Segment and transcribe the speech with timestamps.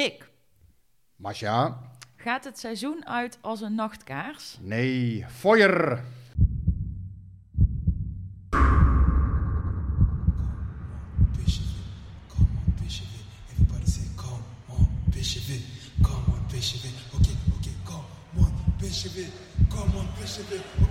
[0.00, 0.30] Rick,
[1.16, 1.78] Masja,
[2.16, 4.58] gaat het seizoen uit als een nachtkaars?
[4.60, 5.26] nee,
[19.16, 19.32] it,
[19.68, 20.89] come on, Bishop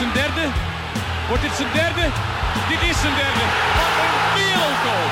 [0.00, 0.46] zijn derde?
[1.28, 2.04] Wordt dit zijn derde?
[2.70, 3.44] Dit is zijn derde.
[3.78, 5.08] Wat een wereldgoal.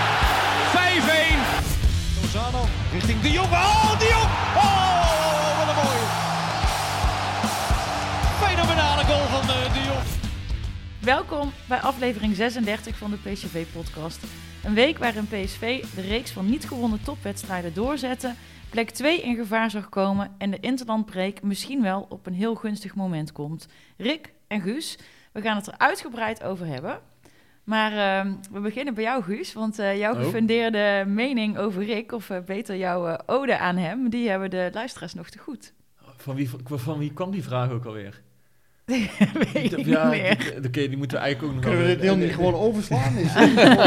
[0.74, 2.20] 5-1.
[2.20, 2.62] Lozano
[2.92, 3.52] richting De Jong.
[3.52, 4.10] Oh, De.
[4.56, 6.06] Oh, wat een mooie.
[8.44, 10.06] Fenomenale goal van eh, De Jong.
[11.00, 14.20] Welkom bij aflevering 36 van de PSV-podcast.
[14.64, 18.34] Een week waarin PSV de reeks van niet gewonnen topwedstrijden doorzette,
[18.70, 22.94] plek 2 in gevaar zag komen en de interlandbreek misschien wel op een heel gunstig
[22.94, 23.68] moment komt.
[23.96, 24.98] Rick en Guus,
[25.32, 26.98] we gaan het er uitgebreid over hebben.
[27.64, 30.20] Maar ehm, we beginnen bij jou, Guus, want eh, jouw Oh.
[30.20, 34.70] gefundeerde mening over Rick, of eh, beter jouw eh, ode aan hem, die hebben de
[34.72, 35.72] luisteraars nog te goed.
[36.16, 38.20] Van wie, van wie kwam die vraag ook alweer?
[39.52, 40.38] Weet ik ja, niet meer.
[40.38, 43.16] die- Oké, die moeten we eigenlijk ook nog Kunnen we dit deel niet gewoon overslaan?
[43.24, 43.34] Is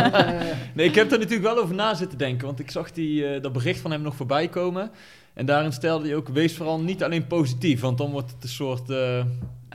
[0.75, 2.45] Nee, ik heb er natuurlijk wel over na zitten denken.
[2.45, 4.91] Want ik zag die, eh, dat bericht van hem nog voorbij komen.
[5.33, 7.81] En daarin stelde hij ook, wees vooral niet alleen positief.
[7.81, 8.89] Want dan wordt het een soort...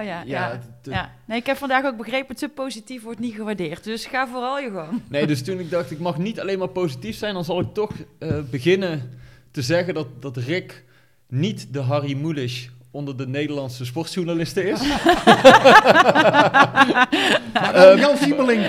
[0.00, 0.60] Oh ja, ja.
[0.82, 3.84] ja, Nee, ik heb vandaag ook begrepen, te positief wordt niet gewaardeerd.
[3.84, 5.02] Dus ga vooral je gang.
[5.08, 7.34] Nee, dus toen ik dacht, ik mag niet alleen maar positief zijn.
[7.34, 9.18] Dan zal ik toch eh, beginnen
[9.50, 10.84] te zeggen dat, dat Rick
[11.28, 14.78] niet de Harry Mulisch onder de Nederlandse sportjournalisten is.
[17.72, 18.62] dan Jan Siebeling.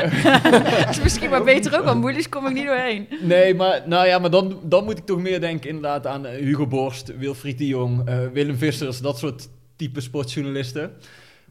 [0.90, 3.08] Is misschien maar beter ook, want moeilijk kom ik niet doorheen.
[3.22, 6.44] Nee, maar, nou ja, maar dan, dan moet ik toch meer denken inderdaad aan eh,
[6.44, 10.92] Hugo Borst, Wilfried de Jong, eh, Willem Vissers, dat soort type sportjournalisten.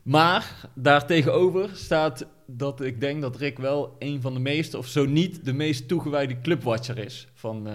[0.02, 5.04] Maar daartegenover staat dat ik denk dat Rick wel een van de meeste, of zo
[5.06, 7.74] niet de meest toegewijde clubwatcher is van, eh,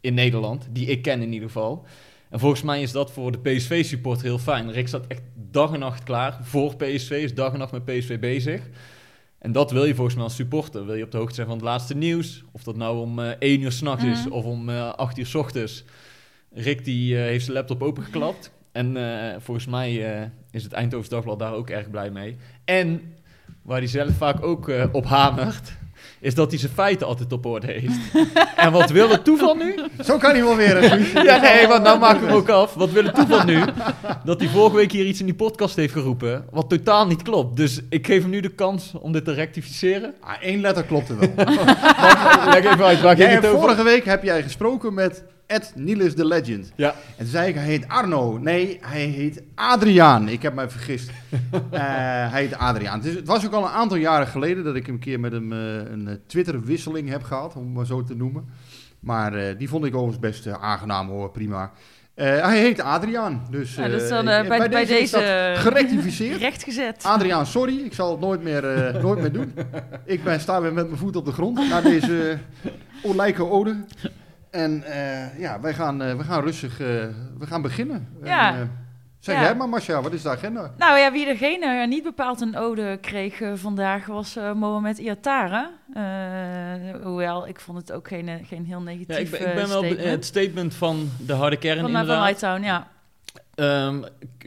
[0.00, 0.66] in Nederland.
[0.70, 1.86] Die ik ken in ieder geval.
[2.30, 4.72] En volgens mij is dat voor de PSV-supporter heel fijn.
[4.72, 8.18] Rick staat echt dag en nacht klaar voor PSV, is dag en nacht met PSV
[8.18, 8.68] bezig.
[9.38, 10.86] En dat wil je volgens mij als supporter.
[10.86, 12.44] Wil je op de hoogte zijn van het laatste nieuws.
[12.52, 14.32] Of dat nou om eh 1 uur s'nachts is Mhm.
[14.32, 15.84] of om eh 8 uur s ochtends.
[16.52, 18.52] Rick die eh, heeft zijn laptop opengeklapt.
[18.72, 22.36] En eh, volgens mij eh, is het Eindhoven Dagblad daar ook erg blij mee.
[22.64, 23.14] En
[23.62, 25.72] waar hij zelf vaak ook eh, op hamert...
[26.20, 27.98] is dat hij zijn feiten altijd op orde heeft.
[28.56, 29.78] en wat wil het toeval nu?
[30.04, 30.82] Zo kan hij wel weer.
[31.24, 32.74] Ja, nee, want nou maken we hem ook af.
[32.74, 33.60] Wat wil het toeval nu?
[34.24, 37.56] Dat hij vorige week hier iets in die podcast heeft geroepen, wat totaal niet klopt.
[37.56, 40.14] Dus ik geef hem nu de kans om dit te rectificeren.
[40.20, 41.28] Ah, één letter klopte wel.
[42.54, 43.60] Leg even uit, waar Jij het over?
[43.60, 46.72] vorige week heb jij gesproken met Ed Niels de Legend.
[46.76, 48.38] Ja, En toen zei ik, hij heet Arno.
[48.38, 50.28] Nee, hij heet Adriaan.
[50.28, 51.10] Ik heb mij vergist.
[51.70, 51.80] Eh,
[52.30, 52.98] hij heet Adriaan.
[52.98, 55.32] Het, is- het was ook al een aantal jaren geleden dat ik een keer met
[55.32, 55.58] hem eh,
[55.92, 58.44] een eh, Twitter-wisseling heb gehad, om het maar zo te noemen.
[59.00, 61.72] Maar eh, die vond ik overigens best aangenaam hoor, prima.
[62.14, 63.46] Eh, hij heet Adriaan.
[63.50, 66.40] Dus, dat is eh, dan bij, deze eh, gerectificeerd.
[66.40, 67.02] rechtgezet.
[67.02, 69.54] Adriaan, sorry, ik zal het nooit meer, eh, nooit meer doen.
[70.04, 72.38] Ik ben, sta weer met mijn voet op de grond na deze
[73.02, 73.76] olijke ode.
[74.52, 76.86] En eh, ja, wij gaan, eh, we gaan rustig eh,
[77.38, 78.08] we gaan beginnen.
[78.22, 78.54] Ja.
[78.54, 78.78] En,
[79.18, 79.42] zeg Ja.
[79.42, 80.72] jij maar, Marcia, wat is de agenda?
[80.76, 85.70] Nou ja, wie degene niet bepaald een ode kreeg vandaag was eh Mohamed Iatare.
[85.94, 89.68] Eh, hoewel, ik vond het ook geen, geen heel negatief ja ik, ben, ik ben
[89.68, 90.10] wel be- statement.
[90.14, 92.26] het statement van de harde kern van, van inderdaad.
[92.28, 92.88] Hightown, ja.
[93.54, 94.00] Ehm,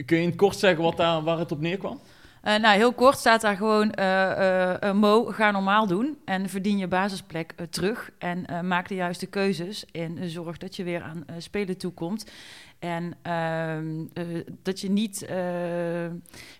[0.06, 2.00] kun je in het kort zeggen wat daar, waar het op neerkwam?
[2.46, 6.78] Eh, nou, heel kort staat daar gewoon: eh, eh, Mo, ga normaal doen en verdien
[6.78, 8.10] je basisplek terug.
[8.18, 12.30] En maak de juiste keuzes en zorg dat je weer aan spelen toekomt.
[12.78, 14.24] En ehm, eh,
[14.62, 15.28] dat je niet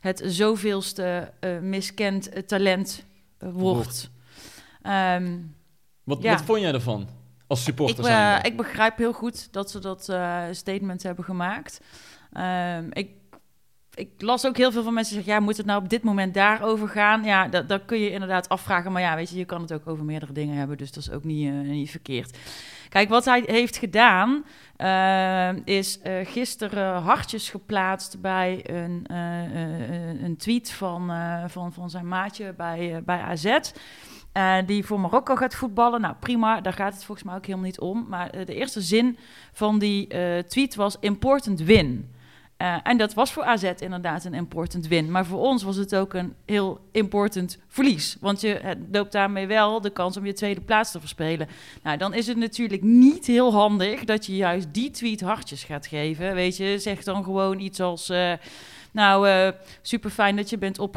[0.00, 3.04] het zoveelste miskend talent
[3.38, 4.10] wordt.
[4.82, 5.38] Ehm,
[6.04, 6.32] Wat, Ja.
[6.32, 7.08] wat vond jij ervan
[7.46, 11.80] als supporter ik, ik begrijp heel goed dat ze dat eh, statement hebben gemaakt.
[12.32, 13.10] Ehm, ik,
[13.96, 16.34] ik las ook heel veel van mensen zeggen, ja, moet het nou op dit moment
[16.34, 17.24] daarover gaan?
[17.24, 18.92] Ja, dat, dat kun je inderdaad afvragen.
[18.92, 21.10] Maar ja, weet je, je kan het ook over meerdere dingen hebben, dus dat is
[21.10, 22.38] ook niet, eh, niet verkeerd.
[22.88, 24.44] Kijk, wat hij heeft gedaan,
[24.76, 29.04] eh, is eh, gisteren hartjes geplaatst bij een,
[30.24, 31.10] een tweet van,
[31.46, 33.58] van, van zijn maatje bij, bij AZ.
[34.66, 36.00] die voor Marokko gaat voetballen.
[36.00, 38.06] Nou, prima, daar gaat het volgens mij ook helemaal niet om.
[38.08, 39.18] Maar de eerste zin
[39.52, 40.06] van die
[40.46, 42.14] tweet was important win.
[42.56, 45.10] Eh, en dat was voor AZ inderdaad een important win.
[45.10, 48.16] Maar voor ons was het ook een heel important verlies.
[48.20, 51.48] Want je loopt daarmee wel de kans om je tweede plaats te verspelen.
[51.82, 55.86] Nou, dan is het natuurlijk niet heel handig dat je juist die tweet hartjes gaat
[55.86, 56.34] geven.
[56.34, 58.08] Weet je, zeg dan gewoon iets als...
[58.08, 58.32] eh,
[58.92, 59.48] nou, eh
[59.82, 60.96] super fijn dat je bent op,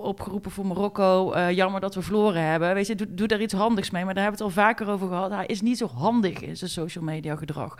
[0.00, 1.38] opgeroepen voor Marokko.
[1.50, 2.74] Jammer dat we verloren hebben.
[2.74, 4.04] Weet je, doe, doe daar iets handigs mee.
[4.04, 5.30] Maar daar hebben we het al vaker over gehad.
[5.30, 7.78] Hij is niet zo handig in zijn social media gedrag.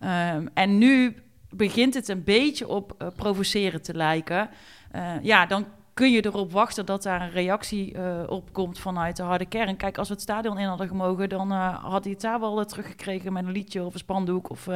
[0.00, 1.16] Ehm, en nu
[1.50, 4.50] begint het een beetje op eh, provoceren te lijken.
[4.90, 9.16] Eh, ja, dan kun je erop wachten dat daar een reactie eh, op komt vanuit
[9.16, 9.76] de harde kern.
[9.76, 13.32] Kijk, als we het stadion in hadden gemogen, dan had hij het daar wel teruggekregen
[13.32, 14.68] met een liedje of een spandoek of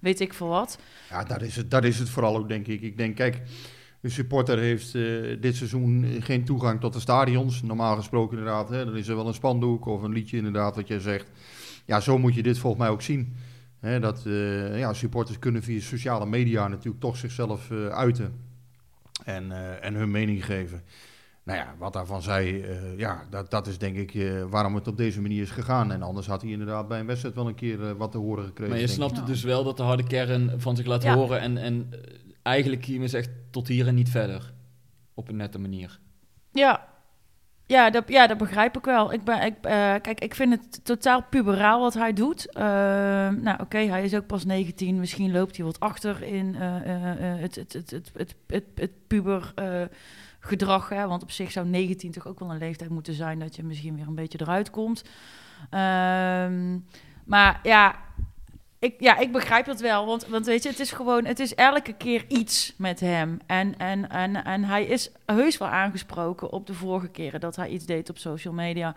[0.00, 0.78] weet ik veel wat.
[1.10, 2.80] Ja, dat is, het, dat is het vooral ook, denk ik.
[2.80, 3.42] Ik denk, kijk,
[4.00, 4.92] een supporter heeft
[5.42, 7.62] dit seizoen geen toegang tot de stadions.
[7.62, 10.88] Normaal gesproken inderdaad, hè, dan is er wel een spandoek of een liedje inderdaad, wat
[10.88, 11.30] jij zegt.
[11.84, 13.36] Ja, zo moet je dit volgens mij ook zien.
[13.86, 18.34] Hè, dat eh, ja, supporters kunnen via sociale media natuurlijk toch zichzelf eh, uiten
[19.24, 20.82] en, eh, en hun mening geven.
[21.44, 24.88] Nou ja, wat daarvan zij, eh, ja, dat, dat is denk ik eh, waarom het
[24.88, 25.92] op deze manier is gegaan.
[25.92, 28.70] En anders had hij inderdaad bij een wedstrijd wel een keer wat te horen gekregen.
[28.72, 29.04] Maar je denk ik.
[29.04, 31.14] snapt het dus wel dat de harde kern van zich laat Ja.
[31.14, 31.90] horen en, en
[32.42, 34.52] eigenlijk hiermee zegt tot hier en niet verder.
[35.14, 35.98] Op een nette manier.
[36.52, 36.88] Ja,
[37.66, 39.12] ja, dat, ja, dat begrijp ik wel.
[39.12, 42.52] Ik ben, ik, eh, kijk, ik vind het totaal puberaal wat hij doet.
[42.52, 42.64] Eh,
[43.28, 44.98] nou, oké, hij is ook pas 19.
[44.98, 46.68] Misschien loopt hij wat achter in eh,
[47.40, 49.54] het, het, het, het, het, het, het puber
[50.40, 50.88] gedrag.
[50.88, 51.06] Hè?
[51.06, 53.96] Want op zich zou 19 toch ook wel een leeftijd moeten zijn dat je misschien
[53.96, 55.04] weer een beetje eruit komt.
[55.70, 56.78] Ehm,
[57.24, 57.96] maar ja,
[58.78, 60.06] ik, ja, ik begrijp dat wel.
[60.06, 63.38] Want, want weet je, het is gewoon, het is elke keer iets met hem.
[63.46, 67.68] En, en, en, en hij is heus wel aangesproken op de vorige keren dat hij
[67.68, 68.94] iets deed op social media.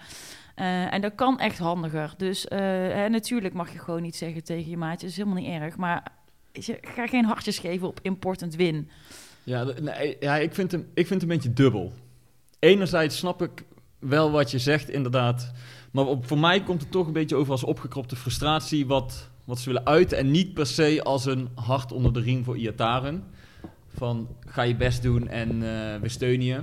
[0.56, 2.14] Eh, en dat kan echt handiger.
[2.18, 5.00] Dus eh, hè, natuurlijk mag je gewoon niet zeggen tegen je maatje.
[5.02, 5.78] Dat is helemaal niet erg.
[5.78, 6.04] Maar
[6.52, 8.90] je, ga geen hartjes geven op important win.
[9.44, 9.74] Ja,
[10.20, 11.94] ja ik, vind hem, ik vind hem een beetje dubbel.
[12.60, 13.64] Enerzijds snap ik
[14.00, 15.52] wel wat je zegt, inderdaad.
[15.92, 19.60] Maar op, voor mij komt het toch een beetje over als opgekropte frustratie wat, wat
[19.60, 20.18] ze willen uiten.
[20.18, 23.24] En niet per se als een hart onder de riem voor Iataren.
[23.96, 26.62] Van ga je best doen en eh, we steunen je.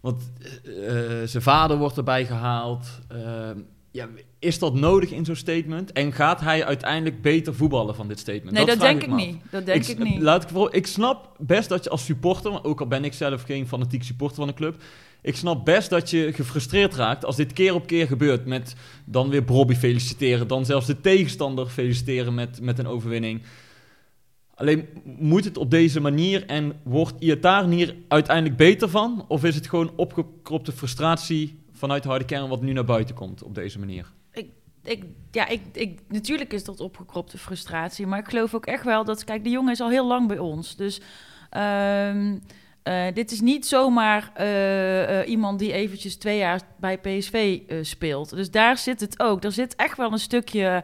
[0.00, 0.32] Want
[0.64, 2.86] eh, eh, zijn vader wordt erbij gehaald.
[3.08, 3.50] Eh,
[3.90, 5.92] ja, is dat nodig in zo'n statement?
[5.92, 8.50] En gaat hij uiteindelijk beter voetballen van dit statement?
[8.50, 9.36] Nee, dat, denk ik niet.
[9.50, 10.22] Dat denk ik, ik, niet.
[10.22, 13.42] Laat ik, vooral, ik snap best dat je als supporter, ook al ben ik zelf
[13.42, 14.82] geen fanatiek supporter van een club,
[15.28, 19.28] ik snap best dat je gefrustreerd raakt als dit keer op keer gebeurt met dan
[19.28, 23.42] weer Bobby feliciteren, dan zelfs de tegenstander feliciteren met, met een overwinning.
[24.54, 29.24] Alleen moet het op deze manier en wordt Iataren hier uiteindelijk beter van?
[29.28, 33.42] Of is het gewoon opgekropte frustratie vanuit de harde kern wat nu naar buiten komt
[33.42, 34.12] op deze manier?
[34.88, 38.06] ik, ja, ik, ik, natuurlijk is dat opgekropte frustratie.
[38.06, 39.24] Maar ik geloof ook echt wel dat...
[39.24, 40.76] Kijk, de jongen is al heel lang bij ons.
[40.76, 41.00] Dus
[41.50, 42.36] ehm,
[42.88, 48.30] eh, dit is niet zomaar eh, eh, iemand die eventjes twee jaar bij PSV speelt.
[48.30, 49.44] Dus daar zit het ook.
[49.44, 50.82] Er zit echt wel een stukje...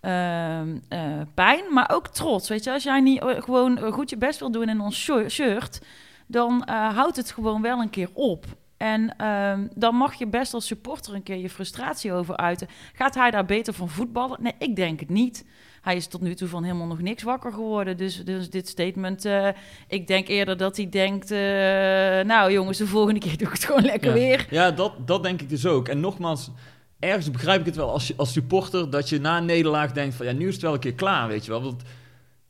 [0.00, 1.00] ehm, eh,
[1.34, 2.48] pijn, maar ook trots.
[2.48, 5.80] Weet je, als jij niet gewoon goed je best wil doen in ons shir- shirt,
[6.26, 8.44] dan houdt het gewoon wel een keer op.
[8.76, 12.68] En ehm, dan mag je best als supporter een keer je frustratie over uiten.
[12.92, 14.38] Gaat hij daar beter van voetballen?
[14.42, 15.44] Nee, ik denk het niet.
[15.88, 17.96] Hij is tot nu toe van helemaal nog niks wakker geworden.
[17.96, 19.48] Dus, dus dit statement, eh,
[19.88, 21.30] ik denk eerder dat hij denkt...
[21.30, 21.38] eh,
[22.26, 24.14] nou jongens, de volgende keer doe ik het gewoon lekker ja.
[24.14, 24.46] weer.
[24.50, 25.88] Ja, dat, dat denk ik dus ook.
[25.88, 26.50] En nogmaals,
[26.98, 30.14] ergens begrijp ik het wel als, je, als supporter dat je na een nederlaag denkt
[30.14, 31.62] van ja, nu is het wel een keer klaar, weet je wel.
[31.62, 31.82] Want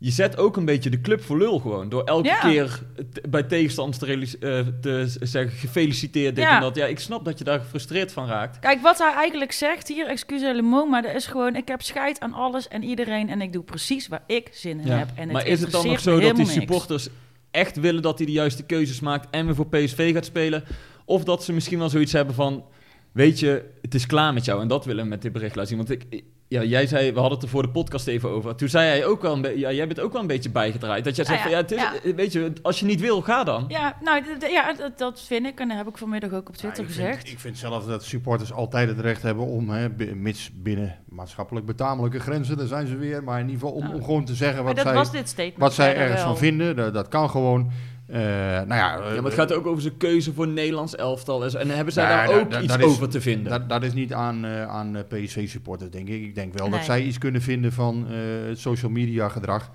[0.01, 1.89] je zet ook een beetje de club voor lul gewoon.
[1.89, 2.39] Door elke Ja.
[2.41, 2.83] keer
[3.29, 6.55] bij tegenstanders te, eh, te zeggen gefeliciteerd dit Ja.
[6.55, 6.77] en dat.
[6.77, 8.59] Ja, ik snap dat je daar gefrustreerd van raakt.
[8.59, 11.57] Kijk, wat hij eigenlijk zegt hier, excuus le mot, maar dat is gewoon...
[11.57, 14.87] ik heb scheid aan alles en iedereen en ik doe precies waar ik zin in
[14.87, 14.97] Ja.
[14.99, 15.09] heb.
[15.15, 16.53] En het maar is het dan nog zo dat die niks.
[16.53, 17.09] supporters
[17.51, 20.65] echt willen dat hij de juiste keuzes maakt en weer voor PSV gaat spelen?
[21.05, 22.65] Of dat ze misschien wel zoiets hebben van,
[23.13, 24.61] weet je, het is klaar met jou.
[24.61, 25.87] En dat willen we met dit bericht laten zien.
[25.87, 28.55] Want ik, ja, jij zei, we hadden het er voor de podcast even over.
[28.55, 31.05] Toen zei hij ook wel een ja, jij bent ook wel een beetje bijgedraaid.
[31.05, 32.15] Dat jij Nou zegt ja, van, ja, het is, ja.
[32.15, 33.65] weet je, als je niet wil, ga dan.
[33.69, 35.61] Ja, nou, ja, dat, dat vind ik.
[35.61, 37.17] En dat heb ik vanmiddag ook op Twitter Ja, ik gezegd.
[37.17, 41.67] Vind, ik vind zelf dat supporters altijd het recht hebben om, hè, mits binnen maatschappelijk
[41.67, 44.35] betamelijke grenzen, daar zijn ze weer, maar in ieder geval om, Nou, om gewoon te
[44.35, 45.59] zeggen wat dat zij, was dit statement.
[45.59, 46.27] wat zij ergens wel.
[46.29, 46.77] van vinden.
[46.77, 47.71] Dat, dat kan gewoon.
[48.09, 51.45] Eh, nou ja, Ja, maar het gaat ook over zijn keuze voor een Nederlands elftal.
[51.45, 53.51] En hebben zij Nee, daar ook iets is- over te vinden?
[53.51, 56.23] Dat, dat is niet aan, eh, aan eh, PSV-supporters, denk ik.
[56.23, 59.71] Ik denk wel dat zij iets kunnen vinden van eh, het social media gedrag.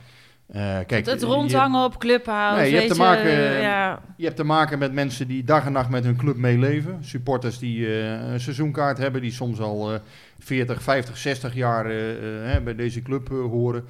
[0.47, 3.37] Eh, kijk, Het, het je- rondhangen op Clubhouse, Nee, je hebt weet te maken, je,
[3.47, 6.35] eh, ja, Je hebt te maken met mensen die dag en nacht met hun club
[6.37, 6.97] meeleven.
[7.01, 9.99] Supporters die eh, een seizoenkaart hebben, die soms al eh
[10.39, 13.85] 40, 50, 60 jaar eh, eh, hè, bij deze club eh, horen.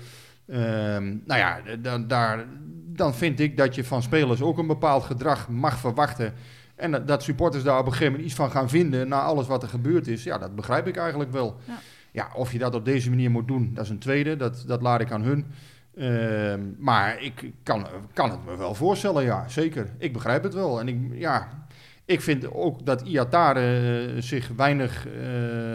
[0.47, 2.45] Ehm, nou ja, dan, daar,
[2.85, 6.33] dan vind ik dat je van spelers ook een bepaald gedrag mag verwachten.
[6.75, 9.47] En dat, dat supporters daar op een gegeven moment iets van gaan vinden na alles
[9.47, 10.23] wat er gebeurd is.
[10.23, 11.55] Ja, dat begrijp ik eigenlijk wel.
[11.65, 11.79] Ja.
[12.13, 14.35] Ja, of je dat op deze manier moet doen, dat is een tweede.
[14.35, 15.45] Dat, dat laat ik aan hun.
[15.95, 19.89] Ehm, maar ik kan, kan het me wel voorstellen, ja, zeker.
[19.97, 20.79] Ik begrijp het wel.
[20.79, 21.65] En ik, ja,
[22.05, 25.73] ik vind ook dat Iatare eh, zich weinig, eh,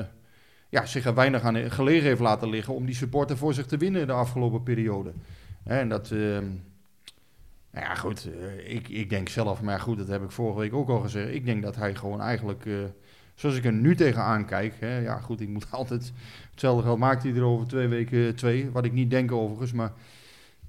[0.68, 3.76] ja, zich er weinig aan gelegen heeft laten liggen om die supporter voor zich te
[3.76, 5.12] winnen de afgelopen periode.
[5.64, 6.44] Hè, En dat, ehm,
[7.70, 10.74] nou ja, goed, eh, ik, ik denk zelf, maar goed, dat heb ik vorige week
[10.74, 11.34] ook al gezegd.
[11.34, 12.74] Ik denk dat hij gewoon eigenlijk, eh,
[13.34, 16.12] zoals ik er nu tegenaan kijk, hè, ja goed, ik moet altijd,
[16.50, 19.92] hetzelfde geld maakt hij er over twee weken twee, wat ik niet denk overigens, maar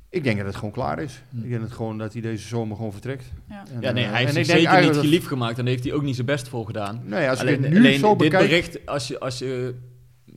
[0.10, 1.22] ik denk dat het gewoon klaar is.
[1.30, 1.44] Hm.
[1.44, 3.26] Ik denk dat, gewoon, dat hij deze zomer gewoon vertrekt.
[3.50, 3.64] Ja.
[3.74, 5.94] En, Ja, nee, eh, hij heeft zich zeker niet geliefd gemaakt en daar heeft hij
[5.94, 7.02] ook niet zijn best voor gedaan.
[7.06, 9.76] Nee, als alleen ik het nu alleen zo dit bericht, als je, als je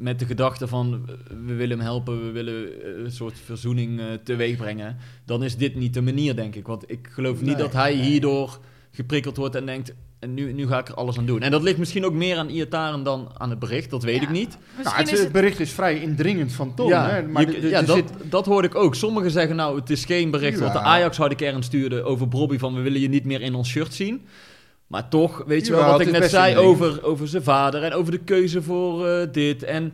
[0.02, 1.06] met de gedachte van
[1.46, 5.56] we willen hem helpen, we willen eh, een soort verzoening eh, teweeg brengen, dan is
[5.56, 6.66] dit niet de manier, denk ik.
[6.66, 8.02] Want ik geloof niet Nee, dat hij nee.
[8.04, 8.58] hierdoor
[8.90, 11.42] geprikkeld wordt en denkt, en nu, nu ga ik er alles aan doen.
[11.42, 14.22] En dat ligt misschien ook meer aan Iataren dan aan het bericht, dat weet Ja.
[14.22, 14.48] ik niet.
[14.48, 15.32] Nou, Misschien het, is het het...
[15.32, 16.88] bericht is vrij indringend van toon.
[16.88, 17.22] ja, hè?
[17.22, 18.94] Maar je- ja dat, zit- dat hoorde ik ook.
[18.94, 20.84] Sommigen zeggen nou, het is geen bericht wat de Ja.
[20.84, 23.94] Ajax harde kern stuurde over Bobby van we willen je niet meer in ons shirt
[23.94, 24.22] zien.
[24.92, 28.12] Maar toch, weet je wel wat ik net zei over, over zijn vader en over
[28.12, 29.62] de keuze voor eh, dit.
[29.62, 29.92] En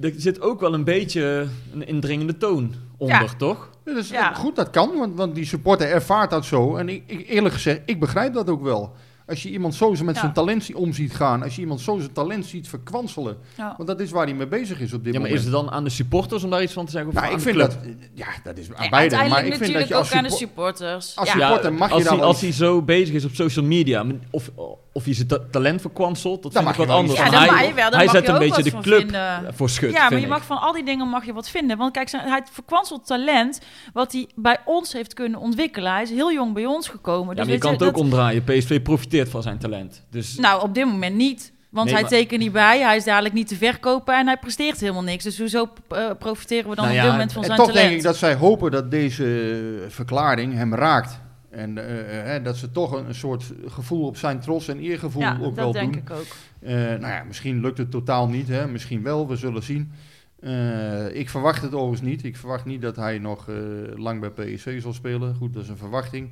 [0.00, 3.34] er zit ook wel een beetje een indringende toon onder, Ja.
[3.38, 3.70] toch?
[3.84, 4.34] Ja, dat is- Ja.
[4.34, 6.76] Goed, dat kan, want, want die supporter ervaart dat zo.
[6.76, 8.92] En ik, ik, eerlijk gezegd, ik begrijp dat ook wel.
[9.28, 10.20] Als je iemand zo met Ja.
[10.20, 13.74] zijn talent om ziet gaan, als je iemand zo zijn talent ziet verkwanselen, Ja.
[13.76, 15.34] want dat is waar hij mee bezig is op dit Ja, maar moment.
[15.38, 17.10] is het dan aan de supporters om daar iets van te zeggen?
[17.10, 17.70] Of nou, aan ik de vind club?
[17.70, 18.90] dat, ja, dat is aan Nee, beide.
[18.90, 21.16] Maar uiteindelijk ik vind dat natuurlijk je als, ook aan de suppo- supporters.
[21.16, 21.38] als ja.
[21.38, 24.50] supporter- mag je als, dan als hij zo bezig is op social media, of,
[24.98, 27.18] of hij zijn ta- talent verkwanselt, dat Dan vind ik wat je anders.
[27.18, 27.24] Ja,
[27.54, 29.54] hij, je wel, zet je een ook beetje wat de van club vinden.
[29.54, 30.28] voor schut, Ja, maar je ik.
[30.28, 31.76] mag van al die dingen mag je wat vinden.
[31.76, 33.60] Want kijk, zijn- hij verkwanselt talent
[33.92, 35.92] wat hij bij ons heeft kunnen ontwikkelen.
[35.92, 37.28] Hij is heel jong bij ons gekomen.
[37.28, 38.44] Ja, Dus maar je kan het ook dat- omdraaien.
[38.44, 40.04] PSV profiteert van zijn talent.
[40.10, 41.52] Dus Nou, op dit moment niet.
[41.70, 44.36] Want Nee, hij maar- tekent niet bij, hij is dadelijk niet te verkopen en hij
[44.36, 45.24] presteert helemaal niks.
[45.24, 47.68] Dus hoezo eh, profiteren we dan Nou op ja, dit moment van En zijn toch
[47.68, 47.86] talent?
[47.88, 51.20] denk ik dat zij hopen dat deze verklaring hem raakt.
[51.58, 55.22] En eh, eh, dat ze toch een, een soort gevoel op zijn trots en eergevoel
[55.22, 56.02] ja, ook dat wel denk doen.
[56.02, 56.26] ik ook.
[56.60, 58.68] Eh, nou ja, misschien lukt het totaal niet, hè?
[58.68, 59.92] misschien wel, we zullen zien.
[60.40, 62.24] Eh, ik verwacht het overigens niet.
[62.24, 63.56] Ik verwacht niet dat hij nog eh,
[63.96, 65.34] lang bij PSV zal spelen.
[65.34, 66.30] Goed, dat is een verwachting.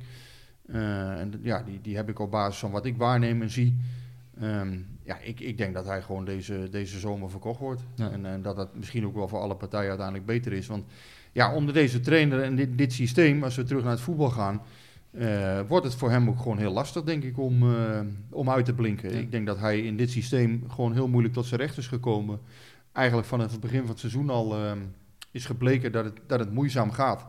[0.65, 3.77] Eh, en ja, die, die heb ik op basis van wat ik waarneem en zie.
[4.39, 7.81] Ehm, ja, ik, ik denk dat hij gewoon deze, deze zomer verkocht wordt.
[7.95, 8.09] Ja.
[8.11, 10.67] En, en dat dat misschien ook wel voor alle partijen uiteindelijk beter is.
[10.67, 10.85] Want
[11.31, 14.61] ja, onder deze trainer en dit, dit systeem, als we terug naar het voetbal gaan,
[15.11, 17.99] eh, wordt het voor hem ook gewoon heel lastig, denk ik, om, eh,
[18.29, 19.11] om uit te blinken.
[19.13, 19.19] Ja.
[19.19, 22.39] Ik denk dat hij in dit systeem gewoon heel moeilijk tot zijn recht is gekomen.
[22.91, 24.79] Eigenlijk vanaf het begin van het seizoen al ehm,
[25.31, 27.25] is gebleken dat het, dat het moeizaam gaat.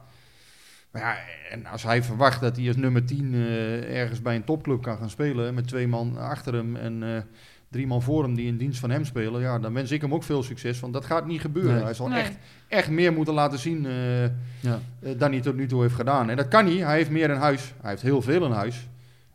[0.90, 1.16] Maar ja,
[1.50, 4.98] en als hij verwacht dat hij als nummer 10 eh, ergens bij een topclub kan
[4.98, 7.26] gaan spelen, met twee man achter hem en
[7.70, 10.14] drie man voor hem die in dienst van hem spelen, ja, dan wens ik hem
[10.14, 11.74] ook veel succes, want dat gaat niet gebeuren.
[11.74, 11.82] Nee.
[11.82, 12.20] Hij zal Nee.
[12.20, 12.36] echt,
[12.68, 14.22] echt meer moeten laten zien eh,
[14.60, 14.80] ja.
[15.00, 16.30] eh, dan hij tot nu toe heeft gedaan.
[16.30, 16.74] En dat kan hij.
[16.76, 17.72] Hij heeft meer in huis.
[17.80, 18.88] Hij heeft heel veel in huis.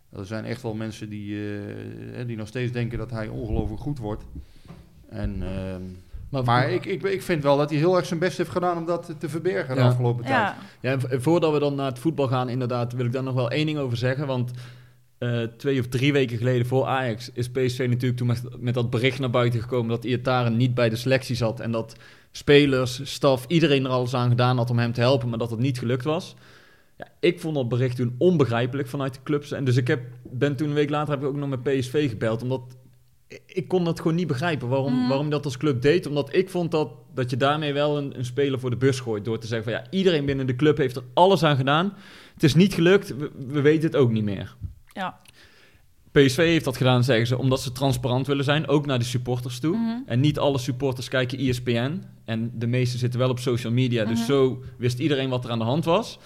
[0.10, 1.38] Er zijn echt wel mensen die,
[2.16, 4.24] eh, die nog steeds denken dat hij ongelooflijk goed wordt.
[5.10, 5.82] En, ehm,
[6.30, 8.78] Maar, maar ik, ik, ik vind wel dat hij heel erg zijn best heeft gedaan
[8.78, 9.88] om dat te verbergen de Ja.
[9.88, 10.36] afgelopen tijd.
[10.36, 13.34] Ja, Ja, en voordat we dan naar het voetbal gaan, inderdaad, wil ik daar nog
[13.34, 14.28] wel één ding over zeggen.
[14.28, 14.52] Want
[15.24, 18.89] eh, twee of drie weken geleden voor Ajax is PSV natuurlijk toen met, met dat
[18.89, 21.60] bericht naar buiten gekomen dat Iataren niet bij de selectie zat.
[21.60, 21.96] En dat
[22.32, 25.60] spelers, staf, iedereen er alles aan gedaan had om hem te helpen, maar dat het
[25.60, 26.36] niet gelukt was.
[26.98, 29.51] Ja, ik vond dat bericht toen onbegrijpelijk vanuit de clubs.
[29.51, 32.10] En dus ik heb, ben toen een week later heb ik ook nog met PSV
[32.10, 32.62] gebeld, omdat
[33.46, 35.08] ik- kon dat gewoon niet begrijpen waarom, Mhm.
[35.08, 36.08] waarom dat als club deed.
[36.08, 39.25] Omdat ik vond dat, dat je daarmee wel een, een speler voor de bus gooit.
[39.25, 41.94] Door te zeggen van ja, iedereen binnen de club heeft er alles aan gedaan.
[42.34, 44.56] Het is niet gelukt, we, we weten het ook niet meer.
[44.93, 45.19] Ja.
[46.12, 49.59] PSV heeft dat gedaan, zeggen ze, omdat ze transparant willen zijn, ook naar de supporters
[49.59, 49.75] toe.
[49.77, 49.97] Mhm.
[50.05, 52.03] En niet alle supporters kijken ESPN.
[52.25, 54.27] En de meeste zitten wel op social media, dus Mhm.
[54.27, 56.19] zo wist iedereen wat er aan de hand was.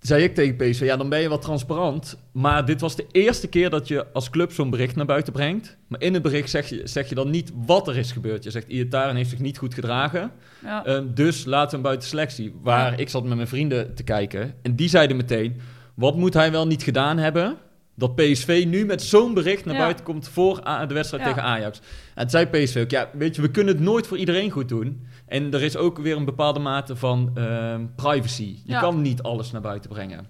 [0.00, 2.16] Zei ik tegen PSV, ja, dan ben je wat transparant.
[2.32, 5.76] Maar dit was de eerste keer dat je als club zo'n bericht naar buiten brengt.
[5.86, 8.44] Maar in het bericht zeg je, zeg je dan niet wat er is gebeurd.
[8.44, 10.32] Je zegt, Iataren heeft zich niet goed gedragen.
[10.62, 10.84] ja.
[10.84, 12.54] Ehm, dus laten we hem buiten selectie.
[12.62, 12.96] Waar Ja.
[12.98, 14.54] ik zat met mijn vrienden te kijken.
[14.62, 15.60] En die zeiden meteen:
[16.00, 17.56] wat moet hij wel niet gedaan hebben?
[17.94, 19.80] Dat PSV nu met zo'n bericht naar Ja.
[19.80, 20.54] buiten komt voor
[20.88, 21.28] de wedstrijd Ja.
[21.28, 21.80] tegen Ajax.
[22.14, 24.68] En toen zei PSV ook: ja, weet je, we kunnen het nooit voor iedereen goed
[24.68, 25.06] doen.
[25.26, 28.56] En er is ook weer een bepaalde mate van ehm, privacy.
[28.64, 28.80] Je Ja.
[28.80, 30.26] kan niet alles naar buiten brengen.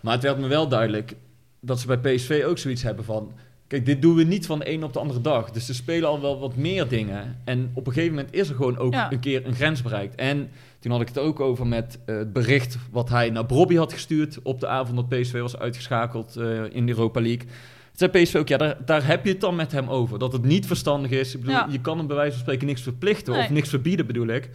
[0.00, 1.16] Maar het werd me wel duidelijk
[1.60, 3.32] dat ze bij PSV ook zoiets hebben van.
[3.70, 5.50] Kijk, dit doen we niet van de een op de andere dag.
[5.50, 7.36] Dus ze spelen al wel wat meer dingen.
[7.44, 9.12] En op een gegeven moment is er gewoon ook Ja.
[9.12, 10.14] een keer een grens bereikt.
[10.14, 13.74] En toen had ik het ook over met eh, het bericht wat hij naar Bobby
[13.76, 17.46] had gestuurd op de avond dat PSV was uitgeschakeld eh, in de Europa League.
[17.46, 20.18] Toen zei PSV ook, ja, daar, daar heb je het dan met hem over.
[20.18, 21.34] Dat het niet verstandig is.
[21.34, 21.68] Ik bedoel, Ja.
[21.70, 23.42] je kan hem bij wijze van spreken niks verplichten Nee.
[23.42, 24.50] of niks verbieden, bedoel ik.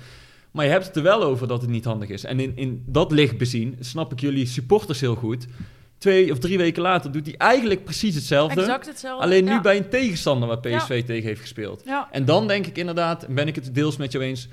[0.51, 2.24] Maar je hebt het er wel over dat het niet handig is.
[2.24, 5.48] En in, in dat licht bezien snap ik jullie supporters heel goed.
[5.97, 8.61] Twee of drie weken later doet hij eigenlijk precies hetzelfde.
[8.61, 9.23] Exact hetzelfde.
[9.23, 9.61] Alleen nu ja.
[9.61, 11.81] bij een tegenstander waar PSV tegen heeft gespeeld.
[11.85, 12.07] Ja.
[12.11, 14.47] En dan denk ik inderdaad, en ben ik het deels met jou eens...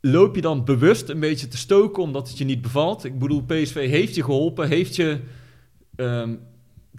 [0.00, 3.04] loop je dan bewust een beetje te stoken omdat het je niet bevalt?
[3.04, 5.20] Ik bedoel, PSV heeft je geholpen, heeft je
[5.96, 6.34] ehm,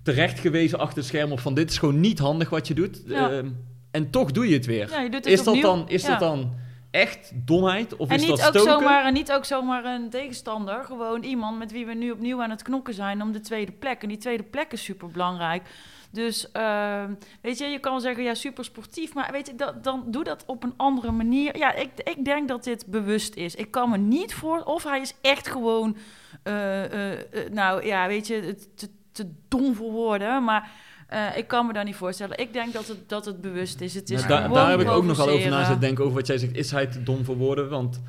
[0.04, 1.32] terecht gewezen achter het scherm...
[1.32, 3.04] op van dit is gewoon niet handig wat je doet.
[3.06, 3.48] Ehm,
[3.92, 4.90] en toch doe je het weer.
[4.90, 6.54] Je het is dat, dan, is dat dan
[6.92, 7.96] echt domheid?
[7.96, 8.72] Of En is niet dat ook, stoken?
[8.72, 10.84] zomaar, en niet ook zomaar een tegenstander.
[10.84, 14.02] Gewoon iemand met wie we nu opnieuw aan het knokken zijn om de tweede plek.
[14.02, 15.64] En die tweede plek is super belangrijk.
[16.12, 19.14] Dus ehm, weet je, je kan zeggen, ja, super sportief.
[19.14, 21.58] Maar weet je, dat, dan doe dat op een andere manier.
[21.58, 23.56] Ja, ik, ik denk dat dit bewust is.
[23.56, 24.64] Ik kan me niet voor.
[24.64, 25.98] Of hij is echt gewoon.
[26.44, 30.44] eh, eh, eh, nou ja, weet je, te, te dom voor woorden.
[30.44, 30.72] Maar.
[31.12, 32.38] Eh, ik kan me daar niet voorstellen.
[32.38, 33.94] Ik denk dat het, dat het bewust is.
[33.94, 36.16] Het is Nou, daar, daar heb ik ook nog wel over na zitten denken over
[36.16, 36.56] wat jij zegt.
[36.56, 37.70] Is hij te dom voor woorden?
[37.70, 38.02] Want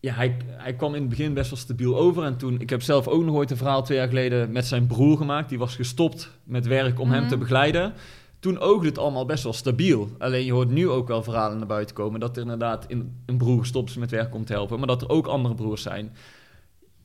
[0.00, 2.24] ja, hij, hij kwam in het begin best wel stabiel over.
[2.24, 4.86] En toen, ik heb zelf ook nog ooit een verhaal twee jaar geleden met zijn
[4.86, 5.48] broer gemaakt.
[5.48, 7.28] Die was gestopt met werk om hem Mhm.
[7.28, 7.92] te begeleiden.
[8.40, 10.08] Toen oogde het allemaal best wel stabiel.
[10.18, 13.36] Alleen je hoort nu ook wel verhalen naar buiten komen dat er inderdaad in, een
[13.36, 14.78] broer gestopt is met werk om te helpen.
[14.78, 16.12] Maar dat er ook andere broers zijn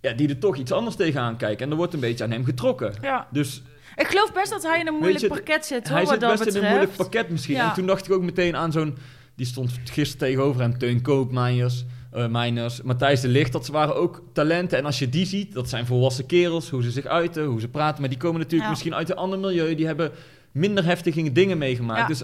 [0.02, 1.66] ja, die er toch iets anders tegenaan kijken.
[1.66, 2.94] En er wordt een beetje aan hem getrokken.
[3.02, 3.28] Ja.
[3.32, 3.62] Dus
[3.96, 6.38] Ik geloof best dat hij in een moeilijk je, pakket zit, hoor, hij zit dat
[6.38, 7.56] best in een moeilijk pakket misschien.
[7.56, 7.68] Ja.
[7.70, 8.98] En toen dacht ik ook meteen aan zo'n...
[9.36, 11.86] Die stond gisteren tegenover hem, Teun Koopmeiners,
[12.30, 13.52] Meiners, Matthijs de Ligt.
[13.52, 14.78] Dat ze waren ook talenten.
[14.78, 16.70] En als je die ziet, dat zijn volwassen kerels.
[16.70, 18.00] Hoe ze zich uiten, hoe ze praten.
[18.00, 18.70] Maar die komen natuurlijk Ja.
[18.70, 19.76] misschien uit een ander milieu.
[19.76, 20.12] Die hebben
[20.52, 22.00] minder heftige dingen meegemaakt.
[22.00, 22.08] Ja.
[22.08, 22.24] Dus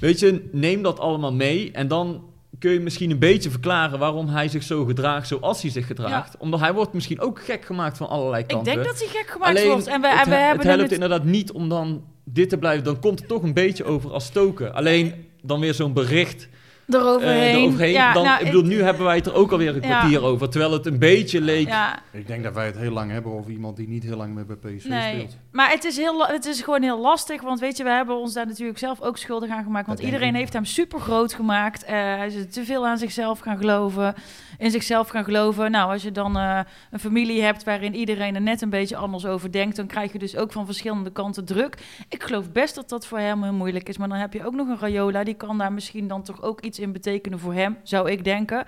[0.00, 1.72] weet je, neem dat allemaal mee.
[1.72, 2.24] En dan
[2.58, 6.36] kun je misschien een beetje verklaren waarom hij zich zo gedraagt zoals hij zich gedraagt.
[6.36, 8.72] Omdat hij wordt misschien ook gek gemaakt van allerlei Ik kanten.
[8.74, 9.86] denk dat hij gek gemaakt Alleen, wordt.
[9.86, 12.48] En we, het, en we he- hebben het helpt het- inderdaad niet om dan dit
[12.48, 12.84] te blijven.
[12.84, 14.74] Dan komt het toch een beetje over als stoken.
[14.74, 16.48] Alleen dan weer zo'n bericht
[16.88, 17.38] eroverheen.
[17.54, 17.92] eh, eroverheen.
[17.92, 19.98] Ja, dan, nou, ik bedoel, nu hebben wij het er ook alweer een Ja.
[19.98, 20.48] kwartier over.
[20.50, 21.66] Terwijl het een beetje leek...
[21.68, 24.34] Ja, Ik denk dat wij het heel lang hebben over iemand die niet heel lang
[24.34, 25.14] meer bij PSV nee.
[25.14, 25.36] speelt.
[25.52, 27.42] Maar het is, heel, het is gewoon heel lastig.
[27.42, 29.86] Want weet je, we hebben ons daar natuurlijk zelf ook schuldig aan gemaakt.
[29.86, 31.84] Want Dat iedereen heeft hem super groot gemaakt.
[31.84, 34.14] Eh, hij is te veel aan zichzelf gaan geloven.
[34.58, 35.70] In zichzelf gaan geloven.
[35.70, 36.58] Nou, als je dan eh,
[36.90, 39.76] een familie hebt waarin iedereen er net een beetje anders over denkt.
[39.76, 41.76] Dan krijg je dus ook van verschillende kanten druk.
[42.08, 43.96] Ik geloof best dat dat voor hem heel moeilijk is.
[43.98, 45.24] Maar dan heb je ook nog een Rayola.
[45.24, 48.64] Die kan daar misschien dan toch ook iets in betekenen voor hem, zou ik denken.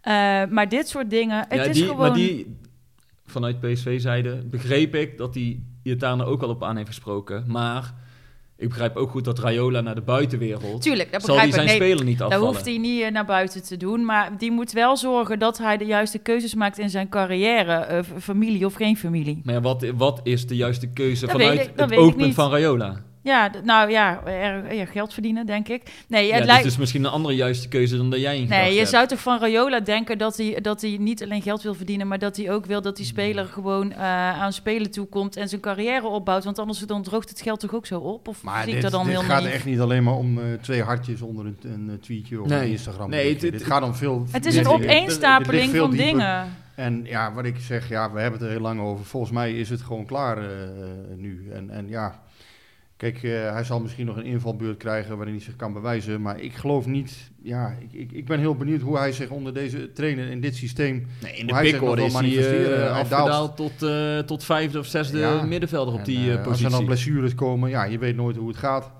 [0.00, 0.12] Eh,
[0.50, 1.98] maar dit soort dingen, het Ja, is die, gewoon...
[2.00, 2.56] Maar die,
[3.26, 7.44] vanuit PSV-zijde, begreep ik dat hij Iatana ook al op aan heeft gesproken.
[7.46, 7.94] Maar
[8.56, 10.82] ik begrijp ook goed dat Rayola naar de buitenwereld...
[10.82, 11.68] Tuurlijk, dat zal die begrijp ik.
[11.70, 12.46] zijn Nee, speler niet afvallen.
[12.46, 14.04] hoeft hij niet eh, naar buiten te doen.
[14.04, 17.72] Maar die moet wel zorgen dat hij de juiste keuzes maakt in zijn carrière.
[17.72, 19.40] eh, familie of geen familie.
[19.44, 22.50] Maar ja, wat, wat is de juiste keuze Dat vanuit ik- dat het oogpunt van
[22.50, 23.02] Rayola?
[23.22, 25.82] Ja, nou ja, er, er geld verdienen, denk ik.
[26.08, 26.64] Nee, het dat lijkt...
[26.64, 28.90] is dus misschien een andere juiste keuze dan dat jij in gedachten Nee, je hebt.
[28.90, 32.18] zou toch van Rayola denken dat hij, dat hij niet alleen geld wil verdienen, maar
[32.18, 33.98] dat hij ook wil dat die speler gewoon eh,
[34.40, 36.44] aan spelen toekomt en zijn carrière opbouwt.
[36.44, 38.28] Want anders dan droogt het geld toch ook zo op?
[38.28, 40.38] Of Maar zie ik dit, dat dan dit heel gaat echt niet alleen maar om
[40.38, 42.60] eh, twee hartjes onder een, een tweetje of Nee.
[42.64, 43.10] een Instagram.
[43.10, 46.06] Nee, het- dit het- gaat om veel Het is een opeenstapeling van dieper.
[46.06, 46.46] dingen.
[46.74, 49.04] En ja, wat ik zeg, ja, we hebben het er heel lang over.
[49.04, 50.48] Volgens mij is het gewoon klaar eh,
[51.16, 51.48] nu.
[51.52, 52.20] En, en ja,
[53.00, 56.22] kijk, eh, hij zal misschien nog een invalbeurt krijgen waarin hij zich kan bewijzen.
[56.22, 59.54] Maar ik geloof niet, ja, ik, ik, ik ben heel benieuwd hoe hij zich onder
[59.54, 61.06] deze trainer in dit systeem...
[61.22, 65.42] Nee, in de pickorde is hij Hij afgedaald tot, eh, tot vijfde of zesde Ja.
[65.42, 66.70] middenvelder op En, die eh, Als er positie.
[66.70, 68.90] dan blessures komen, ja, je weet nooit hoe het gaat.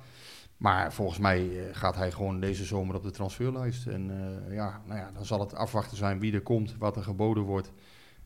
[0.57, 3.87] Maar volgens mij gaat hij gewoon deze zomer op de transferlijst.
[3.87, 4.11] En
[4.51, 7.73] ja, nou ja, dan zal het afwachten zijn wie er komt, wat er geboden wordt.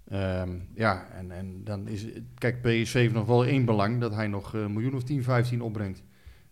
[0.08, 4.14] Ehm, ja, en, en dan is het- kijk, PSV heeft nog wel één belang, dat
[4.14, 6.02] hij nog een miljoen of 10, 15 opbrengt.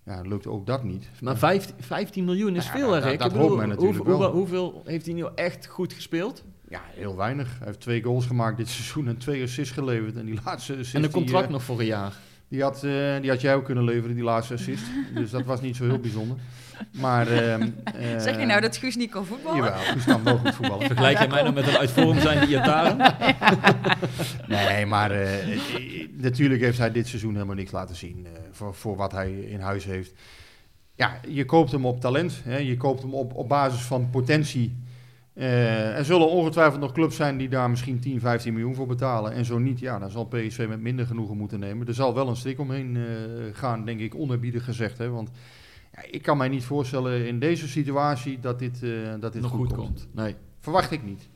[0.05, 1.09] Ja, lukt ook dat niet.
[1.21, 2.99] Maar 15, 15 miljoen is Ja, veel, hè?
[3.01, 3.19] Rick?
[3.19, 4.33] dat Ik bedoel, hoopt natuurlijk hoe- hoe- wel.
[4.33, 6.45] hoeveel heeft hij nu echt goed gespeeld?
[6.69, 7.59] Ja, heel weinig.
[7.59, 10.17] Hij heeft twee goals gemaakt dit seizoen en twee assists geleverd.
[10.17, 12.13] En die laatste assist, En een contract eh, nog voor een jaar.
[12.49, 14.85] Die had, eh, die had jij ook kunnen leveren, die laatste assist.
[15.15, 16.37] dus dat was niet zo heel bijzonder.
[16.91, 19.65] Maar, ehm, eh, Zeg je nou dat Guus niet kan voetballen?
[19.65, 20.87] Jawel, Guus kan wel goed voetballen.
[20.87, 22.97] Vergelijk jij mij nou met een uit vorm zijnde Iataren?
[24.47, 25.59] Nee, maar eh,
[26.11, 29.61] natuurlijk heeft hij dit seizoen helemaal niks laten zien eh, voor, voor wat hij in
[29.61, 30.13] huis heeft.
[30.95, 32.41] Ja, je koopt hem op talent.
[32.45, 32.57] Hè?
[32.57, 34.77] Je koopt hem op, op basis van potentie.
[35.35, 39.33] Eh, er zullen ongetwijfeld nog clubs zijn die daar misschien 10, 15 miljoen voor betalen.
[39.33, 41.87] En zo niet, ja, dan zal PSV met minder genoegen moeten nemen.
[41.87, 43.03] Er zal wel een strik omheen eh,
[43.53, 44.99] gaan, denk ik, onerbiedig gezegd.
[44.99, 45.11] Hè?
[45.11, 45.31] Want
[45.93, 49.51] ja, ik kan mij niet voorstellen in deze situatie dat dit, eh, dat dit Nog
[49.51, 49.89] goed, goed komt.
[49.89, 50.15] komt.
[50.15, 51.29] Nee, verwacht ik niet.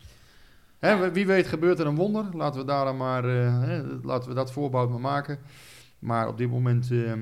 [0.79, 2.25] Hè, wie weet gebeurt er een wonder.
[2.33, 5.39] Laten we daar dan maar, eh, hè, laten we dat voorbouw maar maken.
[5.99, 7.13] Maar op dit moment, eh,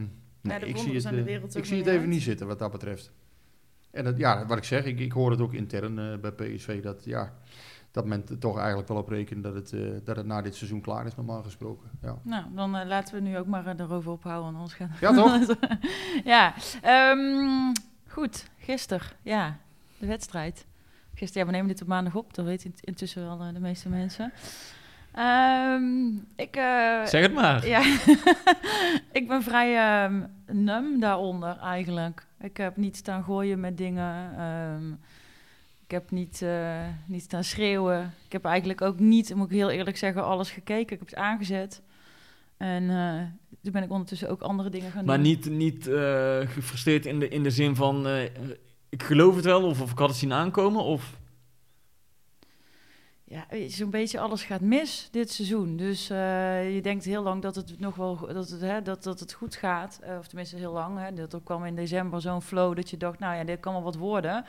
[0.40, 2.08] nee, ik zie het, ik zie het even uit.
[2.08, 3.12] niet zitten wat dat betreft.
[3.90, 6.82] En dat, ja, wat ik zeg, ik, ik hoor het ook intern eh, bij PSV
[6.82, 7.34] dat, ja,
[7.94, 10.54] dat men er toch eigenlijk wel op rekent dat het, eh, dat het na dit
[10.54, 11.90] seizoen klaar is, normaal gesproken.
[12.02, 15.12] Ja, Nou, dan eh, laten we nu ook maar eh, erover ophouden, anders gaat ja
[15.12, 15.56] toch?
[16.24, 17.72] ja, ehm,
[18.08, 18.48] goed.
[18.58, 19.56] Gisteren, ja,
[19.98, 20.66] de wedstrijd.
[21.14, 22.34] Gisteren, ja, we nemen dit op maandag op.
[22.34, 24.32] Dat weten int- intussen wel de meeste mensen.
[25.12, 27.66] Ehm, ik, eh, Zeg het maar.
[27.66, 27.80] ja,
[29.20, 32.26] ik ben vrij ehm num daaronder eigenlijk.
[32.40, 34.34] Ik heb niet staan gooien met dingen.
[34.38, 34.92] ehm,
[35.84, 38.14] ik heb niet, eh, niet staan schreeuwen.
[38.24, 40.92] Ik heb eigenlijk ook niet, moet ik heel eerlijk zeggen, alles gekeken.
[40.92, 41.82] Ik heb het aangezet.
[42.56, 43.22] En eh,
[43.62, 45.26] toen ben ik ondertussen ook andere dingen gaan Maar doen.
[45.26, 48.06] niet, niet eh, gefrustreerd in de, in de zin van...
[48.88, 51.18] ik geloof het wel, of, of ik had het zien aankomen, of...
[53.24, 55.76] Ja, zo'n beetje alles gaat mis dit seizoen.
[55.76, 59.32] Dus je denkt heel lang dat het nog wel dat het, hè, dat, dat het
[59.32, 60.00] goed gaat.
[60.18, 60.98] Of tenminste heel lang.
[60.98, 61.12] Hè.
[61.12, 63.82] Dat er kwam in december zo'n flow dat je dacht, nou ja, dit kan wel
[63.82, 64.44] wat worden.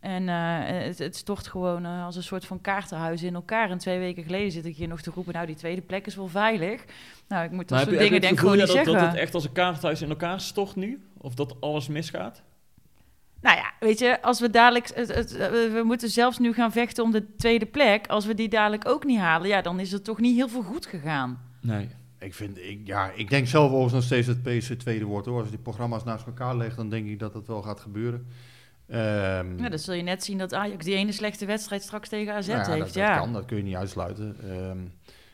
[0.00, 3.70] En eh, het, het stort gewoon eh, als een soort van kaartenhuis in elkaar.
[3.70, 6.16] En twee weken geleden zit ik hier nog te roepen, nou die tweede plek is
[6.16, 6.84] wel veilig.
[7.28, 8.76] Nou, ik moet dat Maar soort je, heb je dingen het denk gewoon niet dat,
[8.76, 8.92] zeggen.
[8.92, 11.02] dat het echt als een kaarthuis in elkaar stort nu?
[11.18, 12.42] Of dat alles misgaat?
[13.40, 14.90] Nou ja, weet je, als we dadelijk.
[14.94, 18.06] Het, het, eh, we moeten zelfs nu gaan vechten om de tweede plek.
[18.06, 20.62] Als we die dadelijk ook niet halen, ja, dan is er toch niet heel veel
[20.62, 21.40] goed gegaan.
[21.60, 21.88] Nee.
[22.18, 25.26] Ik, vind, ik, ja, ik denk zelf overigens nog steeds dat PSV tweede wordt.
[25.26, 25.40] Hoor.
[25.40, 28.26] Als die programma's naast elkaar leggen, dan denk ik dat dat wel gaat gebeuren.
[28.88, 32.34] Ehm, Ja, dan zul je net zien dat Ajax die ene slechte wedstrijd straks tegen
[32.34, 32.84] AZ Nou ja, heeft.
[32.84, 33.14] Dat, ja.
[33.14, 34.36] dat kan, dat kun je niet uitsluiten.
[34.42, 34.78] Ehm,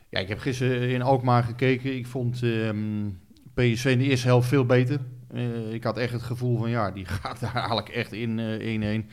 [0.09, 1.97] ja, ik heb gisteren in Alkmaar gekeken.
[1.97, 3.09] Ik vond ehm,
[3.55, 5.01] PSV in de eerste helft veel beter.
[5.31, 9.03] Eh, ik had echt het gevoel van, ja, die gaat daar eigenlijk echt in eh,
[9.03, 9.11] 1-1.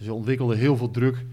[0.00, 1.24] Ze ontwikkelden heel veel druk.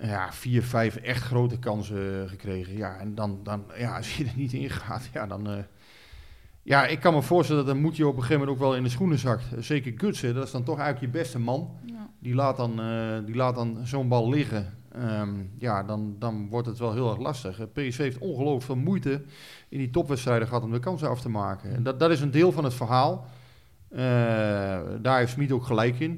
[0.00, 2.76] Ja, vier, vijf echt grote kansen gekregen.
[2.76, 5.64] Ja, en dan, dan ja, als je er niet in gaat, ja, dan...
[6.68, 8.76] ja, ik kan me voorstellen dat dan moet je op een gegeven moment ook wel
[8.76, 9.44] in de schoenen zakt.
[9.58, 11.70] Zeker Gutsen, dat is dan toch eigenlijk je beste man.
[11.84, 12.10] Ja.
[12.18, 14.74] Die laat dan, eh, die laat dan zo'n bal liggen.
[14.92, 17.60] Ehm, ja, dan, dan wordt het wel heel erg lastig.
[17.60, 19.22] Eh, PSV heeft ongelooflijk veel moeite
[19.68, 21.74] in die topwedstrijden gehad om de kansen af te maken.
[21.74, 23.26] En dat, dat is een deel van het verhaal.
[23.88, 23.98] Eh,
[25.00, 26.12] daar heeft Smit ook gelijk in.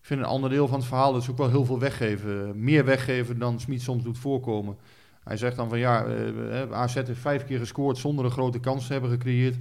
[0.00, 2.64] Ik vind een ander deel van het verhaal dat is ook wel heel veel weggeven.
[2.64, 4.76] Meer weggeven dan Smit soms doet voorkomen.
[5.24, 8.86] Hij zegt dan van ja, eh, AZ heeft vijf keer gescoord zonder een grote kans
[8.86, 9.56] te hebben gecreëerd.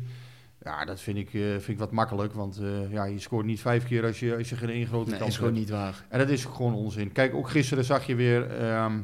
[0.64, 3.62] Ja, dat vind ik, eh, vind ik wat makkelijk, want eh, ja, je scoort niet
[3.62, 5.66] vijf keer als je, als je geen één grote Nee, kans is gewoon hebt.
[5.66, 6.06] niet waar.
[6.10, 7.12] En dat is gewoon onzin.
[7.12, 8.58] Kijk, ook gisteren zag je weer...
[8.58, 9.00] ehm,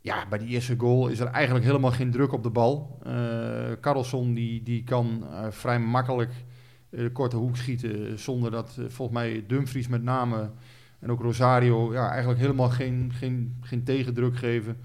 [0.00, 2.98] ja, bij die eerste goal is er eigenlijk helemaal geen druk op de bal.
[3.02, 3.48] Eh
[3.80, 6.32] Carlson die, die kan eh, vrij makkelijk
[6.90, 8.18] eh, de korte hoek schieten...
[8.18, 10.50] zonder dat eh, volgens mij Dumfries met name...
[11.00, 14.76] en ook Rosario ja, eigenlijk helemaal geen, geen, geen tegendruk geven.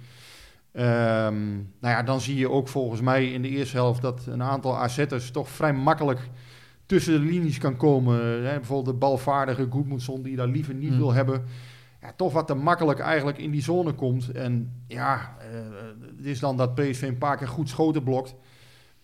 [0.73, 1.63] Ehm, nou
[1.95, 4.01] ja, dan zie je ook volgens mij in de eerste helft...
[4.01, 6.29] dat een aantal AZ'ers toch vrij makkelijk
[6.85, 8.15] tussen de linies kan komen.
[8.45, 10.97] Hè, bijvoorbeeld de balvaardige Goedmoedson die daar liever niet Hmm.
[10.97, 11.43] wil hebben.
[12.01, 14.31] Ja, toch wat te makkelijk eigenlijk in die zone komt.
[14.31, 15.45] En ja, eh,
[16.17, 18.35] het is dan dat PSV een paar keer goed schoten blokt.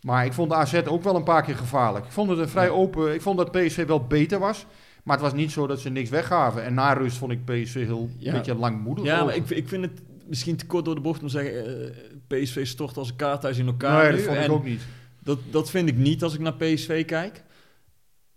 [0.01, 2.05] Maar ik vond de AZ ook wel een paar keer gevaarlijk.
[2.05, 2.71] Ik vond het een vrij Ja.
[2.71, 3.13] open...
[3.13, 4.65] Ik vond dat PSV wel beter was.
[5.03, 6.63] Maar het was niet zo dat ze niks weggaven.
[6.63, 8.27] En na rust vond ik PSV heel Ja.
[8.31, 9.05] een beetje langmoedig.
[9.05, 11.65] Ja, maar ik, ik vind het misschien te kort door de bocht om te zeggen...
[11.85, 11.91] eh,
[12.27, 14.17] PSV stort als een kaarthuis in elkaar Nee, nu.
[14.17, 14.81] dat vond ik En ook niet.
[15.23, 17.43] Dat, dat vind ik niet als ik naar PSV kijk.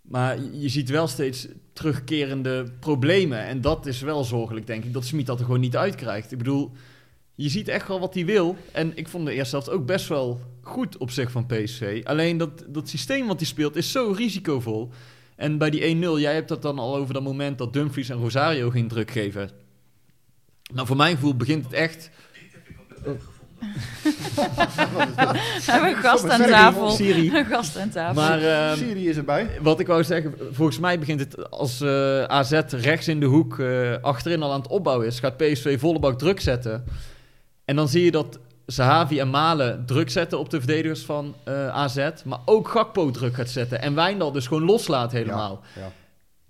[0.01, 3.45] Maar je je ziet wel steeds terugkerende problemen.
[3.45, 6.31] En dat is wel zorgelijk, denk ik, dat Smit dat er gewoon niet uitkrijgt.
[6.31, 6.71] Ik bedoel,
[7.35, 8.55] je ziet echt wel wat hij wil.
[8.71, 12.01] En ik vond de eerste helft ook best wel goed op zich van PSV.
[12.03, 14.89] Alleen dat, dat systeem wat hij speelt is zo risicovol.
[15.35, 18.17] En bij die 1-0, jij hebt dat dan al over dat moment dat Dumfries en
[18.17, 19.49] Rosario geen druk geven.
[20.73, 22.09] Nou, voor mijn gevoel begint het echt...
[24.03, 26.89] We hebben een gast aan tafel.
[26.89, 27.35] Siri.
[27.35, 28.21] Een gast aan tafel.
[28.21, 29.49] Maar, ehm, Syrië is erbij.
[29.61, 33.59] Wat ik wou zeggen, volgens mij begint het als eh, AZ rechts in de hoek
[33.59, 36.83] eh, achterin al aan het opbouwen is, gaat PSV volle bak druk zetten.
[37.65, 41.67] En dan zie je dat Zahavi en Malen druk zetten op de verdedigers van eh,
[41.67, 43.81] AZ, maar ook Gakpo druk gaat zetten.
[43.81, 45.61] En Wijndal dus gewoon loslaat helemaal.
[45.75, 45.91] Ja.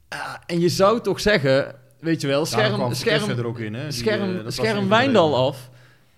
[0.08, 3.74] Ah, en je zou toch zeggen, weet je wel, scherm, scherm, er ook in.
[3.74, 3.84] Hè?
[3.84, 5.70] Die, scherm, eh, scherm Wijndal af.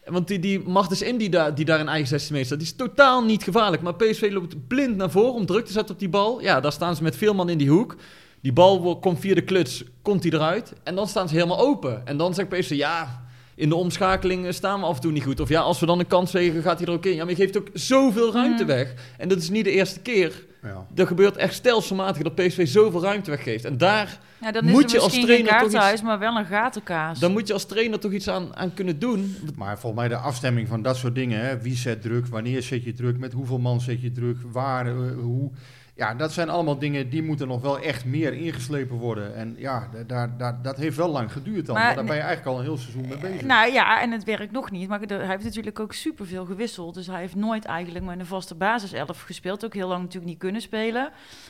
[0.06, 2.68] Want die, die Martens in die, daar die daar in eigen 16 meter staat, die
[2.68, 3.82] is totaal niet gevaarlijk.
[3.82, 6.42] Maar PSV loopt blind naar voren om druk te zetten op die bal.
[6.42, 7.96] Ja, daar staan ze met veel man in die hoek.
[8.42, 10.74] Die bal komt via de kluts, komt die eruit.
[10.84, 12.08] En dan staan ze helemaal open.
[12.08, 13.24] En dan zegt PSV, ja,
[13.56, 15.40] in de omschakeling eh, staan we af en toe niet goed.
[15.40, 17.16] Of ja, als we dan een kans tegen, gaat hij er ook in.
[17.16, 18.68] Ja, maar je geeft ook zoveel ruimte Mm.
[18.70, 18.94] weg.
[19.18, 20.46] En dat is niet de eerste keer.
[20.66, 20.86] Ja.
[20.96, 23.66] Er gebeurt echt stelselmatig dat PSV zoveel ruimte weggeeft.
[23.66, 26.36] En daar, Ja, dan Moet is je er als geen trainer toch iets- maar wel
[26.38, 27.20] een gatenkaas.
[27.20, 29.36] dan moet je als trainer toch iets aan, aan kunnen doen.
[29.56, 32.84] Maar volgens mij de afstemming van dat soort dingen, hè, wie zet druk, wanneer zet
[32.84, 35.52] je druk, met hoeveel man zet je druk, waar, eh, hoe.
[35.98, 39.36] Ja, dat zijn allemaal dingen die moeten nog wel echt meer ingeslepen worden.
[39.36, 41.76] En ja, da- daar, daar, dat heeft wel lang geduurd dan.
[41.76, 43.42] Maar Maar daar ben je eigenlijk al een heel seizoen mee bezig.
[43.42, 44.88] Nou ja, en het werkt nog niet.
[44.90, 46.94] Maar hij heeft natuurlijk ook superveel gewisseld.
[46.94, 49.66] Dus hij heeft nooit eigenlijk met een vaste basiself gespeeld.
[49.66, 51.10] Ook heel lang natuurlijk niet kunnen spelen.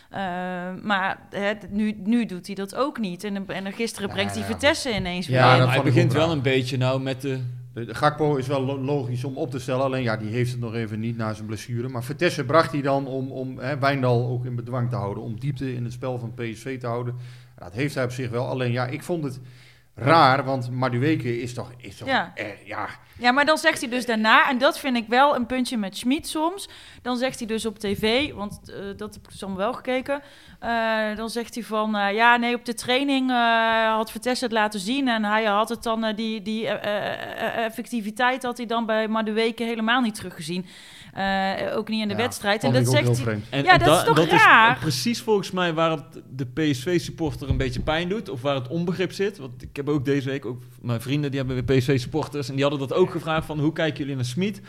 [0.10, 0.20] Eh,
[0.82, 3.24] maar hè, nu, nu doet hij dat ook niet.
[3.24, 6.32] En, en gisteren Nou brengt hij ja, Vitesse ineens weer Ja, hij ik begint wel
[6.32, 7.64] een beetje nou met de...
[7.76, 10.60] De, Gakpo is wel lo- logisch om op te stellen, alleen ja, die heeft het
[10.60, 11.88] nog even niet na zijn blessure.
[11.88, 15.40] Maar Vitesse bracht hij dan om, om hè, Wijndal ook in bedwang te houden, om
[15.40, 17.16] diepte in het spel van PSV te houden.
[17.56, 19.40] Dat heeft hij op zich wel, alleen ja, ik vond het
[19.96, 22.32] raar, want Madueke is toch, is toch Ja.
[22.36, 22.88] eh, ja,
[23.20, 25.98] Ja, maar dan zegt hij dus daarna, en dat vind ik wel een puntje met
[25.98, 26.70] Schmid soms.
[27.02, 30.22] Dan zegt hij dus op tv, want eh, dat heb ik dus allemaal wel gekeken.
[30.60, 33.32] eh, dan zegt hij van, eh, ja, nee, op de training
[33.88, 35.08] had Vitesse het laten zien.
[35.08, 40.16] En hij had het dan, die, die effectiviteit had hij dan bij Madueke helemaal niet
[40.16, 40.66] teruggezien.
[41.16, 42.64] Eh, ook niet in de ja, wedstrijd.
[42.64, 43.40] En dat zegt hij.
[43.50, 44.76] En, Ja, dat da- is toch dat raar?
[44.76, 48.30] is precies volgens mij waar het de PSV-supporter een beetje pijn doet.
[48.30, 49.38] Of waar het onbegrip zit.
[49.38, 52.48] Want ik heb ook deze week, ook mijn vrienden die hebben weer PSV-supporters.
[52.50, 54.62] En die hadden dat ook gevraagd van hoe kijken jullie naar Smit?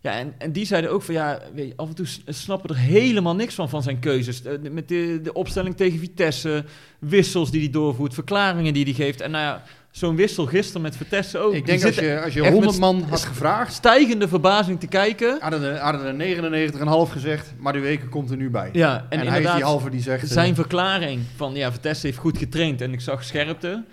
[0.00, 2.70] Ja, en, en die zeiden ook van ja, weet je, af en toe s- snappen
[2.70, 4.42] er helemaal niks van, van zijn keuzes.
[4.42, 6.64] Eh, Met de, de opstelling tegen Vitesse,
[6.98, 9.20] wissels die hij doorvoert, verklaringen die hij geeft.
[9.20, 11.54] En nou ja, zo'n wissel gisteren met Vitesse ook.
[11.54, 14.86] Ik denk als je, als je echt 100 met man had gevraagd, stijgende verbazing te
[14.86, 15.36] kijken.
[15.40, 16.72] hadden er, hadden er
[17.06, 18.68] 99,5 gezegd, maar de weken komt er nu bij.
[18.72, 20.22] Ja, en en, hij is inderdaad, die halve die zegt...
[20.24, 23.84] eh, zijn verklaring van ja, Vitesse heeft goed getraind en ik zag scherpte.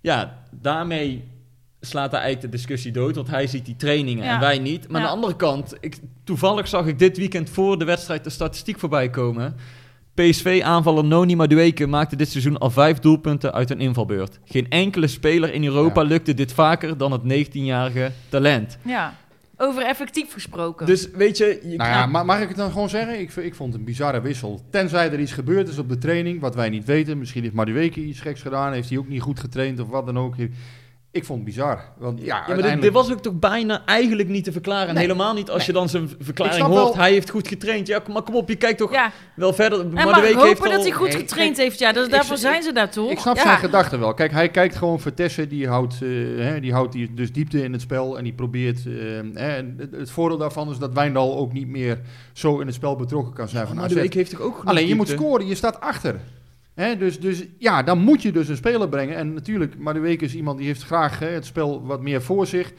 [0.00, 1.24] Ja, daarmee
[1.80, 4.34] slaat hij eigenlijk de discussie dood, want hij ziet die trainingen Ja.
[4.34, 4.88] en wij niet.
[4.88, 8.30] Maar aan de andere kant, ik, toevallig zag ik dit weekend voor de wedstrijd de
[8.30, 9.56] statistiek voorbij komen.
[10.14, 14.38] PSV-aanvaller Noni Madueke maakte dit seizoen al vijf doelpunten uit een invalbeurt.
[14.44, 16.08] Geen enkele speler in Europa Ja.
[16.08, 18.78] lukte dit vaker dan het 19-jarige talent.
[18.84, 19.14] Ja,
[19.56, 20.86] over effectief gesproken.
[20.86, 23.20] Dus weet je, je Nou ja, ma- mag ik het dan gewoon zeggen?
[23.20, 24.60] Ik, ik vond het een bizarre wissel.
[24.70, 27.18] Tenzij er iets gebeurd is op de training, wat wij niet weten.
[27.18, 30.18] Misschien heeft Madueke iets geks gedaan, heeft hij ook niet goed getraind of wat dan
[30.18, 30.34] ook.
[31.12, 31.84] Ik vond het bizar.
[31.98, 32.82] Want ja, Ja, maar dit, uiteindelijk...
[32.82, 34.88] dit was ook toch bijna eigenlijk niet te verklaren.
[34.88, 35.02] En Nee.
[35.02, 36.74] helemaal niet als je dan zijn verklaring hoort.
[36.74, 37.86] wel- Hij heeft goed getraind.
[37.86, 39.80] Ja, kom- maar kom op, je kijkt toch ja, wel verder.
[39.80, 40.70] en Maar de maar week hopen heeft al...
[40.70, 41.78] dat hij goed Nee, getraind kijk, heeft.
[41.78, 43.10] Ja, daarvoor ik- zijn ze daar toch?
[43.10, 43.42] Ik snap ja.
[43.42, 44.14] zijn gedachten wel.
[44.14, 47.72] Kijk, hij kijkt gewoon Vitesse, die houdt, eh, hè, die houdt die, dus diepte in
[47.72, 48.78] het spel en die probeert...
[48.86, 48.92] eh,
[49.34, 52.00] hè, en het, het voordeel daarvan is dat Wijndal ook niet meer
[52.32, 54.86] zo in het spel betrokken kan zijn van maar de week heeft toch ook Alleen
[54.88, 56.20] je moet scoren, je staat achter.
[56.74, 59.16] Dus, dus ja, dan moet je dus een speler brengen.
[59.16, 62.72] En natuurlijk, Madueke is iemand die heeft graag hè, het spel wat meer voor zich.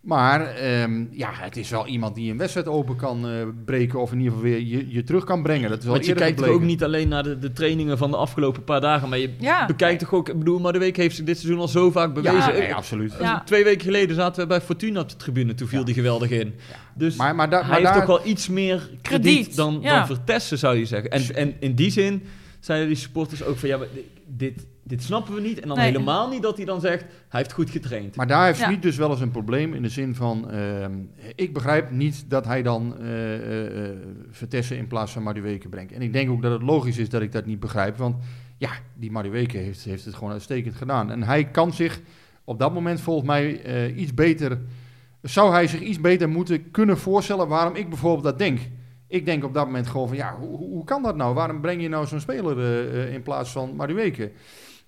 [0.00, 3.32] Maar ehm, ja, het is wel iemand die een wedstrijd open kan eh,
[3.64, 5.68] breken of in ieder geval weer je, je terug kan brengen.
[5.70, 8.16] Dat is wel Want je kijkt ook niet alleen naar de, de trainingen van de
[8.16, 9.08] afgelopen paar dagen.
[9.08, 9.66] Maar je Ja.
[9.66, 10.28] bekijkt toch ook...
[10.28, 12.38] Ik bedoel, maar de week heeft zich dit seizoen al zo vaak bewezen.
[12.38, 13.14] Ja, Eh, nee, absoluut.
[13.20, 13.42] Ja.
[13.44, 15.54] Twee weken geleden zaten we bij Fortuna op de tribune.
[15.54, 15.84] Toen viel Ja.
[15.84, 16.54] die geweldig in.
[16.94, 19.78] Dus Maar, maar, da- hij maar heeft daar, toch wel iets meer krediet, Krediet, dan,
[19.82, 19.96] ja.
[19.98, 21.10] dan Vertessen, zou je zeggen.
[21.10, 22.22] En, en in die zin
[22.66, 23.68] zeiden die supporters ook van...
[23.68, 23.86] Ja, maar
[24.26, 25.60] dit, dit snappen we niet.
[25.60, 25.86] En dan Nee.
[25.86, 27.02] helemaal niet dat hij dan zegt...
[27.02, 28.16] Hij heeft goed getraind.
[28.16, 28.66] maar daar heeft Ja.
[28.66, 30.50] Smit dus wel eens een probleem in de zin van...
[30.50, 30.92] ehm,
[31.34, 33.96] ik begrijp niet dat hij dan eh eh, eh,
[34.30, 35.92] Vitesse in plaats van Madueke brengt.
[35.92, 37.96] En ik denk ook dat het logisch is dat ik dat niet begrijp.
[37.96, 38.16] Want
[38.58, 41.10] ja, die Madueke heeft, heeft het gewoon uitstekend gedaan.
[41.10, 42.00] En hij kan zich
[42.44, 44.58] op dat moment volgens mij eh, iets beter...
[45.22, 48.60] Zou hij zich iets beter moeten kunnen voorstellen waarom ik bijvoorbeeld dat denk?
[49.08, 51.34] Ik denk op dat moment gewoon van, ja, hoe, hoe kan dat nou?
[51.34, 54.32] Waarom breng je nou zo'n speler eh, eh, in plaats van Madueke?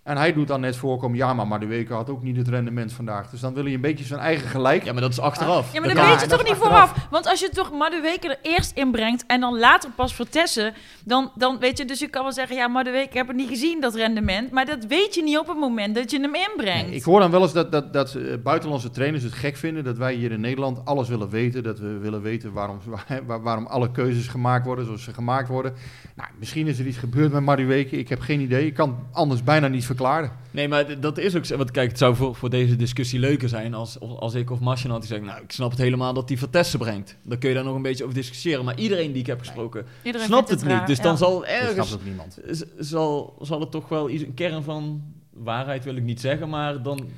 [0.03, 3.31] En hij doet dan net voorkomen, ja, maar Madueke had ook niet het rendement vandaag.
[3.31, 4.85] Dus dan wil hij een beetje zijn eigen gelijk.
[4.85, 5.73] Ja, maar dat is achteraf.
[5.73, 6.95] Ja, maar Dat weet je toch niet vooraf.
[7.11, 11.59] Want als je toch Madueke er eerst inbrengt en dan later pas Vertessen, dan, dan
[11.59, 13.95] weet je, dus je kan wel zeggen, ja, Madueke, ik heb het niet gezien, dat
[13.95, 14.51] rendement.
[14.51, 16.87] Maar dat weet je niet op het moment dat je hem inbrengt.
[16.87, 19.85] Nee, ik hoor dan wel eens dat, dat, dat eh, buitenlandse trainers het gek vinden
[19.85, 21.63] dat wij hier in Nederland alles willen weten.
[21.63, 22.79] Dat we willen weten waarom,
[23.27, 25.75] waar- waarom alle keuzes gemaakt worden zoals ze gemaakt worden.
[26.17, 27.97] Nou, misschien is er iets gebeurd met Madueke.
[27.99, 28.67] Ik heb geen idee.
[28.67, 29.97] Ik kan anders bijna niet verklaren.
[30.51, 31.57] Nee, maar dat is ook zo.
[31.57, 34.91] Want kijk, het zou voor, voor deze discussie leuker zijn als, als ik of Marcian
[34.91, 35.23] had die zegt...
[35.23, 37.17] Nou, ik snap het helemaal dat die Vertessen brengt.
[37.23, 38.65] Dan kun je daar nog een beetje over discussiëren.
[38.65, 39.85] Maar iedereen die ik heb gesproken
[40.15, 40.87] snapt het niet.
[40.87, 41.03] Dus ja.
[41.03, 41.97] dan zal ergens...
[42.05, 42.39] niemand.
[42.79, 46.83] Zal, zal het toch wel iets, een kern van waarheid wil ik niet zeggen, maar
[46.83, 47.09] dan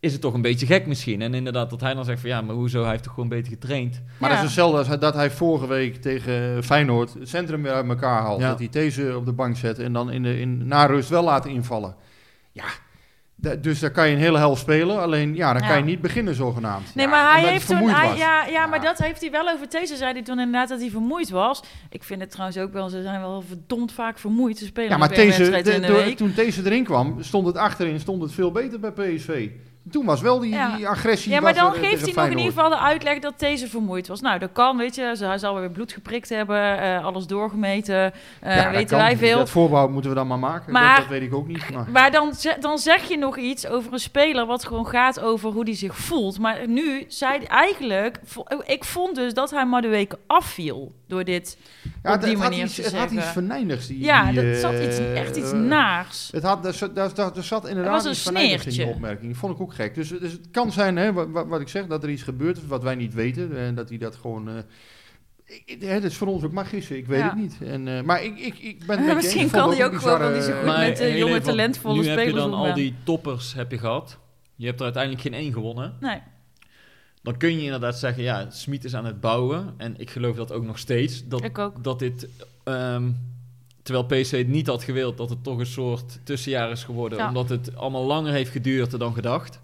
[0.00, 1.22] is het toch een beetje gek misschien.
[1.22, 3.52] En inderdaad, dat hij dan zegt van ja, maar hoezo, hij heeft toch gewoon beter
[3.52, 4.00] getraind.
[4.18, 4.36] Maar Ja.
[4.36, 7.88] dat is hetzelfde als hij- dat hij vorige week tegen Feyenoord het centrum weer uit
[7.88, 8.40] elkaar haalt.
[8.40, 8.48] Ja.
[8.48, 11.24] Dat hij deze op de bank zet en dan in de, in, na rust wel
[11.24, 11.94] laat invallen.
[12.52, 12.64] Ja,
[13.60, 15.00] dus daar kan je een hele helft spelen.
[15.00, 15.68] Alleen, ja, dan Ja.
[15.68, 16.94] kan je niet beginnen zogenaamd.
[16.94, 17.88] Nee, Ja, maar hij heeft toen...
[17.88, 19.96] hij- ja, ja, maar dat heeft hij wel over These.
[19.96, 21.62] Zei hij toen inderdaad dat hij vermoeid was.
[21.90, 22.88] Ik vind het trouwens ook wel...
[22.88, 24.58] Ze zijn wel verdomd vaak vermoeid.
[24.58, 28.22] Ze spelen Ja, maar deze, de- de toen deze erin kwam, stond het achterin stond
[28.22, 29.48] het veel beter bij PSV.
[29.90, 30.76] Toen was wel die, Ja.
[30.76, 31.32] die agressie.
[31.32, 34.20] Ja, maar dan geeft hij nog in ieder geval de uitleg dat deze vermoeid was.
[34.20, 35.14] Nou, dat kan, weet je.
[35.16, 38.12] Ze- Hij zal weer bloed geprikt hebben, eh, alles doorgemeten.
[38.40, 39.38] eh, Ja, weten wij veel.
[39.38, 40.72] Dat voorbouw moeten we dan maar maken.
[40.72, 41.70] Maar- dat, dat weet ik ook niet.
[41.70, 45.50] Maar, Maar dan, dan zeg je nog iets over een speler wat gewoon gaat over
[45.50, 46.38] hoe hij zich voelt.
[46.38, 48.18] Maar nu zei eigenlijk...
[48.66, 51.56] Ik vond dus dat hij maar de weken afviel door dit
[52.02, 53.32] ja, op die het, had manier iets, te het had iets zeggen.
[53.32, 53.86] verneinigs.
[53.86, 56.28] Die, Ja, die, dat zat iets, echt iets eh, naars.
[56.32, 58.86] Het had, er, zat- er zat inderdaad een iets in die sneertje.
[58.86, 59.36] opmerking.
[59.36, 59.94] Vond ik ook gek.
[59.94, 62.82] Dus, dus het kan zijn, hè, wat, ik zeg, dat er iets gebeurd is wat
[62.82, 63.56] wij niet weten.
[63.56, 64.48] En dat hij dat gewoon...
[64.48, 67.28] eh, dat is voor ons ook maar gissen, ik weet Ja.
[67.28, 67.56] het niet.
[67.64, 70.18] En, eh, maar ik, ik, ik ben het je Misschien kan het hij ook want
[70.20, 72.94] hij is zo goed met, eh, jonge, talentvolle nu heb je spelers dan al die
[73.04, 74.18] toppers heb je gehad.
[74.56, 75.96] Je hebt er uiteindelijk geen één gewonnen.
[76.00, 76.20] Nee.
[77.22, 79.74] Dan kun je inderdaad zeggen, ja, Smit is aan het bouwen.
[79.76, 81.28] En ik geloof dat ook nog steeds.
[81.28, 81.84] Dat, Ik ook.
[81.84, 82.28] dat dit,
[82.64, 83.10] ehm,
[83.82, 87.18] terwijl PC het niet had gewild, dat het toch een soort tussenjaar is geworden.
[87.18, 87.28] Ja.
[87.28, 89.60] Omdat het allemaal langer heeft geduurd dan gedacht.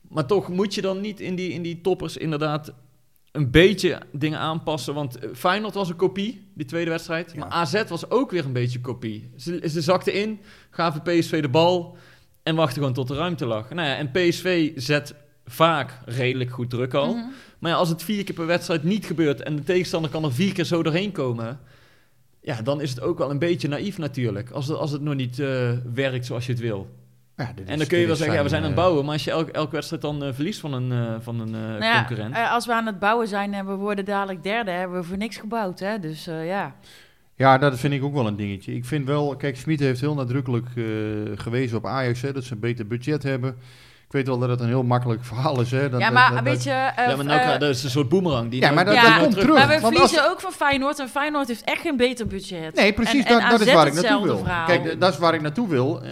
[0.00, 2.72] Maar toch moet je dan niet in die, in die toppers inderdaad
[3.32, 4.94] een beetje dingen aanpassen.
[4.94, 7.32] Want eh, Feyenoord was een kopie, die tweede wedstrijd.
[7.32, 7.38] Ja.
[7.38, 9.30] Maar AZ was ook weer een beetje een kopie.
[9.36, 11.96] Ze, ze zakten in, gaven PSV de bal
[12.42, 13.70] en wachten gewoon tot de ruimte lag.
[13.70, 17.14] Nou ja, en PSV zet vaak redelijk goed druk al.
[17.14, 17.26] Mhm.
[17.58, 20.32] Maar ja, als het vier keer per wedstrijd niet gebeurt en de tegenstander kan er
[20.32, 21.60] vier keer zo doorheen komen,
[22.40, 24.50] ja, dan is het ook wel een beetje naïef natuurlijk.
[24.50, 26.88] Als het, als het nog niet eh, werkt zoals je het wil.
[27.36, 28.76] Ja, dit En is- dan kun je wel is zeggen, ja, we zijn aan het
[28.78, 31.40] eh, bouwen, maar als je elke, elke wedstrijd dan eh, verliest van een, eh, van
[31.40, 32.34] een eh, Nou ja, concurrent.
[32.34, 35.16] eh, als we aan het bouwen zijn en we worden dadelijk derde, hebben we voor
[35.16, 35.78] niks gebouwd.
[35.80, 35.98] Hè?
[35.98, 36.74] Dus eh, ja.
[37.34, 38.74] Ja, dat vind ik ook wel een dingetje.
[38.74, 40.84] Ik vind wel, kijk, Smit heeft heel nadrukkelijk eh,
[41.34, 43.56] gewezen op Ajax, hè, dat ze een beter budget hebben.
[44.10, 45.70] Ik weet wel dat het een heel makkelijk verhaal is.
[45.70, 46.70] Hè, dat, ja, maar dat- weet je...
[46.70, 46.74] eh,
[47.08, 48.50] ja, maar nou, eh, krijg- dat is een soort boemerang.
[48.50, 49.56] Die Ja, maar dat, Ja, dat die komt terug.
[49.58, 52.74] maar we Want als- verliezen ook van Feyenoord en Feyenoord heeft echt geen beter budget.
[52.74, 54.38] Nee, precies, En- en dat, dat is waar ik naartoe wil.
[54.38, 54.66] verhaal.
[54.66, 56.02] Kijk, dat is waar ik naartoe wil.
[56.02, 56.10] Eh,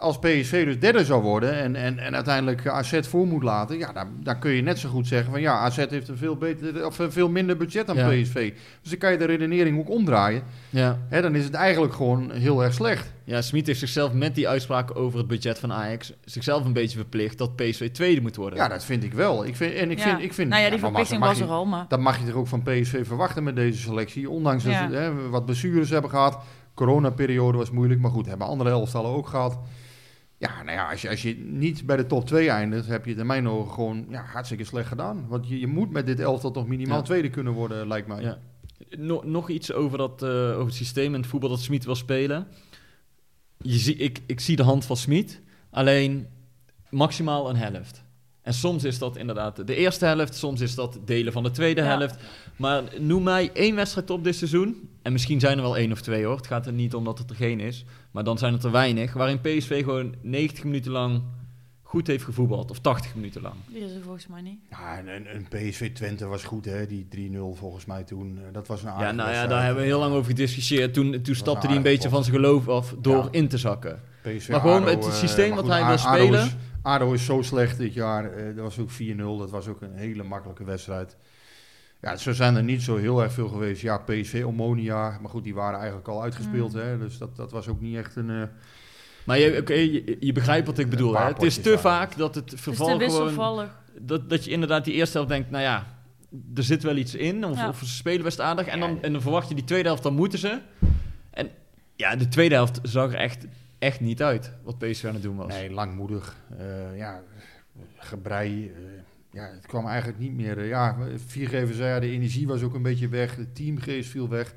[0.00, 3.92] als PSV dus derde zou worden en, en, en uiteindelijk AZ voor moet laten, ja,
[3.92, 6.86] dan, dan kun je net zo goed zeggen van ja, AZ heeft een veel, beter,
[6.86, 8.08] of een veel minder budget dan Ja.
[8.08, 8.52] PSV.
[8.82, 10.42] Dus dan kan je de redenering ook omdraaien.
[10.70, 10.98] Ja.
[11.08, 13.12] Hè, dan is het eigenlijk gewoon heel erg slecht.
[13.24, 16.96] Ja, Smit heeft zichzelf met die uitspraak over het budget van Ajax zichzelf een beetje
[16.98, 18.58] verplicht dat PSV tweede moet worden.
[18.58, 19.44] Ja, dat vind ik wel.
[19.46, 20.04] Ik vind, en ik Ja.
[20.04, 21.84] vind, ik vind, nou ja, die ja, verplichting mag was je- er al, maar...
[21.88, 24.30] Dat mag je toch ook van PSV verwachten met deze selectie.
[24.30, 26.38] Ondanks dat ze hè, wat blessures hebben gehad.
[26.74, 29.58] Coronaperiode was moeilijk, maar goed, hebben andere elftallen ook gehad.
[30.38, 33.10] Ja, nou ja, als je, als je niet bij de top 2 eindigt, heb je
[33.10, 35.26] het in mijn ogen gewoon ja, hartstikke slecht gedaan.
[35.28, 37.02] Want je, je moet met dit elftal toch minimaal Ja.
[37.02, 38.22] tweede kunnen worden, lijkt mij.
[38.22, 38.38] Ja.
[39.24, 42.46] Nog iets over, dat, eh, over het systeem en het voetbal dat Smit wil spelen.
[43.58, 46.26] Je zie, ik, ik zie de hand van Smit, alleen
[46.90, 48.04] maximaal een helft.
[48.48, 51.80] En soms is dat inderdaad de eerste helft, soms is dat delen van de tweede
[51.82, 51.86] Ja.
[51.98, 52.16] helft.
[52.56, 54.88] Maar noem mij één wedstrijd op dit seizoen.
[55.02, 56.36] En misschien zijn er wel één of twee hoor.
[56.36, 57.84] Het gaat er niet om dat het er geen is.
[58.10, 59.12] Maar dan zijn het er weinig.
[59.12, 61.22] Waarin PSV gewoon 90 minuten lang
[61.82, 62.70] goed heeft gevoetbald.
[62.70, 63.54] Of 80 minuten lang.
[63.66, 64.58] Die is er volgens mij niet.
[64.70, 66.86] Ja, en, en, en PSV Twente was goed, hè?
[66.86, 68.38] die 3-0 volgens mij toen.
[68.38, 70.94] Eh, Dat was een Ja, nou ja, daar hebben we heel lang over gediscussieerd.
[70.94, 73.28] Toen, toen stapte hij een beetje van zijn geloof af door Ja.
[73.30, 74.00] in te zakken.
[74.22, 76.48] PSV, Maar gewoon ADO, het eh, systeem wat goed, hij wil spelen.
[76.88, 78.32] Is, ADO is zo slecht dit jaar.
[78.32, 79.38] eh, dat was ook 4-0.
[79.38, 81.16] Dat was ook een hele makkelijke wedstrijd.
[82.00, 83.82] Ja, zo zijn er niet zo heel erg veel geweest.
[83.82, 85.18] Ja, PSV, Omonia.
[85.20, 86.72] Maar goed, die waren eigenlijk al uitgespeeld.
[86.72, 86.80] Mm.
[86.80, 86.98] Hè?
[86.98, 88.30] Dus dat, dat was ook niet echt een...
[88.30, 88.42] eh,
[89.24, 91.16] Maar je, oké, je, je begrijpt wat ik bedoel.
[91.18, 91.24] Hè?
[91.24, 93.68] Het is te vaak dat het Het is verval te gewoon...
[94.00, 95.86] Dat, dat je inderdaad die eerste helft denkt, nou ja,
[96.54, 97.44] er zit wel iets in.
[97.44, 97.68] Of, Ja.
[97.68, 98.66] of ze spelen best aardig.
[98.66, 100.60] En dan, en dan verwacht je die tweede helft, dan moeten ze.
[101.30, 101.50] En
[101.96, 103.46] ja, de tweede helft zag er echt,
[103.78, 105.46] echt niet uit wat PSV aan het doen was.
[105.52, 106.36] nee, langmoedig.
[106.58, 107.22] Eh, ja,
[107.96, 108.66] gebrei.
[108.74, 108.80] eh,
[109.32, 110.58] ja, het kwam eigenlijk niet meer...
[110.58, 113.36] eh, ja, viergever zei, ja, de energie was ook een beetje weg.
[113.36, 114.54] De teamgeest viel weg.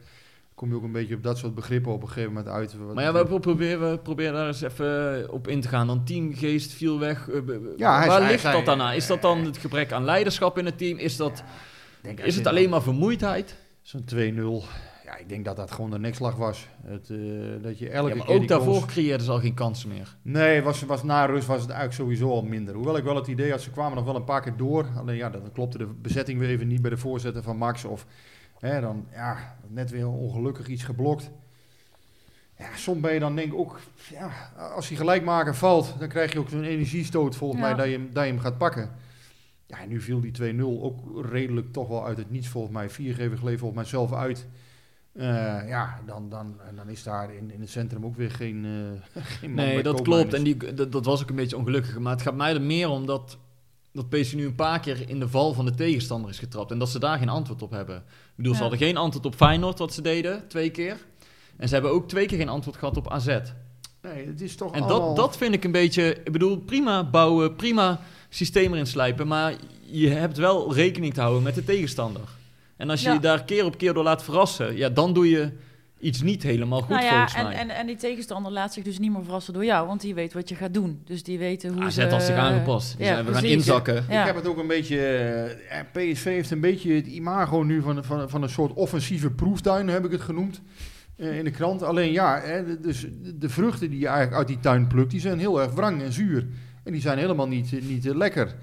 [0.56, 2.78] Kom je ook een beetje op dat soort begrippen op een gegeven moment uit.
[2.78, 5.88] Wat- Maar ja, we pro- proberen, we proberen daar eens even op in te gaan.
[5.88, 7.30] Dan teamgeest viel weg.
[7.78, 8.94] Ja, hij Waar hij- ligt hij- dat dan aan?
[8.94, 10.98] Is dat dan het gebrek aan leiderschap in het team?
[10.98, 11.44] Is, dat,
[12.02, 13.56] denk, als is het alleen maar vermoeidheid?
[13.82, 14.64] Zo'n 2-0.
[15.12, 16.67] Ja, ik denk dat dat gewoon de nekslag was.
[16.86, 17.17] Het, eh,
[17.62, 20.15] dat je elke Ja, maar keer ook daarvoor goals- creëerden ze al geen kansen meer.
[20.21, 22.74] Nee, was, was na rust was het eigenlijk sowieso al minder.
[22.76, 24.86] Hoewel ik wel het idee had, ze kwamen nog wel een paar keer door.
[24.97, 27.86] Alleen ja, dan klopte de bezetting weer even niet bij de voorzetten van Max.
[27.86, 28.06] Of
[28.60, 31.29] hè, dan ja, net weer ongelukkig iets geblokt.
[32.58, 33.79] Ja, soms ben je dan denk ik ook,
[34.10, 37.67] ja, als hij gelijkmaker valt, dan krijg je ook zo'n energiestoot volgens Ja.
[37.67, 38.90] mij dat je, hem- dat je hem gaat pakken.
[39.65, 42.90] Ja, en nu viel die 2-0 ook redelijk toch wel uit het niets volgens mij.
[42.90, 44.48] Viergever gleed volgens mij zelf uit.
[45.14, 49.22] Eh, ja, dan, dan, dan is daar in, in het centrum ook weer geen, eh
[49.40, 50.34] geen man Nee, dat klopt.
[50.34, 52.00] En die, dat, dat was ook een beetje ongelukkig.
[52.00, 53.38] Maar het gaat mij er meer om dat,
[53.92, 56.72] dat PSV nu een paar keer in de val van de tegenstander is getrapt.
[56.72, 57.96] En dat ze daar geen antwoord op hebben.
[57.98, 58.04] Ik
[58.36, 60.98] bedoel, ze hadden geen antwoord op Feyenoord, wat ze deden, twee keer.
[61.58, 63.38] En ze hebben ook twee keer geen antwoord gehad op AZ.
[64.02, 65.08] Nee, het is toch En allemaal...
[65.08, 66.16] dat, dat vind ik een beetje...
[66.24, 68.00] Ik bedoel, prima bouwen, prima
[68.30, 69.28] systeem erin slijpen.
[69.28, 69.54] Maar
[69.86, 72.40] je hebt wel rekening te houden met de tegenstander.
[72.82, 73.13] En als je Ja.
[73.13, 74.75] je daar keer op keer door laat verrassen...
[74.77, 75.52] Ja, dan doe je
[76.00, 77.54] iets niet helemaal goed nou ja, volgens en, mij.
[77.56, 80.34] en, en die tegenstander laat zich dus niet meer verrassen door jou, want die weet
[80.34, 81.02] wat je gaat doen.
[81.06, 82.08] Dus die weten hoe AZ ze...
[82.08, 82.98] had zich aangepast.
[82.98, 84.06] Die ja, zijn, we gaan inzakken.
[84.10, 84.19] Ja.
[84.19, 85.00] Ik heb het ook een beetje...
[85.69, 85.79] eh,
[86.12, 90.06] PSV heeft een beetje het imago nu van, van, van een soort offensieve proeftuin, heb
[90.06, 90.62] ik het genoemd.
[91.17, 91.84] eh, in de krant.
[91.84, 93.06] Alleen ja, hè, de- dus
[93.36, 96.13] de vruchten die je eigenlijk uit die tuin plukt, die zijn heel erg wrang en
[96.13, 96.48] zuur.
[96.84, 98.56] En die zijn helemaal niet, niet eh, lekker.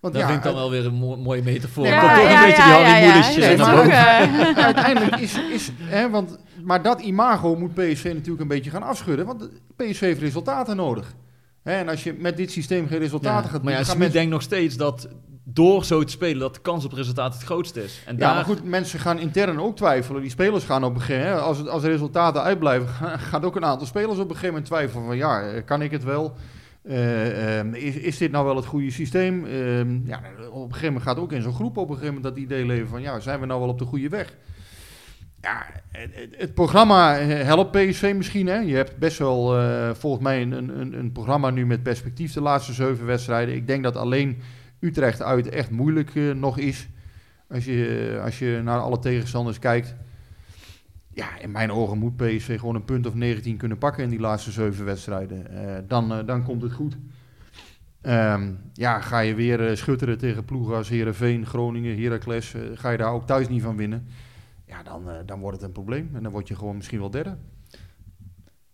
[0.00, 1.86] Want Dat ja, vind ik dan wel weer een mo- mooie metafoor.
[1.86, 4.26] Ja, toch ja, een beetje die honeymoedertjes ja, in ja, naar ja.
[4.26, 4.56] boven.
[4.56, 8.82] eh, uiteindelijk is, is hè, want, maar dat imago moet PSV natuurlijk een beetje gaan
[8.82, 9.26] afschudden.
[9.26, 11.14] Want PSV heeft resultaten nodig.
[11.62, 14.16] Hè, en als je met dit systeem geen resultaten Ja, gaat maar ja, Smit mensen-
[14.16, 15.08] denkt nog steeds dat
[15.44, 18.02] door zo te spelen, dat de kans op resultaat het grootste is.
[18.06, 20.20] En Ja, daar, maar goed, mensen gaan intern ook twijfelen.
[20.22, 23.44] Die spelers gaan op een gegeven moment, als, het, als de resultaten uitblijven, gaan- gaat
[23.44, 26.04] ook een aantal spelers op een gegeven moment twijfelen van ja, eh, kan ik het
[26.04, 26.34] wel?
[26.88, 29.44] Eh, ehm, is, dit nou wel het goede systeem?
[29.44, 30.20] Ehm, ja,
[30.50, 32.66] op een gegeven moment gaat ook in zo'n groep op een gegeven moment dat idee
[32.66, 34.36] leven van ja, zijn we nou wel op de goede weg?
[35.40, 35.66] Ja,
[36.36, 38.46] het, programma eh, helpt PSV misschien.
[38.46, 38.56] Hè?
[38.56, 42.40] Je hebt best wel eh, volgens mij een, een, een programma nu met perspectief de
[42.40, 43.54] laatste zeven wedstrijden.
[43.54, 44.42] Ik denk dat alleen
[44.80, 46.88] Utrecht uit echt moeilijk nog is.
[47.48, 49.94] Als je, als je naar alle tegenstanders kijkt.
[51.18, 54.20] Ja, in mijn ogen moet PSV gewoon een punt of 19 kunnen pakken in die
[54.20, 55.50] laatste zeven wedstrijden.
[55.50, 56.96] Eh, dan, eh, dan komt het goed.
[58.00, 62.54] Ehm, ja, ga je weer eh, schutteren tegen ploegen als Heerenveen, Groningen, Heracles.
[62.74, 64.06] ga je daar ook thuis niet van winnen.
[64.66, 66.10] Ja, dan, dan wordt het een probleem.
[66.14, 67.36] En dan word je gewoon misschien wel derde.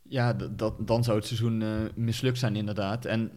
[0.03, 1.64] ja, dat, dan zou het seizoen
[1.95, 3.05] mislukt zijn inderdaad.
[3.05, 3.30] En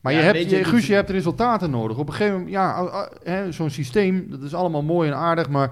[0.00, 1.98] Maar Ja, je hebt, je, Guus, je hebt resultaten nodig.
[1.98, 5.70] Op een gegeven moment, ja, zo'n systeem, dat is allemaal mooi en aardig, maar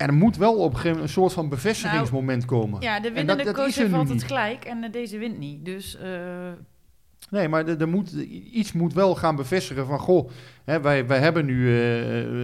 [0.00, 2.80] er moet wel op een gegeven moment een soort van bevestigingsmoment komen.
[2.80, 4.24] Ja, de En winnende dat- dat coach heeft altijd niet.
[4.24, 5.64] gelijk en eh, deze wint niet.
[5.64, 6.10] Dus eh,
[7.30, 8.10] Nee, maar er, er moet,
[8.52, 10.30] iets moet wel gaan bevestigen van, goh,
[10.64, 11.74] hè, wij, wij hebben nu, eh,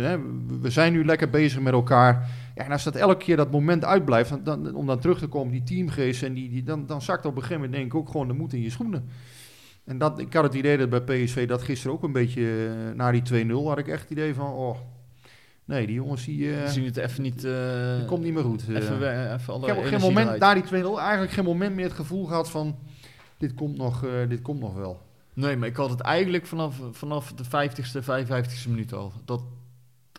[0.08, 0.18] hè,
[0.60, 2.28] we zijn nu lekker bezig met elkaar.
[2.54, 5.26] Ja, en als dat elke keer dat moment uitblijft, dan, dan, om dan terug te
[5.26, 7.94] komen, die teamgeest, en die, die, dan, dan zakt op een gegeven moment denk ik
[7.98, 9.08] ook gewoon de moed in je schoenen.
[9.84, 13.10] En dat, ik had het idee dat bij PSV dat gisteren ook een beetje, na
[13.10, 14.76] die 2-0, had ik echt het idee van, oh,
[15.66, 17.40] nee, die jongens die, we zien het even niet...
[17.40, 18.64] die komt niet meer goed.
[18.68, 18.76] eh.
[18.76, 21.74] Even, we- even alle ik heb op geen moment, na die 2-0, eigenlijk geen moment
[21.74, 22.76] meer het gevoel gehad van,
[23.38, 25.00] dit komt nog, dit komt nog wel.
[25.34, 29.12] Nee, maar ik had het eigenlijk vanaf, vanaf de 50ste, 55ste minuut al.
[29.24, 29.42] Dat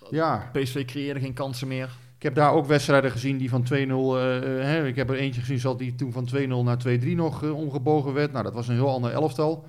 [0.10, 1.90] Ja, PSV creëerde geen kansen meer.
[2.18, 3.68] ik heb daar ook wedstrijden gezien die van 2-0...
[3.68, 7.06] eh, eh, hè, ik heb er eentje gezien zat die toen van 2-0 naar 2-3
[7.16, 8.32] nog eh, omgebogen werd.
[8.32, 9.66] Nou, dat was een heel ander elftal.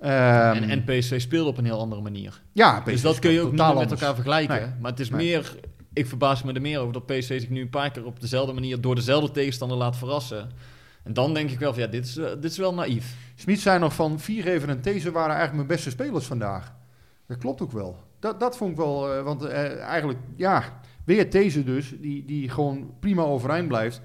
[0.00, 2.42] Ehm, en, en PSV speelde op een heel andere manier.
[2.52, 3.90] ja, dus PSV dat kun je ook niet met anders.
[3.90, 4.60] elkaar vergelijken.
[4.60, 4.70] Nee.
[4.80, 5.20] Maar het is Nee.
[5.26, 5.54] meer...
[5.92, 8.52] Ik verbaas me er meer over dat PSV zich nu een paar keer op dezelfde
[8.52, 8.80] manier...
[8.80, 10.50] door dezelfde tegenstander laat verrassen.
[11.04, 13.14] En dan denk ik wel van, ja, dit is, eh, dit is wel naïef.
[13.34, 16.72] Smit zei nog van Viergever en These waren eigenlijk mijn beste spelers vandaag.
[17.26, 17.96] Dat klopt ook wel.
[18.18, 22.48] Dat, dat vond ik wel, eh, want eh, eigenlijk, ja, weer These dus, die, die
[22.48, 24.00] gewoon prima overeind blijft.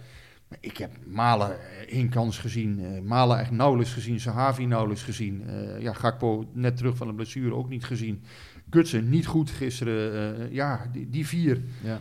[0.59, 1.55] Ik heb Malen
[1.89, 5.43] één kans gezien, eh, Malen echt nauwelijks gezien, Sahavi nauwelijks gezien.
[5.47, 8.23] Eh, ja, Gakpo net terug van de blessure ook niet gezien.
[8.69, 10.37] Gutsen niet goed gisteren.
[10.39, 11.61] eh, ja, die, die vier.
[11.83, 11.99] Ja.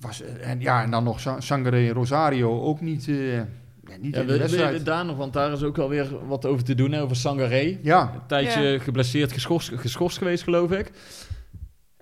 [0.00, 3.44] Was, en, ja, en dan nog Sa- Sangare en Rosario ook niet, eh, ja,
[4.00, 4.84] niet Ja, in de we- wedstrijd.
[4.84, 7.78] daar nog, want daar is ook wel weer wat over te doen, hè, over Sangaré.
[7.82, 8.78] Ja, Een tijdje Ja.
[8.78, 10.90] geblesseerd, geschorst, geschorst geweest, geloof ik.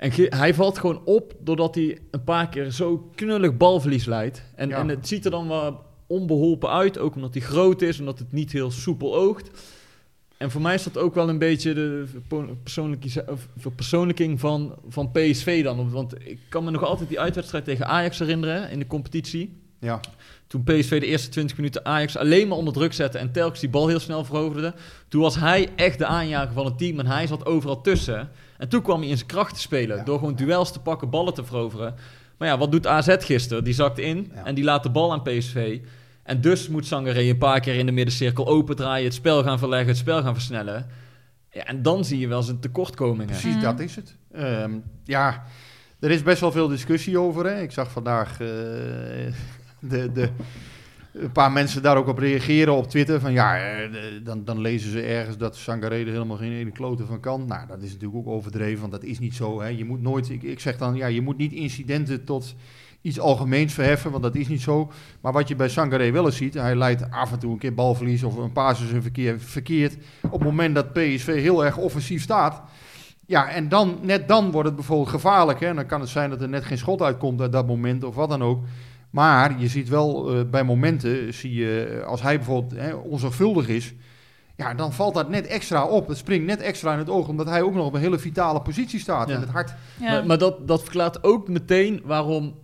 [0.03, 4.43] En hij valt gewoon op doordat hij een paar keer zo knullig balverlies leidt.
[4.55, 4.79] En, Ja.
[4.79, 8.33] en het ziet er dan wel onbeholpen uit, ook omdat hij groot is, omdat het
[8.33, 9.51] niet heel soepel oogt.
[10.37, 12.05] En voor mij is dat ook wel een beetje de
[13.57, 15.91] verpersoonlijking van, van PSV dan.
[15.91, 19.61] Want ik kan me nog altijd die uitwedstrijd tegen Ajax herinneren in de competitie.
[19.79, 20.01] ja.
[20.47, 23.69] Toen PSV de eerste 20 minuten Ajax alleen maar onder druk zette en telkens die
[23.69, 24.75] bal heel snel veroverde.
[25.09, 28.31] Toen was hij echt de aanjager van het team en hij zat overal tussen.
[28.63, 30.05] En toen kwam hij in zijn kracht te spelen Ja.
[30.05, 31.95] door gewoon duels te pakken, ballen te veroveren.
[32.39, 33.65] Maar ja, wat doet AZ gisteren?
[33.65, 34.45] Die zakt in Ja.
[34.45, 35.79] en die laat de bal aan PSV.
[36.23, 39.89] En dus moet Sangaré een paar keer in de middencirkel opendraaien, het spel gaan verleggen,
[39.89, 40.87] het spel gaan versnellen.
[41.51, 43.27] Ja, en dan zie je wel zijn tekortkomingen.
[43.27, 43.63] Precies, Mhm.
[43.63, 44.17] dat is het.
[44.33, 44.73] Ehm,
[45.05, 45.43] ja,
[46.01, 47.45] er is best wel veel discussie over.
[47.47, 47.61] Hè.
[47.61, 48.47] Ik zag vandaag eh,
[49.91, 50.29] de, de,
[51.13, 53.21] een paar mensen daar ook op reageren op Twitter.
[53.21, 53.91] Van ja, eh,
[54.25, 57.47] dan, dan lezen ze ergens dat Sangaré er helemaal geen ene klote van kan.
[57.47, 59.61] Nou, dat is natuurlijk ook overdreven, want dat is niet zo.
[59.61, 59.69] Hè.
[59.69, 62.55] Je moet nooit, ik, ik zeg dan, ja, je moet niet incidenten tot
[63.01, 64.91] iets algemeens verheffen, want dat is niet zo.
[65.21, 67.75] Maar wat je bij Sangaré wel eens ziet, hij leidt af en toe een keer
[67.75, 69.97] balverlies of een paas is verkeer, verkeerd.
[70.23, 72.63] Op het moment dat PSV heel erg offensief staat,
[73.27, 75.61] ja, en dan, net dan wordt het bijvoorbeeld gevaarlijk.
[75.61, 75.75] Hè?
[75.75, 78.29] Dan kan het zijn dat er net geen schot uitkomt uit dat moment of wat
[78.29, 78.65] dan ook.
[79.13, 83.69] Maar je ziet wel eh, bij momenten, zie je, eh, als hij bijvoorbeeld hè, onzorgvuldig
[83.69, 83.93] is,
[84.57, 86.09] ja, dan valt dat net extra op.
[86.09, 88.63] Het springt net extra in het oog, omdat hij ook nog op een hele vitale
[88.63, 89.35] positie staat Ja.
[89.35, 89.75] in het hart.
[90.01, 90.11] Ja.
[90.13, 92.55] Maar, maar dat, dat verklaart ook meteen waarom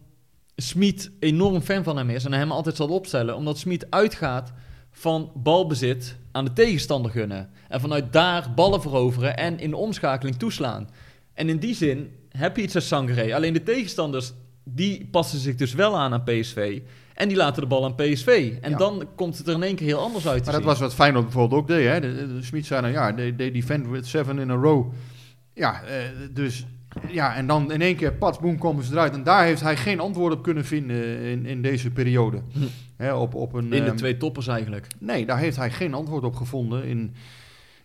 [0.57, 3.37] Smit enorm fan van hem is en hem altijd zal opstellen.
[3.37, 4.53] Omdat Smit uitgaat
[4.91, 7.51] van balbezit aan de tegenstander gunnen.
[7.69, 10.89] En vanuit daar ballen veroveren en in de omschakeling toeslaan.
[11.35, 13.35] En in die zin heb je iets als Sangaré.
[13.35, 14.33] Alleen de tegenstanders,
[14.75, 16.81] die passen zich dus wel aan aan PSV.
[17.15, 18.53] En die laten de bal aan PSV.
[18.61, 18.77] En Ja.
[18.77, 20.71] dan komt het er in één keer heel anders uit Maar dat zien.
[20.71, 21.87] was wat Feyenoord bijvoorbeeld ook deed.
[21.87, 22.01] Hè?
[22.01, 24.93] De, de, de Smit zei dan, ja, they, they defend with seven in a row.
[25.55, 25.95] Ja, eh,
[26.35, 26.67] dus...
[27.09, 29.13] Ja, en dan in één keer, pats, boem, komen ze eruit.
[29.15, 32.41] En daar heeft hij geen antwoord op kunnen vinden in, in deze periode.
[32.53, 33.11] Hm.
[33.13, 34.87] Op, op een, in de ehm, twee toppers eigenlijk.
[34.99, 36.85] Nee, daar heeft hij geen antwoord op gevonden.
[36.85, 37.15] In,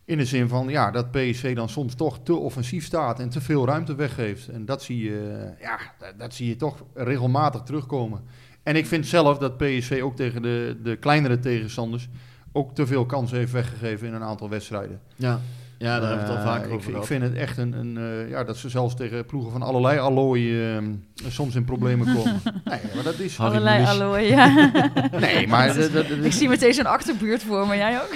[0.05, 3.41] in de zin van ja, dat PSV dan soms toch te offensief staat en te
[3.41, 4.47] veel ruimte weggeeft.
[4.47, 8.21] En dat zie je, ja, dat, dat zie je toch regelmatig terugkomen.
[8.63, 12.09] En ik vind zelf dat PSV ook tegen de, de kleinere tegenstanders
[12.51, 15.01] ook te veel kansen heeft weggegeven in een aantal wedstrijden.
[15.15, 15.39] Ja,
[15.83, 17.73] ja daar hebben we het al Eh, vaker ik, over ik vind het echt een,
[17.73, 22.05] een eh, ja, dat ze zelfs tegen ploegen van allerlei allooien eh, soms in problemen
[22.15, 22.41] komen.
[22.65, 23.37] nee, maar dat is...
[23.37, 24.71] Harry Allerlei allooi, ja.
[25.19, 25.67] Nee, maar...
[25.77, 28.15] dat- dat- dat- Ik zie meteen zo'n achterbuurt voor me, jij ook?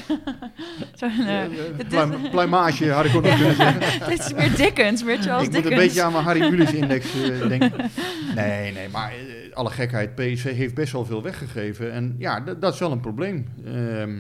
[0.96, 4.10] Zo'n, eh, pluimage had ik ook nog kunnen zeggen.
[4.10, 5.74] dit is meer Dickens, meer Charles ik moet Dickens.
[5.82, 7.72] een beetje aan mijn Harry Mulisch index eh, denken.
[8.36, 9.14] Nee, nee, maar
[9.54, 10.16] alle gekheid.
[10.16, 11.92] PSV heeft best wel veel weggegeven.
[11.92, 13.48] En ja, dat is wel een probleem.
[13.66, 14.16] Ehm,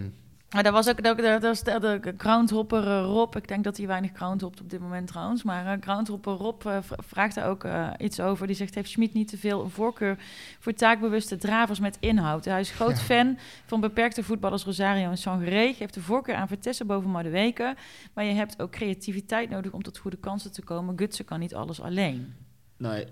[0.53, 3.35] Maar dat was ook, dat, dat was de, de groundhopper eh, Rob.
[3.35, 5.43] Ik denk dat hij weinig groundhopt op dit moment trouwens.
[5.43, 7.67] Maar uh, groundhopper Rob eh, vraagt daar ook
[7.97, 8.47] iets over.
[8.47, 10.17] Die zegt, heeft Schmid niet te veel een voorkeur
[10.59, 12.45] voor taakbewuste dravers met inhoud?
[12.45, 13.03] Hij is groot Ja.
[13.03, 15.73] fan van beperkte voetballers Rosario en Sangaré.
[15.73, 17.75] Geeft de voorkeur aan Vitesse boven Madueke.
[18.13, 20.97] Maar je hebt ook creativiteit nodig om tot goede kansen te komen.
[20.97, 22.33] Gutsen kan niet alles alleen.
[22.77, 23.07] Nee,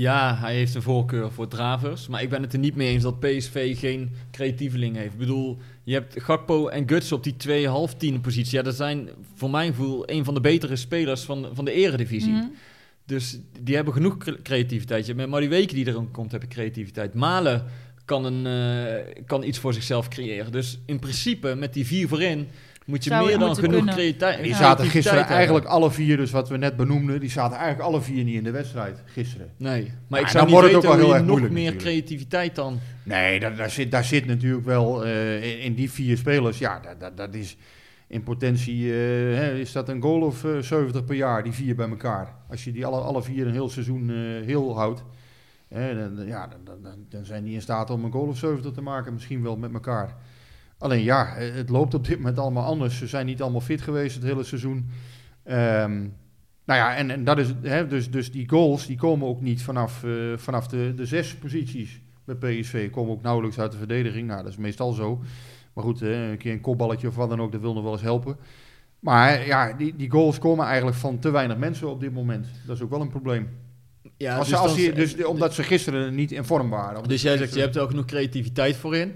[0.00, 2.08] ja, hij heeft een voorkeur voor dravers.
[2.08, 5.12] Maar ik ben het er niet mee eens dat PSV geen creatieveling heeft.
[5.12, 8.56] Ik bedoel, je hebt Gakpo en Guts op die twee half tienen positie.
[8.56, 12.32] Ja, dat zijn voor mijn gevoel een van de betere spelers van, van de eredivisie.
[12.32, 12.46] Mhm.
[13.06, 15.06] Dus die hebben genoeg cre- creativiteit.
[15.06, 17.14] Je hebt Met weken die er ook komt, heb je creativiteit.
[17.14, 17.64] Malen
[18.04, 20.52] kan, een, eh, kan iets voor zichzelf creëren.
[20.52, 22.48] Dus in principe, met die vier voorin,
[22.88, 23.94] moet je Zou meer dan genoeg kunnen.
[23.94, 27.88] creativiteit die zaten gisteren eigenlijk alle vier, dus wat we net benoemden, die zaten eigenlijk
[27.88, 29.50] alle vier niet in de wedstrijd gisteren.
[29.56, 31.20] Nee, maar Ja, ik zou dan niet wordt het weten ook wel hoe heel erg
[31.20, 31.96] nog moeilijk meer natuurlijk.
[32.06, 32.78] creativiteit dan...
[33.02, 36.58] Nee, daar, daar, zit, daar zit natuurlijk wel eh, in, in die vier spelers.
[36.58, 37.56] Ja, dat, dat, dat is
[38.06, 38.96] in potentie eh,
[39.38, 42.34] hè, is dat een goal of eh, 70 per jaar, die vier bij elkaar.
[42.50, 44.16] Als je die alle, alle vier een heel seizoen eh,
[44.46, 45.04] heel houdt,
[45.68, 48.26] hè, dan, dan- ja, dan, dan, dan- dan zijn die in staat om een goal
[48.26, 50.16] of 70 te maken, misschien wel met elkaar.
[50.78, 52.98] Alleen ja, eh, het loopt op dit moment allemaal anders.
[52.98, 54.88] Ze zijn niet allemaal fit geweest het hele seizoen.
[55.44, 55.92] Ehm,
[56.64, 59.62] nou ja, en, en dat is, hè, dus, dus die goals die komen ook niet
[59.62, 62.90] vanaf, eh, vanaf de, de zes posities bij PSV.
[62.90, 64.26] Komen ook nauwelijks uit de verdediging.
[64.28, 65.20] Nou, dat is meestal zo.
[65.72, 67.92] Maar goed, hè, een keer een kopballetje of wat dan ook, dat wil nog wel
[67.92, 68.36] eens helpen.
[69.00, 72.46] Maar ja, die, die goals komen eigenlijk van te weinig mensen op dit moment.
[72.66, 73.48] Dat is ook wel een probleem.
[74.16, 77.02] Ja, als, dus ze- als dan- die- dus, omdat ze gisteren niet in vorm waren.
[77.08, 79.14] Dus jij zegt, je hebt er ook genoeg creativiteit voor in.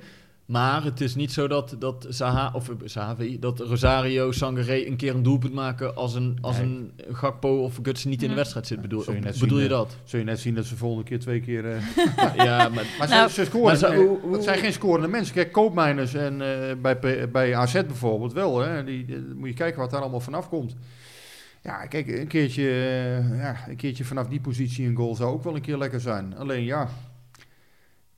[0.52, 4.96] Maar het is niet zo dat, dat, Zaha, of, eh, Zahavi, dat Rosario Sangaré een
[4.96, 6.66] keer een doelpunt maken als een, als Nee.
[6.66, 8.36] een Gakpo of Guts niet in de Mhm.
[8.36, 8.80] wedstrijd zit.
[8.80, 9.96] Bedoel, je of net bedoel zien, je eh, dat?
[10.04, 11.70] Zul je net zien dat ze volgende keer twee keer...
[11.70, 11.82] eh,
[12.46, 13.66] ja, maar, Maar Nou, ze, ze scoren.
[13.66, 15.34] maar ze- hoe- hoe- het zijn geen scorende mensen.
[15.34, 18.58] Kijk, Koopmijners en eh, bij, bij AZ bijvoorbeeld wel.
[18.58, 20.76] Hè, die, die- moet je kijken wat daar allemaal vanaf komt.
[21.62, 22.62] Ja, kijk, een keertje,
[23.36, 26.36] ja, een keertje vanaf die positie een goal zou ook wel een keer lekker zijn.
[26.36, 26.88] Alleen ja,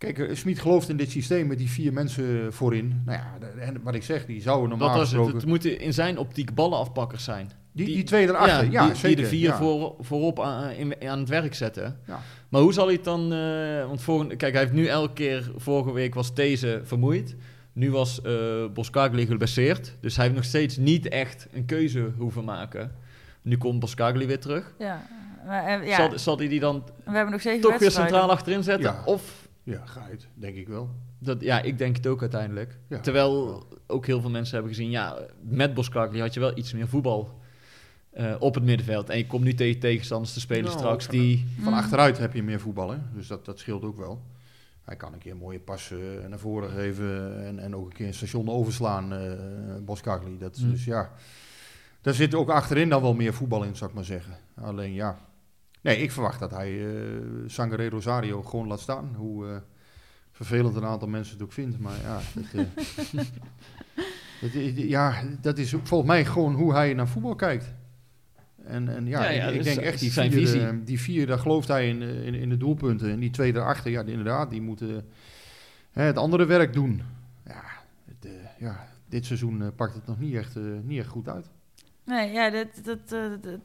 [0.05, 3.03] kijk, eh, Smit gelooft in dit systeem met die vier mensen voorin.
[3.07, 5.17] Nou ja, en wat ik zeg, die zouden normaal dat was het.
[5.17, 5.37] gesproken...
[5.41, 7.51] Het moeten in zijn optiek ballenafpakkers zijn.
[7.73, 9.09] die, die- die twee erachter, ja, die, zeker.
[9.17, 9.57] die de vier ja.
[9.57, 11.99] voor, voorop aan, in- aan het werk zetten.
[12.07, 12.21] Ja.
[12.49, 13.33] Maar hoe zal hij het dan...
[13.33, 15.51] eh, want volgende, kijk, hij heeft nu elke keer...
[15.57, 17.37] Vorige week was deze vermoeid.
[17.73, 18.33] Nu was eh
[18.75, 19.95] Boskagli geblesseerd.
[20.01, 22.93] Dus hij heeft nog steeds niet echt een keuze hoeven maken.
[23.43, 24.75] Nu komt Boskagli weer terug.
[24.79, 25.07] Ja,
[25.47, 25.97] maar, eh, ja.
[25.97, 28.93] Zal, zal hij die dan we hebben nog zeven toch weer centraal achterin zetten?
[28.93, 29.03] Ja.
[29.05, 29.44] Of...
[29.65, 30.91] Ja, ga het, denk ik wel.
[31.19, 32.79] Dat, ja, ik denk het ook uiteindelijk.
[32.89, 33.01] Ja.
[33.01, 34.91] Terwijl ook heel veel mensen hebben gezien...
[34.91, 37.41] Ja, met Boskagli had je wel iets meer voetbal...
[38.11, 39.09] eh, op het middenveld.
[39.11, 41.47] En je komt nu tegen tegenstanders te spelen Nou, straks van- die...
[41.63, 41.79] Van Mm.
[41.79, 42.99] achteruit heb je meer voetbal, hè?
[43.15, 44.23] dus dat, dat scheelt ook wel.
[44.83, 45.99] Hij kan een keer een mooie pas eh,
[46.29, 49.33] naar voren geven en, en ook een keer een station overslaan, eh
[49.85, 50.39] Boskagli.
[50.39, 50.71] Dat, Mm.
[50.71, 51.11] Dus ja,
[52.01, 54.35] daar zit ook achterin dan wel meer voetbal in, zou ik maar zeggen.
[54.61, 55.19] Alleen ja,
[55.85, 59.15] Nee, ik verwacht dat hij eh Sangare Rosario gewoon laat staan.
[59.17, 59.57] Hoe eh,
[60.33, 61.79] vervelend een aantal mensen het ook vindt.
[61.79, 63.21] Maar ja, dat, eh,
[64.53, 67.73] dat ja, dat is volgens mij gewoon hoe hij naar voetbal kijkt.
[68.65, 70.85] En, en ja, Ja, ja, ik, denk echt die zijn vier, visie.
[70.85, 73.11] die vier, daar gelooft hij in, in, in de doelpunten.
[73.11, 75.05] En die twee daarachter, ja, die, inderdaad, die moeten
[75.93, 77.03] hè, het andere werk doen.
[77.47, 77.63] Ja,
[78.05, 81.51] het, eh, ja dit seizoen pakt het nog niet echt, eh, niet echt goed uit.
[82.05, 83.61] Nee, ja, dat, dat, eh, dat,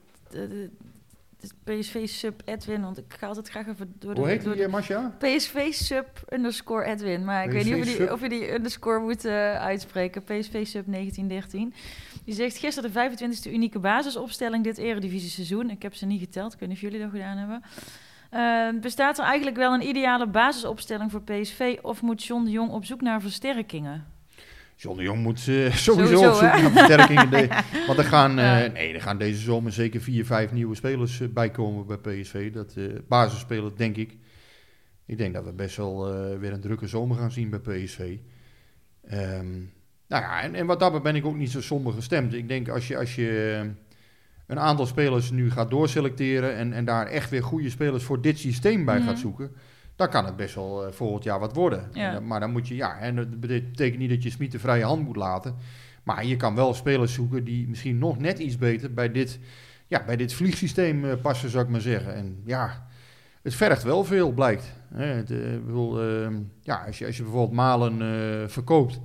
[1.63, 4.19] PSV sub Edwin, want ik ga altijd graag even door de...
[4.19, 5.15] Hoe heet door die, de- Masha?
[5.19, 7.25] PSV sub underscore Edwin.
[7.25, 10.23] Maar ik weet niet of je, die, of je die underscore moet eh, uitspreken.
[10.23, 11.73] PSV sub 1913.
[12.25, 15.69] Die zegt gisteren de 25e unieke basisopstelling dit eredivisie seizoen.
[15.69, 16.53] Ik heb ze niet geteld.
[16.53, 17.61] Ik weet niet of jullie dat gedaan hebben.
[18.29, 21.77] Eh, bestaat er eigenlijk wel een ideale basisopstelling voor PSV?
[21.81, 24.17] Of moet John de Jong op zoek naar versterkingen?
[24.81, 27.29] John de Jong moet eh, sowieso, Sowieso, op zoek naar versterkingen.
[27.29, 27.47] De-
[27.87, 31.27] want er gaan, eh, nee, er gaan deze zomer zeker vier, vijf nieuwe spelers eh,
[31.27, 32.51] bijkomen bij PSV.
[32.51, 32.75] Dat
[33.07, 34.17] basisspelers, denk ik.
[35.05, 36.05] Ik denk dat we best wel
[36.39, 38.17] weer een drukke zomer gaan zien bij PSV.
[39.03, 39.49] Ehm,
[40.07, 42.33] nou ja, en, en wat daarbij ben ik ook niet zo somber gestemd.
[42.33, 43.61] Ik denk als je, als je
[44.47, 48.37] een aantal spelers nu gaat doorselecteren en, en daar echt weer goede spelers voor dit
[48.39, 49.07] systeem bij Mhm.
[49.07, 49.51] gaat zoeken,
[49.99, 51.89] dan kan het best wel eh, volgend jaar wat worden.
[51.93, 52.07] Ja.
[52.07, 54.59] En dan- maar dan moet je, ja, en dat betekent niet dat je Smit de
[54.59, 55.55] vrije hand moet laten.
[56.03, 59.39] Maar je kan wel spelers zoeken die misschien nog net iets beter bij dit,
[59.87, 62.13] ja, bij dit vliegsysteem eh, passen, zou ik maar zeggen.
[62.15, 62.87] En ja,
[63.41, 64.73] het vergt wel veel, blijkt.
[64.93, 68.99] Hè, het, eh, bedoel, ehm, ja, als, je, als je bijvoorbeeld Malen verkoopt,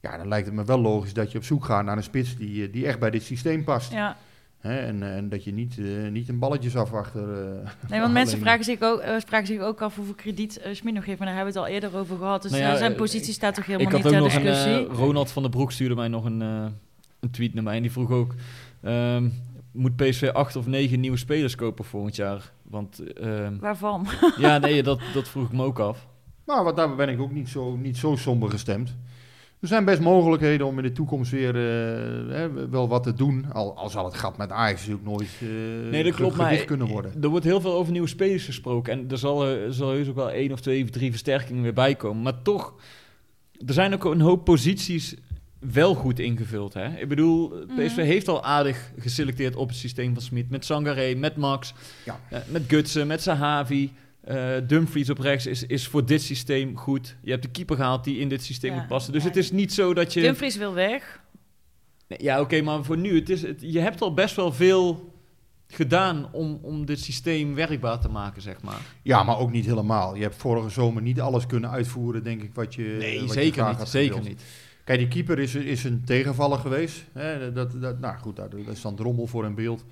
[0.00, 2.36] ja, dan lijkt het me wel logisch dat je op zoek gaat naar een spits
[2.36, 3.92] die, die echt bij dit systeem past.
[3.92, 4.16] Ja,
[4.64, 7.22] Hè, en, eh, en dat je niet, eh, niet een balletjesafwachter...
[7.32, 10.94] eh nee, want mensen vragen zich, ook, vragen zich ook af hoeveel krediet uh, Smit
[10.94, 11.18] nog heeft.
[11.18, 12.42] Maar daar hebben we het al eerder over gehad.
[12.42, 14.52] Dus Nou ja, zijn positie staat toch Ik helemaal had niet ook ter nog een...
[14.52, 14.88] discussie.
[14.88, 16.66] eh, Ronald van der Broek stuurde mij nog een, eh,
[17.20, 17.76] een tweet naar mij.
[17.76, 18.34] En die vroeg ook...
[18.82, 19.28] ehm,
[19.72, 22.52] moet PSV acht of negen nieuwe spelers kopen volgend jaar?
[22.62, 24.06] Want ehm, Waarvan?
[24.36, 26.06] ja, nee, dat, dat vroeg ik me ook af.
[26.44, 28.96] Maar wat daar ben ik ook niet zo, niet zo somber gestemd.
[29.64, 33.52] Er zijn best mogelijkheden om in de toekomst weer eh, hè, wel wat te doen.
[33.52, 36.86] Al, al zal het gat met Ajax natuurlijk nooit eh Nee, dat klopt, maar kunnen
[36.86, 37.12] worden.
[37.22, 38.92] er wordt heel veel over nieuwe spelers gesproken.
[38.92, 41.62] En er zal, eh, er zal heus ook wel één of twee of drie versterkingen
[41.62, 42.22] weer bij komen.
[42.22, 42.74] Maar toch,
[43.66, 45.14] er zijn ook een hoop posities
[45.58, 46.74] wel goed ingevuld.
[46.74, 46.96] Hè?
[47.00, 48.00] Ik bedoel, PSV Mhm.
[48.06, 50.50] heeft al aardig geselecteerd op het systeem van Smit.
[50.50, 52.20] Met Sangaré, met Max, Ja.
[52.48, 53.92] met Gutsen, met Sahavi.
[54.24, 57.16] Eh, Dumfries op rechts is, is voor dit systeem goed.
[57.22, 59.12] Je hebt de keeper gehaald die in dit systeem Ja, moet passen.
[59.12, 59.28] Dus ja.
[59.28, 60.20] het is niet zo dat je...
[60.20, 61.20] Dumfries wil weg.
[62.08, 65.12] Nee, Ja, oké, maar voor nu, het is, het, je hebt al best wel veel
[65.66, 68.80] gedaan om, om dit systeem werkbaar te maken, zeg maar.
[69.02, 70.14] Ja, maar ook niet helemaal.
[70.14, 73.34] Je hebt vorige zomer niet alles kunnen uitvoeren, denk ik, wat je Nee, wat je
[73.34, 73.78] zeker graag niet.
[73.78, 74.42] had Zeker niet.
[74.84, 77.04] Kijk, die keeper is, is een tegenvaller geweest.
[77.12, 79.84] Hè, dat, dat, nou goed, daar daar is dan drommel voor in beeld.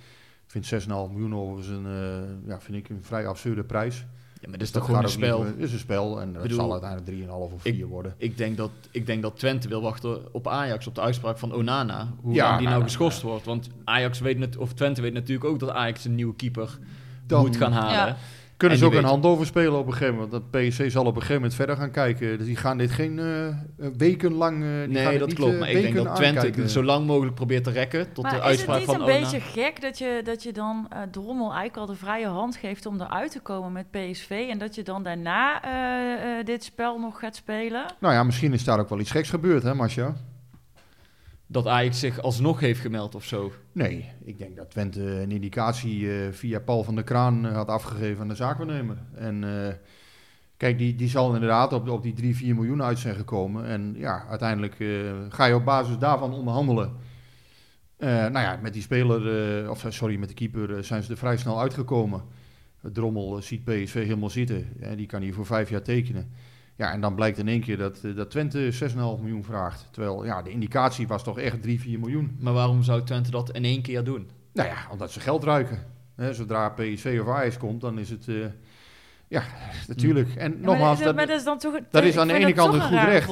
[0.47, 4.05] Ik vind 6,5 miljoen overigens een, eh, ja, vind ik een vrij absurde prijs.
[4.43, 5.45] Ja, maar dit is Dat toch gewoon een spel.
[5.45, 8.15] Het is een spel en dat bedoel, zal uiteindelijk 3,5 of 4 worden.
[8.17, 11.53] Ik denk, dat, ik denk dat Twente wil wachten op Ajax, op de uitspraak van
[11.53, 12.13] Onana.
[12.21, 13.45] Hoe Ja, die nou, nou geschorst wordt.
[13.45, 16.79] Want Ajax weet net, of Twente weet natuurlijk ook dat Ajax een nieuwe keeper
[17.27, 18.17] Dan moet gaan halen.
[18.63, 20.31] Kunnen En ze ook een weet- hand over spelen op een gegeven moment.
[20.33, 22.39] Dat PSC zal op een gegeven moment verder gaan kijken.
[22.39, 23.55] Dus die gaan dit geen eh, eh,
[23.97, 24.63] wekenlang.
[24.63, 25.53] eh, die gaan Nee, dit dat niet, klopt.
[25.53, 28.33] eh, Maar ik denk weken dat Twente zo lang mogelijk probeert te rekken tot maar
[28.33, 29.19] de is het uitspraak niet van een Ona.
[29.21, 32.87] beetje gek dat je, dat je dan eh Drommel eigenlijk al de vrije hand geeft
[32.87, 36.99] om eruit te komen met PSV en dat je dan daarna eh, eh, dit spel
[36.99, 37.85] nog gaat spelen?
[38.01, 40.15] Nou ja, misschien is daar ook wel iets geks gebeurd, hè, Marcia?
[41.53, 43.53] Dat Ajax zich alsnog heeft gemeld of zo.
[43.73, 47.69] Nee, ik denk dat Twente een indicatie eh, via Paul van der Kraan eh, had
[47.69, 48.97] afgegeven aan de zaakwaarnemer.
[49.15, 49.75] En eh,
[50.57, 53.67] kijk, die, die zal inderdaad op, op die 3, 4 miljoen uit zijn gekomen.
[53.67, 54.77] En ja, uiteindelijk
[55.29, 56.93] ga je op basis daarvan onderhandelen.
[58.03, 61.37] Eh, nou ja, met die speler, of sorry, met de keeper zijn ze er vrij
[61.37, 62.23] snel uitgekomen.
[62.81, 64.67] Drommel ziet PSV helemaal zitten.
[64.81, 66.31] en die kan hier voor vijf jaar tekenen.
[66.77, 69.89] Ja, en dan blijkt in één keer dat, eh, dat Twente 6,5 miljoen vraagt.
[69.91, 72.37] Terwijl ja, de indicatie was toch echt 3, 4 miljoen.
[72.41, 74.31] Maar waarom zou Twente dat in één keer doen?
[74.53, 75.79] Nou ja, omdat ze geld ruiken.
[76.17, 78.29] Hè, zodra PSV of Ajax komt, dan is het...
[78.29, 78.35] eh,
[79.29, 79.43] ja,
[79.89, 80.35] natuurlijk.
[80.35, 81.75] En Ja, nogmaals, maar, dat, maar dat is dan toch.
[81.91, 83.29] dat is aan de ene kant een goed recht.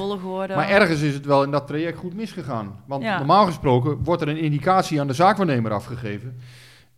[0.47, 2.83] maar ergens is het wel in dat traject goed misgegaan.
[2.87, 3.17] Want Ja.
[3.17, 6.37] normaal gesproken wordt er een indicatie aan de zaakwaarnemer afgegeven.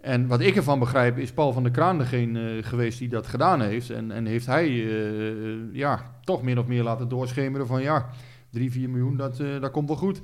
[0.03, 3.27] En wat ik ervan begrijp, is Paul van der Kraan degene eh, geweest die dat
[3.27, 3.89] gedaan heeft.
[3.89, 8.09] En, en heeft hij eh, eh, ja, toch min of meer laten doorschemeren van ja,
[8.49, 10.21] 3, 4 miljoen, dat, eh, dat komt wel goed.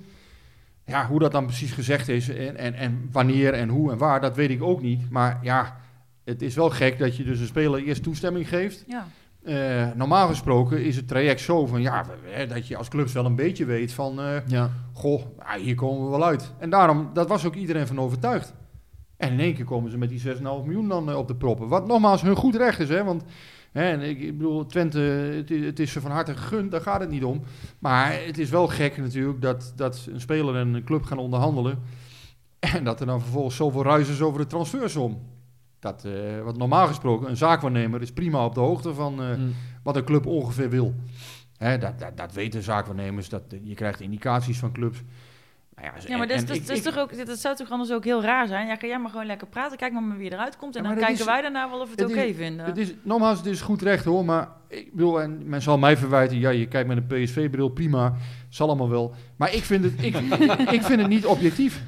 [0.86, 4.22] Ja, hoe dat dan precies gezegd is en, en, en wanneer en hoe en waar,
[4.22, 5.10] dat weet ik ook niet.
[5.10, 5.78] Maar ja,
[6.24, 8.84] het is wel gek dat je dus een speler eerst toestemming geeft.
[8.88, 9.06] Ja.
[9.44, 13.26] Eh, normaal gesproken is het traject zo van ja, hè, dat je als clubs wel
[13.26, 14.70] een beetje weet van eh, Ja.
[14.94, 16.54] goh, ah, hier komen we wel uit.
[16.58, 18.54] En daarom, dat was ook iedereen van overtuigd.
[19.20, 21.68] En in één keer komen ze met die 6,5 miljoen dan eh, op de proppen.
[21.68, 23.04] Wat nogmaals hun goed recht is, hè.
[23.04, 23.24] Want
[23.72, 25.00] hè, en ik, ik bedoel, Twente,
[25.50, 27.42] het is ze van harte gegund, daar gaat het niet om.
[27.80, 31.80] Maar het is wel gek natuurlijk dat, dat een speler en een club gaan onderhandelen.
[32.60, 35.22] En dat er dan vervolgens zoveel ruis is over de transfersom.
[35.80, 39.54] Dat, eh, wat normaal gesproken, een zaakwaarnemer is prima op de hoogte van eh, Mm.
[39.84, 40.94] wat een club ongeveer wil.
[41.58, 45.02] Hè, dat, dat, dat weten zaakwaarnemers, dat, je krijgt indicaties van clubs.
[45.82, 48.48] Nou ja, Ja, maar dat, is- toch ook, dat zou toch anders ook heel raar
[48.48, 48.68] zijn?
[48.68, 49.78] Ja, kan jij maar gewoon lekker praten.
[49.78, 50.76] Kijk maar wie eruit komt.
[50.76, 52.66] En Ja, dan kijken is- wij daarna wel of we het oké is- vinden.
[52.66, 55.98] Het is, nogmaals, het is goed recht hoor, maar ik bedoel, en men zal mij
[55.98, 58.14] verwijten, ja, je kijkt met een PSV-bril, prima,
[58.50, 59.14] zal allemaal wel.
[59.36, 60.16] Maar ik vind het, ik,
[60.78, 61.82] ik vind het niet objectief.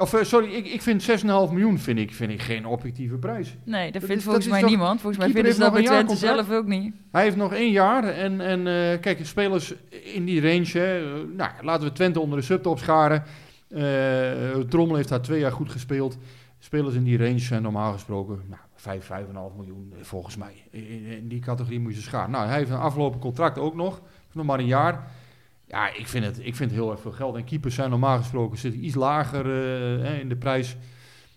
[0.00, 3.56] Of eh, sorry, ik, ik vind 6,5 miljoen vind ik, vind ik geen objectieve prijs.
[3.64, 5.00] nee, dat, vindt volgens dat mij niemand.
[5.00, 6.94] Volgens mij vinden ze dat bij Twente zelf ook niet.
[7.12, 11.36] Hij heeft nog één jaar en, en eh, kijk, spelers in die range, hè, eh,
[11.36, 13.24] nou, laten we Twente onder de subtop scharen.
[14.68, 16.18] Drommel heeft daar twee jaar goed gespeeld.
[16.58, 20.52] Spelers in die range zijn normaal gesproken nou, 5, 5,5 miljoen volgens mij.
[20.70, 22.30] In, in die categorie moet je ze scharen.
[22.30, 24.00] Nou, hij heeft een afgelopen contract ook nog,
[24.32, 25.10] nog maar een jaar.
[25.70, 27.36] Ja, ik vind, het, ik vind het heel erg veel geld.
[27.36, 29.46] En keepers zijn normaal gesproken zitten iets lager
[30.04, 30.76] eh, in de prijs.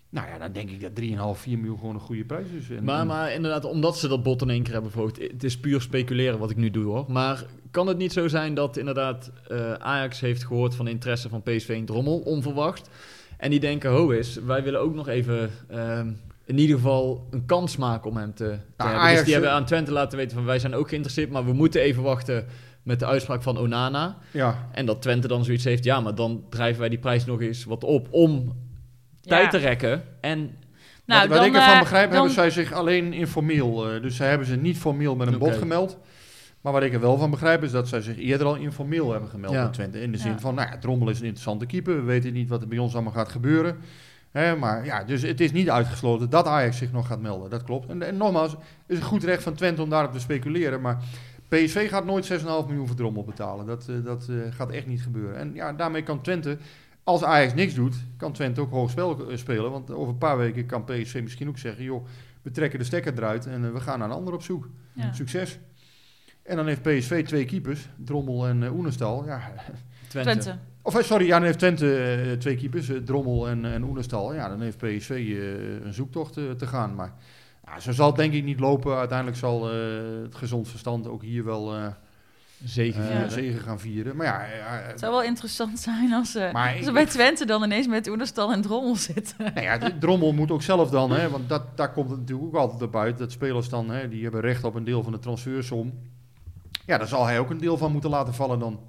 [0.08, 0.90] Nou ja, dan denk ik dat
[1.36, 2.70] 3,5, 4 miljoen gewoon een goede prijs is.
[2.70, 5.18] En, Maar, maar inderdaad, omdat ze dat bot in één keer hebben verhoogd.
[5.20, 7.04] Het is puur speculeren wat ik nu doe hoor.
[7.08, 11.28] Maar kan het niet zo zijn dat inderdaad eh, Ajax heeft gehoord van de interesse
[11.28, 12.88] van PSV in Drommel, onverwacht.
[13.38, 16.12] En die denken, ho is, wij willen ook nog even ehm,
[16.44, 19.00] in ieder geval een kans maken om hem te, te hebben.
[19.00, 21.44] Ajax, dus die eh, hebben aan Twente laten weten van wij zijn ook geïnteresseerd, maar
[21.44, 22.46] we moeten even wachten
[22.84, 24.16] met de uitspraak van Onana.
[24.30, 27.40] ja, En dat Twente dan zoiets heeft, ja, maar dan drijven wij die prijs nog
[27.40, 28.52] eens wat op om
[29.20, 30.02] tijd te rekken.
[30.20, 30.38] En
[31.06, 33.90] Nou, wat wat dan, ik ervan eh, begrijp, dan- hebben zij zich alleen informeel.
[33.90, 35.58] eh, dus zij hebben ze niet formeel met een bod Oké.
[35.58, 35.98] gemeld.
[36.60, 39.28] Maar wat ik er wel van begrijp is dat zij zich eerder al informeel hebben
[39.30, 39.62] gemeld Ja.
[39.62, 40.00] met Twente.
[40.00, 40.38] In de zin Ja.
[40.38, 41.94] van, nou ja, Drommel is een interessante keeper.
[41.96, 43.76] We weten niet wat er bij ons allemaal gaat gebeuren.
[44.30, 47.50] Hè, maar ja, dus het is niet uitgesloten dat Ajax zich nog gaat melden.
[47.50, 47.88] Dat klopt.
[47.88, 50.80] En, en nogmaals, het is een goed recht van Twente om daarop te speculeren.
[50.80, 51.02] Maar
[51.48, 53.66] PSV gaat nooit 6,5 miljoen voor Drommel betalen.
[53.66, 55.36] Dat, eh, dat eh, gaat echt niet gebeuren.
[55.36, 56.58] En ja, daarmee kan Twente,
[57.04, 59.70] als Ajax niks doet, kan Twente ook hoog spel eh, spelen.
[59.70, 62.06] Want over een paar weken kan PSV misschien ook zeggen, joh,
[62.42, 64.68] we trekken de stekker eruit en we gaan naar een ander op zoek.
[64.92, 65.12] Ja.
[65.12, 65.58] Succes.
[66.42, 69.24] En dan heeft PSV twee keepers, Drommel en Oenestal.
[69.26, 69.40] Ja,
[70.08, 70.30] Twente.
[70.30, 70.58] Twente.
[70.82, 74.34] of sorry, ja, dan heeft Twente twee keepers, Drommel en, en Oenestal.
[74.34, 76.94] Ja, dan heeft PSV eh, een zoektocht te gaan.
[76.94, 77.14] Maar
[77.66, 78.96] ja, zo zal het denk ik niet lopen.
[78.96, 79.76] Uiteindelijk zal eh,
[80.22, 81.86] het gezond verstand ook hier wel eh
[82.64, 83.04] Zegen.
[83.04, 83.28] Ja.
[83.28, 84.16] zegen gaan vieren.
[84.16, 84.40] Maar ja,
[84.86, 88.60] Het zou wel interessant zijn als, eh we bij Twente dan ineens met Oenerstal en
[88.60, 89.36] Drommel zitten.
[89.38, 92.48] Nou ja, de Drommel moet ook zelf dan, hè, want dat, daar komt het natuurlijk
[92.48, 93.18] ook altijd op uit.
[93.18, 95.92] Dat spelers dan, hè, die hebben recht op een deel van de transfersom.
[96.86, 98.80] Ja, daar zal hij ook een deel van moeten laten vallen dan.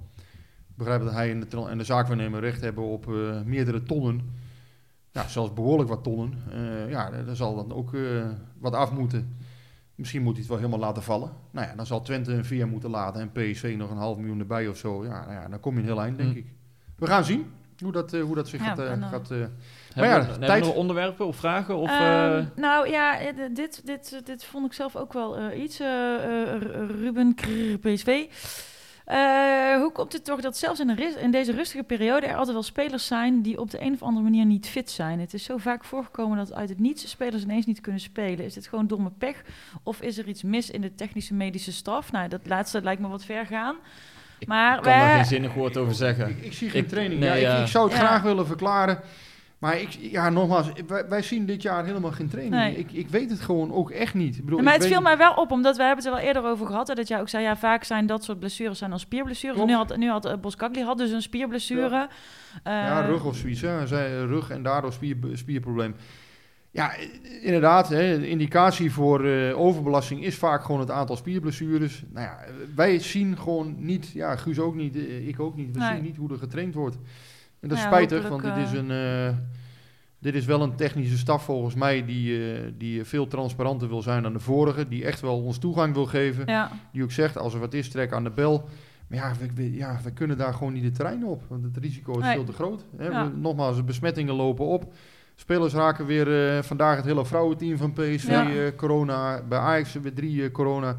[0.68, 4.34] Ik begrijp dat hij en de, en de zaakwaarnemer recht hebben op eh, meerdere tonnen.
[5.16, 6.32] Ja, zelfs behoorlijk wat tonnen.
[6.52, 8.00] Eh, ja, daar zal dan ook eh,
[8.58, 9.36] wat af moeten.
[9.94, 11.30] Misschien moet hij het wel helemaal laten vallen.
[11.50, 14.38] Nou ja, dan zal Twente een via moeten laten en PSV nog een half miljoen
[14.38, 15.04] erbij of zo.
[15.04, 16.38] Ja, nou ja dan kom je een heel eind, denk Hm.
[16.38, 16.46] ik.
[16.96, 17.50] We gaan zien
[17.82, 18.78] hoe dat, eh, hoe dat zich Ja, gaat...
[18.78, 19.48] en dan- gaat Hebben,
[19.94, 21.76] ja, we, hebben tijd- we nog onderwerpen of vragen?
[21.76, 23.18] Of, Ehm, eh, nou ja,
[23.54, 25.78] dit, dit, dit vond ik zelf ook wel eh, iets.
[27.00, 28.24] Ruben Krrr, PSV.
[29.06, 32.62] Eh, hoe komt het toch dat zelfs in, in deze rustige periode er altijd wel
[32.62, 35.20] spelers zijn die op de een of andere manier niet fit zijn?
[35.20, 38.44] Het is zo vaak voorgekomen dat uit het niets spelers ineens niet kunnen spelen.
[38.44, 39.42] Is dit gewoon domme pech?
[39.82, 42.12] Of is er iets mis in de technische medische staf?
[42.12, 43.76] Nou, dat laatste lijkt me wat ver gaan.
[44.46, 46.28] Maar ik kan daar wij- geen zinnig woord over zeggen.
[46.28, 47.20] Ik, ik zie geen Ik- training.
[47.20, 47.60] nee, ja, ik, ja.
[47.60, 48.06] ik zou het Ja.
[48.06, 49.00] graag willen verklaren.
[49.58, 52.54] Maar ik, ja, nogmaals, wij, wij zien dit jaar helemaal geen training.
[52.62, 52.76] Nee.
[52.76, 54.36] Ik, ik weet het gewoon ook echt niet.
[54.36, 56.28] Ik bedoel, maar ik het viel mij wel op, omdat we hebben het er wel
[56.28, 56.88] eerder over gehad.
[56.88, 59.64] Hè, dat jij ook zei, ja, vaak zijn dat soort blessures zijn dan spierblessures.
[59.64, 62.08] Nu had, nu had uh, Boskakli had dus een spierblessure.
[62.64, 63.60] Ja, Eh, rug of zoiets.
[63.60, 63.78] Hè.
[63.82, 65.94] Eh, rug en daardoor spier, spierprobleem.
[66.70, 66.94] Ja,
[67.42, 67.88] inderdaad.
[67.88, 72.02] Hè, de indicatie voor overbelasting is vaak gewoon het aantal spierblessures.
[72.12, 72.38] Nou ja,
[72.74, 74.96] wij zien gewoon niet, ja, Guus ook niet,
[75.26, 75.72] ik ook niet.
[75.72, 75.94] We Nee.
[75.94, 76.96] zien niet hoe er getraind wordt.
[77.68, 78.90] En dat is ja, spijtig, want dit is, eh, een,
[79.30, 79.36] eh,
[80.18, 84.22] dit is wel een technische staf volgens mij die, eh, die veel transparanter wil zijn
[84.22, 84.88] dan de vorige.
[84.88, 86.42] Die echt wel ons toegang wil geven.
[86.46, 86.70] ja.
[86.92, 88.68] Die ook zegt, als er wat is, trek aan de bel.
[89.08, 91.42] Maar ja, we, we- ja, we kunnen daar gewoon niet de terrein op.
[91.48, 92.34] Want het risico is Nee.
[92.34, 92.84] veel te groot.
[92.96, 93.06] Hè.
[93.06, 93.30] Ja.
[93.30, 94.92] We- nogmaals, de besmettingen lopen op.
[95.34, 99.42] Spelers raken weer vandaag het hele vrouwenteam van PSV corona.
[99.48, 100.96] Bij Ajax weer drie corona.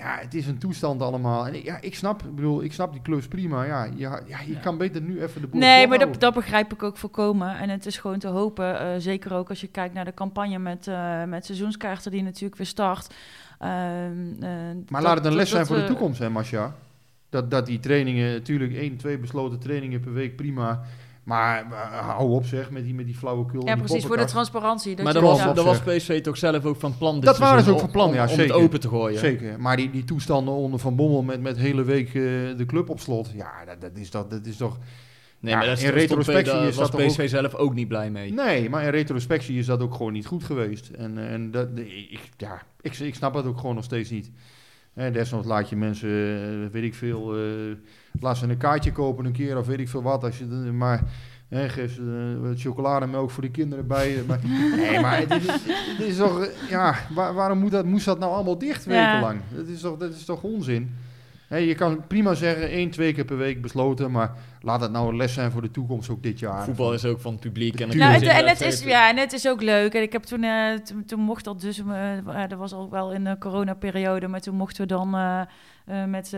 [0.00, 1.46] Ja, het is een toestand allemaal.
[1.46, 3.64] En ik, ja, ik snap, ik bedoel, ik snap die clubs prima.
[3.64, 6.72] Ja, je, ja, je kan beter nu even de boel Nee, maar dat, dat begrijp
[6.72, 7.58] ik ook volkomen.
[7.58, 10.58] En het is gewoon te hopen, eh, zeker ook als je kijkt naar de campagne
[10.58, 13.14] met, eh, met seizoenskaarten die natuurlijk weer start.
[13.58, 16.74] Ehm, eh, Maar dat- laat het een dat- les zijn voor de toekomst, hè, Masja?
[17.30, 20.82] Dat, dat die trainingen, natuurlijk één, twee besloten trainingen per week, prima.
[21.24, 23.66] Maar eh, hou op zeg, met die, met die flauwekul.
[23.66, 24.94] Ja, die precies, voor de transparantie.
[24.96, 25.52] Dat Maar dat was, Ja.
[25.52, 25.80] dat was.
[25.80, 28.22] PSV toch zelf ook van plan dit Dat waren ze ook van plan, om- ja,
[28.22, 28.44] om, zeker.
[28.44, 29.18] het open te gooien.
[29.18, 32.12] Zeker, maar die, die toestanden onder Van Bommel met, met hele week eh,
[32.56, 33.30] de club op slot.
[33.34, 34.78] Ja, dat, dat, is, dat, dat is toch...
[35.38, 38.10] Nee, Ja, maar dat in retrospectie daar is was dat PSV zelf ook niet blij
[38.10, 38.32] mee.
[38.32, 40.88] Nee, maar in retrospectie is dat ook gewoon niet goed geweest.
[40.88, 41.68] En, eh, en dat,
[42.10, 44.30] ik, ja, ik, ik snap het ook gewoon nog steeds niet.
[44.94, 47.42] Hè, desnoods laat je mensen, weet ik veel, eh,
[48.20, 50.24] laat ze een kaartje kopen een keer of weet ik veel wat.
[50.24, 51.02] Als je, maar
[51.48, 54.22] hè, geef ze eh, chocolademelk voor de kinderen bij.
[54.26, 54.38] Maar,
[54.76, 55.62] nee, maar dit, is-
[55.98, 58.90] dit is toch, ja, waar- waarom moet dat, moest dat nou allemaal dicht Ja.
[58.90, 59.40] wekenlang?
[59.54, 60.94] Dat is toch, dat is toch onzin?
[61.50, 65.08] Hè, je kan prima zeggen één, twee keer per week besloten, maar laat het nou
[65.08, 66.64] een les zijn voor de toekomst ook dit jaar.
[66.64, 67.80] Voetbal is ook van het publiek.
[67.80, 69.94] En Nou, het, en het is, ja, en het is ook leuk.
[69.94, 72.90] En ik heb toen, eh, toen, toen mocht dat dus, eh, eh, dat was al
[72.90, 75.40] wel in de coronaperiode, maar toen mochten we dan eh,
[75.86, 76.36] eh, met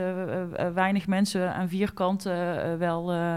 [0.74, 3.34] weinig mensen aan vier kanten wel eh,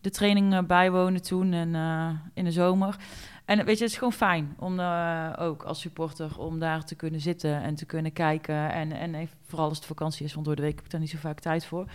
[0.00, 2.96] de training bijwonen toen en, eh, in de zomer.
[3.44, 6.94] En weet je, het is gewoon fijn om eh, ook als supporter om daar te
[6.94, 8.72] kunnen zitten en te kunnen kijken.
[8.72, 11.00] En, en even- vooral als het vakantie is, want door de week heb ik daar
[11.00, 11.86] niet zo vaak tijd voor.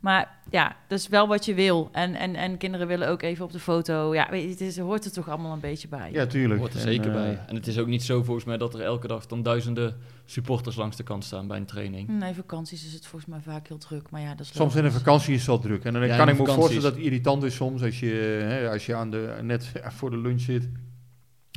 [0.00, 1.88] Maar ja, dat is wel wat je wil.
[1.92, 4.14] En, en, en kinderen willen ook even op de foto.
[4.14, 6.10] Ja, weet je, het is, hoort er toch allemaal een beetje bij.
[6.12, 6.60] Ja, tuurlijk.
[6.60, 7.38] Hoort er En, zeker eh, bij.
[7.46, 10.76] En het is ook niet zo volgens mij dat er elke dag dan duizenden supporters
[10.76, 12.08] langs de kant staan bij een training.
[12.08, 14.10] Nee, vakanties is het volgens mij vaak heel druk.
[14.10, 14.98] Maar ja, dat is Soms in de logisch.
[15.02, 15.84] vakantie is het wel druk.
[15.84, 18.10] En dan Ja, kan ik me voorstellen dat het irritant is soms als je,
[18.46, 20.68] hè, als je aan de, net voor de lunch zit.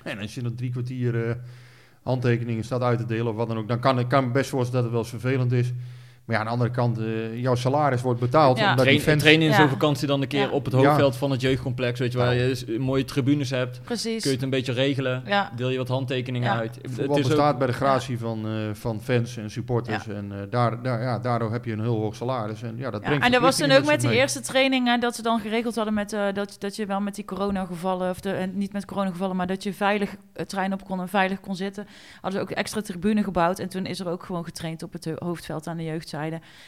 [0.03, 1.35] En als je nog drie kwartier eh,
[2.09, 3.67] handtekeningen staat uit te delen of wat dan ook.
[3.67, 5.73] Dan kan ik kan me best voorstellen dat het wel eens vervelend is.
[6.29, 8.57] Maar ja, aan de andere kant, eh, jouw salaris wordt betaald.
[8.57, 8.69] Ja.
[8.69, 9.21] Omdat die Train, fans...
[9.21, 9.57] trainen in Ja.
[9.59, 10.49] zo'n vakantie dan een keer Ja.
[10.49, 10.79] op het Ja.
[10.79, 12.39] hoofdveld van het jeugdcomplex, weet je, waar Nou.
[12.39, 13.81] je dus mooie tribunes hebt.
[13.83, 14.21] Precies.
[14.21, 15.23] Kun je het een beetje regelen.
[15.25, 15.51] Ja.
[15.55, 16.57] Deel je wat handtekeningen Ja.
[16.57, 16.75] uit.
[16.81, 20.07] Het Voetbal is ook- bestaat bij de gratie van, eh, van fans en supporters.
[20.07, 22.61] En eh, daar, daar, ja, daardoor heb je een heel hoog salaris.
[22.61, 24.99] En, ja, dat Ja, brengt en dat was toen verplichtingen ook met die eerste trainingen
[24.99, 28.19] dat ze dan geregeld hadden met eh, dat, dat je wel met die coronagevallen, of
[28.19, 31.39] de, en niet met coronagevallen, maar dat je veilig het trein op kon en veilig
[31.39, 31.87] kon zitten.
[32.21, 35.09] Hadden ze ook extra tribune gebouwd en toen is er ook gewoon getraind op het
[35.19, 35.83] hoofdveld aan de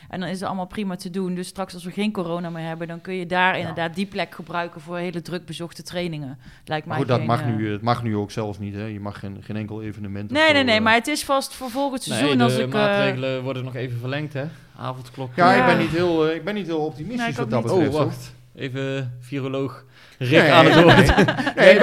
[0.09, 1.35] En dan is het allemaal prima te doen.
[1.35, 4.35] Dus straks als we geen corona meer hebben, dan kun je daar inderdaad die plek
[4.35, 6.37] gebruiken voor hele druk bezochte trainingen.
[6.65, 8.75] Lijkt mij Maar goed, dat mag eh, nu, het mag nu ook zelfs niet.
[8.75, 8.85] Hè.
[8.85, 11.69] Je mag geen, geen enkel evenement Nee, nee, nee, eh, maar het is vast voor
[11.69, 12.65] volgend Nee, seizoen de als ik...
[12.67, 14.43] eh, maatregelen worden nog even verlengd, hè?
[14.77, 15.35] Avondklok.
[15.35, 15.59] Ja, Ja.
[15.59, 17.63] Ik, ben niet heel, eh, ik ben niet heel optimistisch Nee, ik wat ook dat
[17.63, 17.71] niet.
[17.73, 17.95] betreft.
[17.95, 18.33] Oh, wacht.
[18.55, 19.83] Even viroloog
[20.17, 20.95] Rick Nee, aan het nee, woord.
[21.55, 21.79] Nee,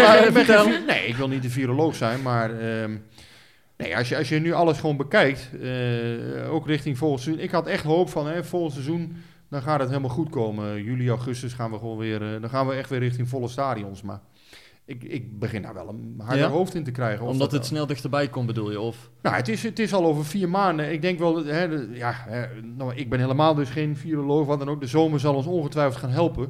[0.66, 2.96] Nee, nee, ik wil niet de viroloog zijn, maar ehm,
[3.78, 7.44] nee, als, je, als je nu alles gewoon bekijkt, eh, ook richting volgend seizoen.
[7.44, 9.16] Ik had echt hoop van hè, volgend seizoen,
[9.50, 10.82] dan gaat het helemaal goed komen.
[10.82, 14.02] Juli, augustus gaan we gewoon weer, eh, dan gaan we echt weer richting volle stadions.
[14.02, 14.20] Maar
[14.84, 16.48] ik, ik begin daar wel een harder Ja?
[16.48, 17.24] hoofd in te krijgen.
[17.26, 18.80] Omdat dat- het snel dichterbij komt, bedoel je?
[18.80, 19.10] Of?
[19.22, 20.92] Nou, het is, het is al over vier maanden.
[20.92, 24.58] Ik denk wel, hè, de- ja, hè, nou, ik ben helemaal dus geen viroloog, wat
[24.58, 24.80] dan ook.
[24.80, 26.48] De zomer zal ons ongetwijfeld gaan helpen.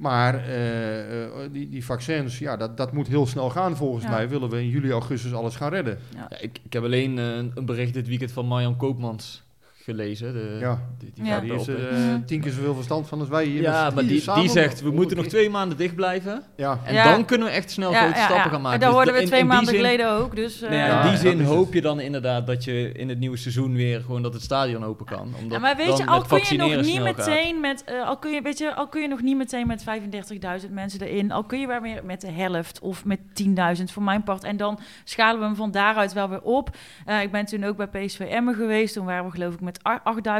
[0.00, 4.10] Maar eh, eh, die, die vaccins, ja, dat, dat moet heel snel gaan volgens Ja.
[4.10, 4.28] mij.
[4.28, 5.98] Willen we in juli, augustus alles gaan redden.
[6.14, 7.24] Ja, ik, ik heb alleen eh,
[7.54, 9.42] een bericht dit weekend van Marjan Koopmans
[9.90, 10.32] gelezen.
[10.32, 10.80] De, Ja.
[10.98, 11.40] die, die Ja.
[11.40, 13.62] Die heeft er eh, eh, tien keer zoveel verstand van als wij hier.
[13.62, 16.42] ja, maar die, die zegt, we moeten nog twee maanden dicht blijven.
[16.56, 17.04] Ja, En Ja.
[17.12, 18.50] dan kunnen we echt snel ja, grote ja, stappen ja.
[18.50, 18.72] gaan maken.
[18.72, 20.36] En dat Dus hoorden we in- twee in maanden zin- geleden ook.
[20.36, 23.08] Dus, Nee, ja, eh, in die Ja, zin hoop je dan inderdaad dat je in
[23.08, 25.20] het nieuwe seizoen weer gewoon dat het stadion open kan.
[25.40, 27.16] Omdat Ja, maar weet je, al kun je nog niet gaat.
[27.16, 29.82] meteen met, eh, al kun je, weet je, al kun je nog niet meteen met
[29.82, 34.02] 35.000 mensen erin, al kun je wel weer met de helft of met 10.000 voor
[34.02, 34.44] mijn part.
[34.44, 36.70] En dan schalen we hem van daaruit wel weer op.
[37.06, 39.79] Eh, ik ben toen ook bij PSV Emmen geweest, toen waren we geloof ik met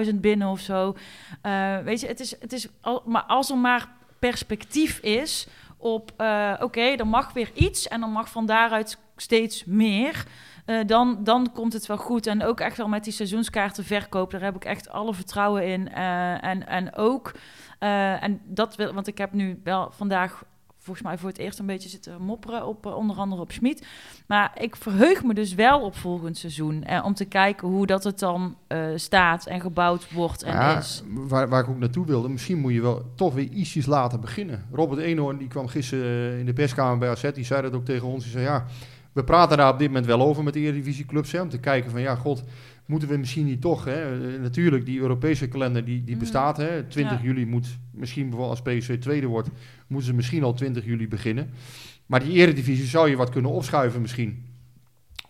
[0.07, 0.97] 8.000 binnen of zo.
[1.43, 3.89] Eh, weet je, het is, het is al, maar als er maar
[4.19, 9.65] perspectief is op, eh, oké, er mag weer iets en dan mag van daaruit steeds
[9.65, 10.25] meer.
[10.67, 12.27] eh, dan, dan komt het wel goed.
[12.27, 15.93] En ook echt wel met die seizoenskaartenverkoop, daar heb ik echt alle vertrouwen in.
[15.93, 17.33] En, en ook,
[17.79, 20.43] en dat wil, want ik heb nu wel vandaag
[20.91, 23.87] volgens mij voor het eerst een beetje zitten mopperen op eh, onder andere op Schmid.
[24.27, 26.85] Maar ik verheug me dus wel op volgend seizoen.
[26.85, 30.79] Eh, om te kijken hoe dat het dan eh, staat en gebouwd wordt en Ja,
[30.79, 31.03] is.
[31.07, 34.67] waar, waar ik ook naartoe wilde, misschien moet je wel toch weer ietsjes later beginnen.
[34.73, 37.85] Robert Eenhoorn die kwam gisteren eh, in de perskamer bij AZ, die zei dat ook
[37.85, 38.23] tegen ons.
[38.23, 38.65] Die zei ja,
[39.13, 41.91] we praten daar op dit moment wel over met de Eredivisieclubs, hè, om te kijken
[41.91, 42.45] van ja, god,
[42.91, 46.21] moeten we misschien niet toch, hè, natuurlijk die Europese kalender die, die Mhm.
[46.25, 47.25] bestaat, hè, 20 Ja.
[47.25, 49.49] juli moet misschien bijvoorbeeld als PSV tweede wordt,
[49.87, 51.51] moeten ze misschien al 20 juli beginnen.
[52.07, 54.45] Maar die Eredivisie zou je wat kunnen opschuiven misschien.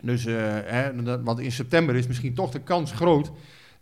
[0.02, 0.34] Dus, eh,
[0.64, 3.30] hè, dat- want in september is misschien toch de kans groot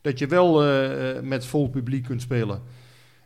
[0.00, 2.60] dat je wel eh, eh, met vol publiek kunt spelen.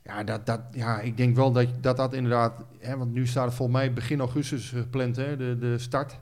[0.04, 2.64] Ja, dat, dat, ja ik denk wel dat dat, dat inderdaad...
[2.78, 6.18] Hè, want nu staat volgens mij begin augustus gepland, hè, de, de start.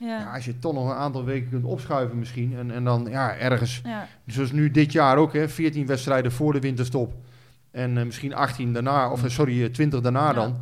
[0.00, 0.18] Ja.
[0.18, 0.34] Ja.
[0.34, 2.54] als je toch nog een aantal weken kunt opschuiven misschien...
[2.58, 4.08] en, en dan ja, ergens, Ja.
[4.26, 7.12] zoals nu dit jaar ook, hè, 14 wedstrijden voor de winterstop...
[7.70, 10.32] en eh, misschien 18 daarna, of eh, sorry, eh, 20 daarna Ja.
[10.32, 10.56] dan...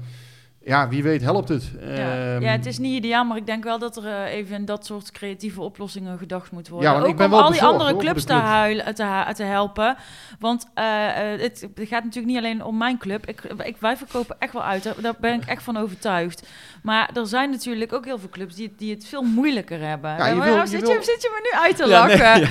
[0.69, 1.71] ja, wie weet helpt het.
[1.81, 1.87] Ja.
[2.35, 4.65] Ehm, ja, het is niet ideaal, maar ik denk wel dat er eh, even in
[4.65, 6.89] dat soort creatieve oplossingen gedacht moet worden.
[6.89, 9.25] Ja, want Ook ik ben om wel al die andere hoor, clubs te, huilen, te,
[9.35, 9.97] te helpen.
[10.39, 13.27] Want eh, eh, het, het gaat natuurlijk niet alleen om mijn club.
[13.27, 16.47] Ik, ik, wij verkopen echt wel uit, daar, ben ik echt van overtuigd.
[16.83, 20.11] Maar er zijn natuurlijk ook heel veel clubs die, het- die het veel moeilijker hebben.
[20.11, 22.07] Ja, je Maar wil- je zit, wil- je, zit je me nu uit te Ja,
[22.07, 22.49] nee, lachen?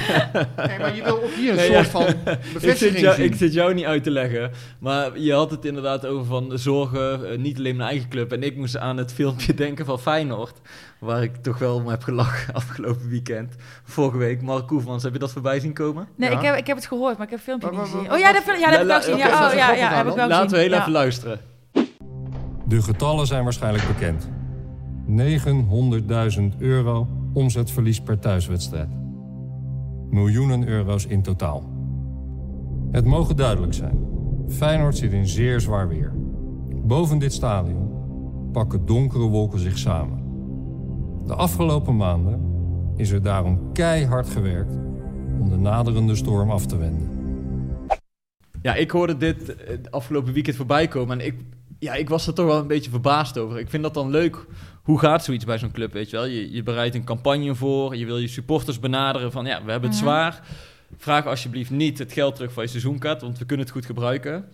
[0.67, 1.89] Nee, maar je wil ook hier een Nee, soort ja.
[1.91, 3.25] van Ik zit, bevestiging jou, zien.
[3.25, 7.41] ik zit jou niet uit te leggen, maar je had het inderdaad over van zorgen,
[7.41, 8.31] niet alleen mijn eigen club.
[8.31, 10.61] En ik moest aan het filmpje denken van Feyenoord,
[10.99, 13.55] waar ik toch wel om heb gelachen afgelopen weekend.
[13.83, 16.07] Vorige week, Mark Koevermans, heb je dat voorbij zien komen?
[16.15, 16.37] Nee, Ja.
[16.39, 18.11] ik, heb, ik heb het gehoord, maar ik heb het filmpje niet gezien.
[18.11, 19.17] Oh ja, dat, ja, dat heb ik wel gezien.
[19.17, 20.79] Ja, oh, ja, ja, heb ik wel Laten we heel Ja.
[20.79, 21.39] even luisteren.
[22.67, 24.29] De getallen zijn waarschijnlijk bekend.
[25.07, 28.89] 900.000 euro omzetverlies per thuiswedstrijd.
[30.09, 31.63] Miljoenen euro's in totaal.
[32.91, 34.05] Het mogen duidelijk zijn.
[34.49, 36.11] Feyenoord zit in zeer zwaar weer.
[36.83, 37.86] Boven dit stadion
[38.57, 40.17] pakken donkere wolken zich samen.
[41.25, 42.41] De afgelopen maanden
[42.95, 44.71] is er daarom keihard gewerkt
[45.39, 47.09] om de naderende storm af te wenden.
[48.61, 51.35] Ja, ik hoorde dit eh, afgelopen weekend voorbij komen en ik,
[51.79, 53.59] ja, ik was er toch wel een beetje verbaasd over.
[53.59, 54.45] Ik vind dat dan leuk.
[54.83, 56.25] Hoe gaat zoiets bij zo'n club, weet je wel?
[56.25, 59.89] Je, je bereidt een campagne voor, je wil je supporters benaderen van, ja, we hebben
[59.89, 60.07] het Mhm.
[60.07, 60.47] zwaar.
[60.97, 64.45] Vraag alsjeblieft niet het geld terug van je seizoenkaart, want we kunnen het goed gebruiken.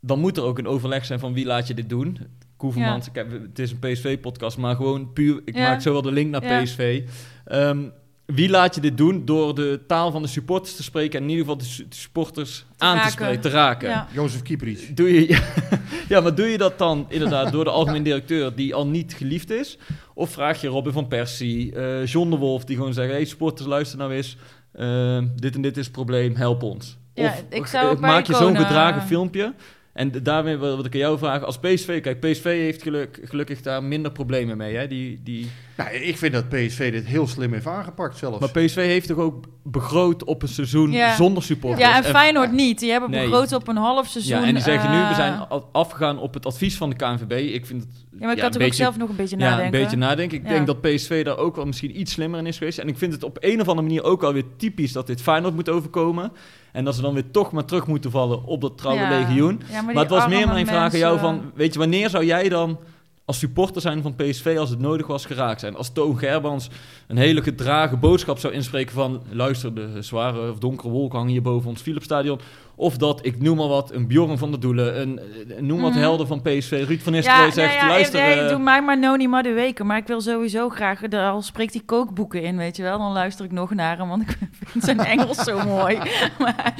[0.00, 2.18] Dan moet er ook een overleg zijn van wie laat je dit doen.
[2.56, 5.40] Koevermans, kijk, het is een PSV-podcast, maar gewoon puur...
[5.44, 5.62] Ik Ja.
[5.68, 6.62] maak zo wel de link naar Ja.
[6.62, 7.02] PSV.
[7.44, 7.78] Ehm,
[8.26, 9.24] wie laat je dit doen?
[9.24, 11.18] Door de taal van de supporters te spreken...
[11.18, 13.12] en in ieder geval de su- de supporters aan te raken.
[13.12, 13.88] spreken, te raken.
[13.88, 14.08] Ja.
[14.12, 14.94] Jozef Kieprits.
[14.94, 15.26] Doe je,
[16.08, 18.54] ja, maar doe je dat dan inderdaad door de algemeen directeur...
[18.54, 19.78] die al niet geliefd is?
[20.14, 22.64] Of vraag je Robin van Persie, eh John de Wolf...
[22.64, 24.36] die gewoon zeggen, hey supporters, luister nou eens...
[24.72, 26.96] eh, dit en dit is het probleem, help ons.
[27.14, 29.54] Ja, of ik zou ook maak je zo'n gedragen filmpje...
[29.96, 32.00] En daarmee wil ik aan jou vragen, als PSV...
[32.00, 34.76] Kijk, PSV heeft geluk, gelukkig daar minder problemen mee.
[34.76, 34.86] Hè?
[34.86, 38.38] Die, die, Nou, ik vind dat PSV dit heel slim heeft aangepakt zelfs.
[38.38, 41.14] maar PSV heeft toch ook begroot op een seizoen Ja.
[41.14, 41.82] zonder supporters?
[41.88, 42.78] Ja, en Feyenoord niet.
[42.78, 43.28] Die hebben Nee.
[43.28, 44.40] begroot op een half seizoen.
[44.40, 45.40] Ja, en die zeggen nu, we eh, zijn
[45.72, 47.32] afgegaan op het advies van de KNVB.
[47.54, 47.90] Ik vind het...
[48.10, 49.74] Ja, maar ik ja, had een er ook beetje- zelf nog een beetje Ja, nadenken.
[49.74, 50.38] een beetje nadenken.
[50.38, 50.48] Ik Ja.
[50.50, 52.78] denk dat PSV daar ook wel misschien iets slimmer in is geweest.
[52.78, 55.54] En ik vind het op een of andere manier ook alweer typisch dat dit Feyenoord
[55.54, 56.32] moet overkomen.
[56.72, 59.08] En dat ze dan weer toch maar terug moeten vallen op dat trouwe Ja.
[59.18, 59.60] legioen.
[59.70, 61.52] Ja, Maar, het was meer mijn vraag aan jou van...
[61.54, 62.78] Weet je, wanneer zou jij dan
[63.26, 65.76] als supporter zijn van PSV als het nodig was geraakt zijn?
[65.76, 66.68] Als Toon Gerbans
[67.06, 69.22] een hele gedragen boodschap zou inspreken van...
[69.30, 72.40] Luister, de zware of donkere wolken hangen hier boven ons Philipsstadion.
[72.78, 75.20] Of dat, ik noem maar wat, een Bjorn van der Doelen, een,
[75.56, 76.00] een noem wat Mhm.
[76.00, 76.84] helden van PSV.
[76.86, 78.20] Ruud van Nistelrooy Ja, zegt, nou ja, luister...
[78.20, 79.86] nee, eh, doe mij maar Noni maar de weken.
[79.86, 82.98] Maar ik wil sowieso graag, er al spreekt hij kookboeken in, weet je wel.
[82.98, 85.98] Dan luister ik nog naar hem, want ik vind zijn Engels zo mooi.
[86.38, 86.74] Maar,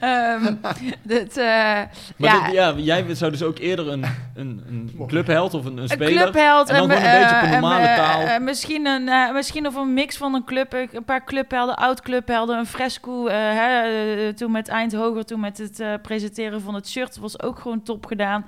[0.00, 0.54] ehm,
[1.02, 5.54] dit, eh, Maar ja, dit- ja, jij zou dus ook eerder een, een, een clubheld
[5.54, 6.22] of een, een een speler...
[6.22, 6.68] clubheld.
[6.68, 8.20] en dan en, gewoon een beetje op een eh, normale en, eh, taal.
[8.20, 11.76] eh, misschien, een, eh, misschien of een mix van een club, eh, een paar clubhelden,
[11.76, 13.26] oud-clubhelden, een fresco.
[13.26, 17.42] eh, hè, eh, toen met Eindhoven, toen met het eh, presenteren van het shirt, was
[17.42, 18.44] ook gewoon top gedaan.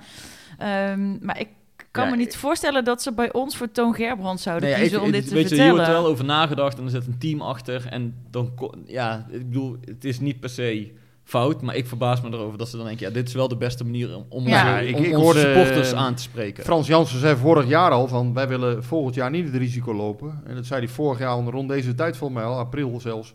[0.57, 1.47] Ehm, maar ik
[1.91, 4.81] kan Ja, me niet voorstellen dat ze bij ons voor Toon Gerbrand zouden Nee, ja,
[4.81, 5.75] kiezen ik- om ik- dit te weet je, hier vertellen.
[5.83, 7.85] wordt er wel over nagedacht en er zit een team achter.
[7.89, 8.51] En dan,
[8.85, 10.91] ja, ik bedoel, het is niet per se
[11.23, 13.57] fout, maar ik verbaas me erover dat ze dan denken, ja, dit is wel de
[13.57, 16.21] beste manier om, om, Ja, onze, ik- om ik onze hoorde, supporters eh, aan te
[16.21, 16.63] spreken.
[16.63, 20.41] Frans Jansen zei vorig jaar al van wij willen volgend jaar niet het risico lopen.
[20.45, 23.33] En dat zei hij vorig jaar al rond deze tijd volgens mij al, april zelfs.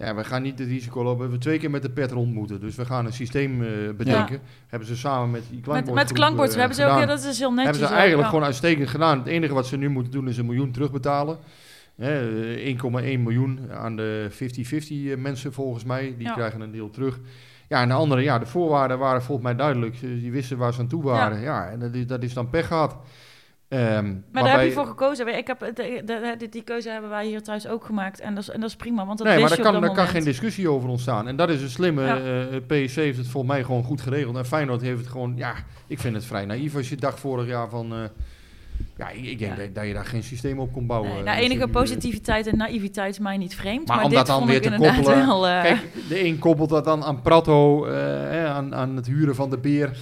[0.00, 1.16] Ja, we gaan niet het risico lopen.
[1.16, 2.60] We hebben twee keer met de pet rond moeten.
[2.60, 4.40] Dus we gaan een systeem eh, bedenken.
[4.66, 7.24] Hebben ze samen met die met, klankbordgroep, met klankbord eh, hebben ze ook, ja, dat
[7.24, 7.64] is heel netjes.
[7.70, 8.28] hebben ze eigenlijk ja.
[8.28, 9.18] gewoon uitstekend gedaan.
[9.18, 11.38] Het enige wat ze nu moeten doen is een miljoen terugbetalen.
[11.96, 16.14] Hè, eh, 1,1 miljoen aan de 50-50 mensen volgens mij.
[16.18, 16.32] Die Ja.
[16.32, 17.18] krijgen een deel terug.
[17.68, 19.96] Ja, en de andere, ja, de voorwaarden waren volgens mij duidelijk.
[19.96, 21.40] Ze- Die wisten waar ze aan toe waren.
[21.40, 22.96] Ja, en dat is, dat is dan pech gehad.
[23.70, 25.36] Ehm, Maar daar heb je voor gekozen.
[25.38, 25.72] Ik heb, de,
[26.04, 28.20] de- de- die keuze hebben wij hier thuis ook gemaakt.
[28.20, 30.06] En dat is, en dat is prima, want dat Nee, maar daar kan, daar kan
[30.06, 31.28] geen discussie over ontstaan.
[31.28, 32.02] En dat is het slimme.
[32.04, 32.16] Ja.
[32.16, 34.36] eh, PSC heeft het volgens mij gewoon goed geregeld.
[34.36, 35.32] En Feyenoord heeft het gewoon...
[35.36, 35.54] Ja,
[35.86, 37.92] ik vind het vrij naïef als je dacht vorig jaar van...
[37.92, 37.98] eh,
[38.98, 39.66] ja, ik, ik denk Ja.
[39.72, 41.10] Dat, je daar geen systeem op kon bouwen.
[41.10, 43.86] Nee, Eh, nou, enige eh, positiviteit en naïviteit is mij niet vreemd.
[43.86, 45.48] Maar Maar, om dat dan weer te koppelen- wel...
[45.48, 49.50] eh, Kijk, de een koppelt dat dan aan Prato, eh, aan, aan het huren van
[49.50, 49.96] de beer.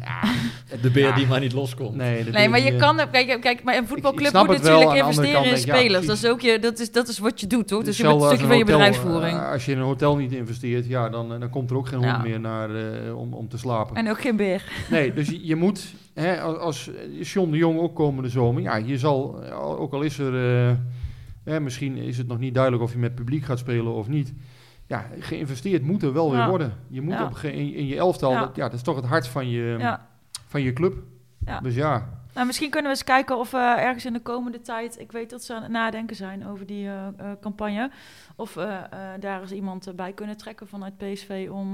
[0.82, 1.14] De beer Ja.
[1.14, 1.94] die maar niet loskomt.
[1.96, 2.96] Nee, Nee, maar je eh, kan...
[3.10, 6.06] Kijk, kijk maar een voetbalclub moet natuurlijk investeren in ja, spelers.
[6.06, 7.82] dat, is ook je, dat, is, dat is wat je doet, toch?
[7.82, 9.38] Dus je moet hetzelfde een als stukje van je bedrijfsvoering.
[9.38, 11.88] eh, als je in een hotel niet investeert, ja, dan, eh, dan komt er ook
[11.88, 12.22] geen hond Ja.
[12.22, 13.96] meer naar, eh, om, om te slapen.
[13.96, 14.64] en ook geen beer.
[14.90, 15.84] Nee, dus je, je moet,
[16.14, 16.90] hè, als, als
[17.32, 20.74] John de Jong ook komende zomer, ja, je zal, eh, ook al is er, eh,
[21.44, 24.32] hè, misschien is het nog niet duidelijk of je met publiek gaat spelen of niet.
[24.88, 26.48] Ja, geïnvesteerd moet er wel weer Ja.
[26.48, 26.72] worden.
[26.88, 27.24] Je moet Ja.
[27.24, 28.40] op, in, in je elftal, Ja.
[28.40, 29.96] Dat, ja, dat is toch het hart van je,
[30.46, 30.94] van je club.
[31.46, 31.60] Ja.
[31.60, 34.98] Dus ja, Nou, misschien kunnen we eens kijken of we ergens in de komende tijd...
[34.98, 37.90] Ik weet dat ze aan het nadenken zijn over die eh, eh, campagne.
[38.36, 38.80] Of we
[39.20, 41.48] daar eens iemand bij kunnen trekken vanuit PSV...
[41.50, 41.72] om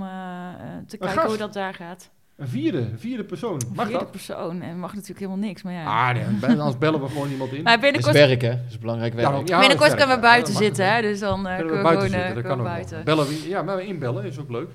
[0.87, 1.29] te kijken gast.
[1.29, 2.11] hoe dat daar gaat.
[2.37, 3.61] Een vierde, een vierde persoon.
[3.74, 4.11] Mag Vierde dat?
[4.11, 4.62] persoon.
[4.62, 6.09] En mag natuurlijk helemaal niks, maar ja.
[6.09, 7.62] Ah, nee, anders bellen we gewoon iemand in.
[7.64, 8.49] maar Dat is binnenkort, werk, hè?
[8.51, 9.49] Dat is belangrijk werk.
[9.49, 11.01] Ja, binnenkort kunnen we ja, buiten zitten, hè.
[11.03, 12.64] Dus dan eh, Kunnen kunnen we we buiten gewoon zitten, eh, dat kan gewoon ook
[12.66, 12.74] wel.
[12.74, 13.05] buiten.
[13.05, 14.68] Bellen we, ja, maar inbellen is ook leuk.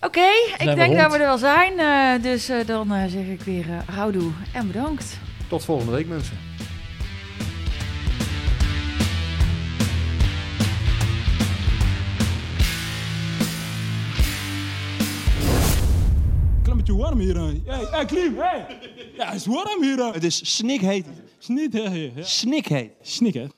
[0.00, 0.26] Oké,
[0.58, 1.78] ik denk dat we er wel zijn.
[1.78, 5.18] eh, dus eh, dan eh, zeg ik weer eh houdoe en bedankt.
[5.48, 6.36] Tot volgende week, mensen.
[16.82, 17.36] Klein beetje warm hier.
[17.36, 17.74] hè.
[17.76, 18.66] Hey, hey Klim, hey.
[19.16, 19.96] Ja, het is warm hier.
[19.96, 20.10] hè.
[20.10, 21.06] Het is snikheet.
[21.38, 22.12] Snikheet.
[22.26, 22.90] Snikheet.
[23.02, 23.48] Snikheet.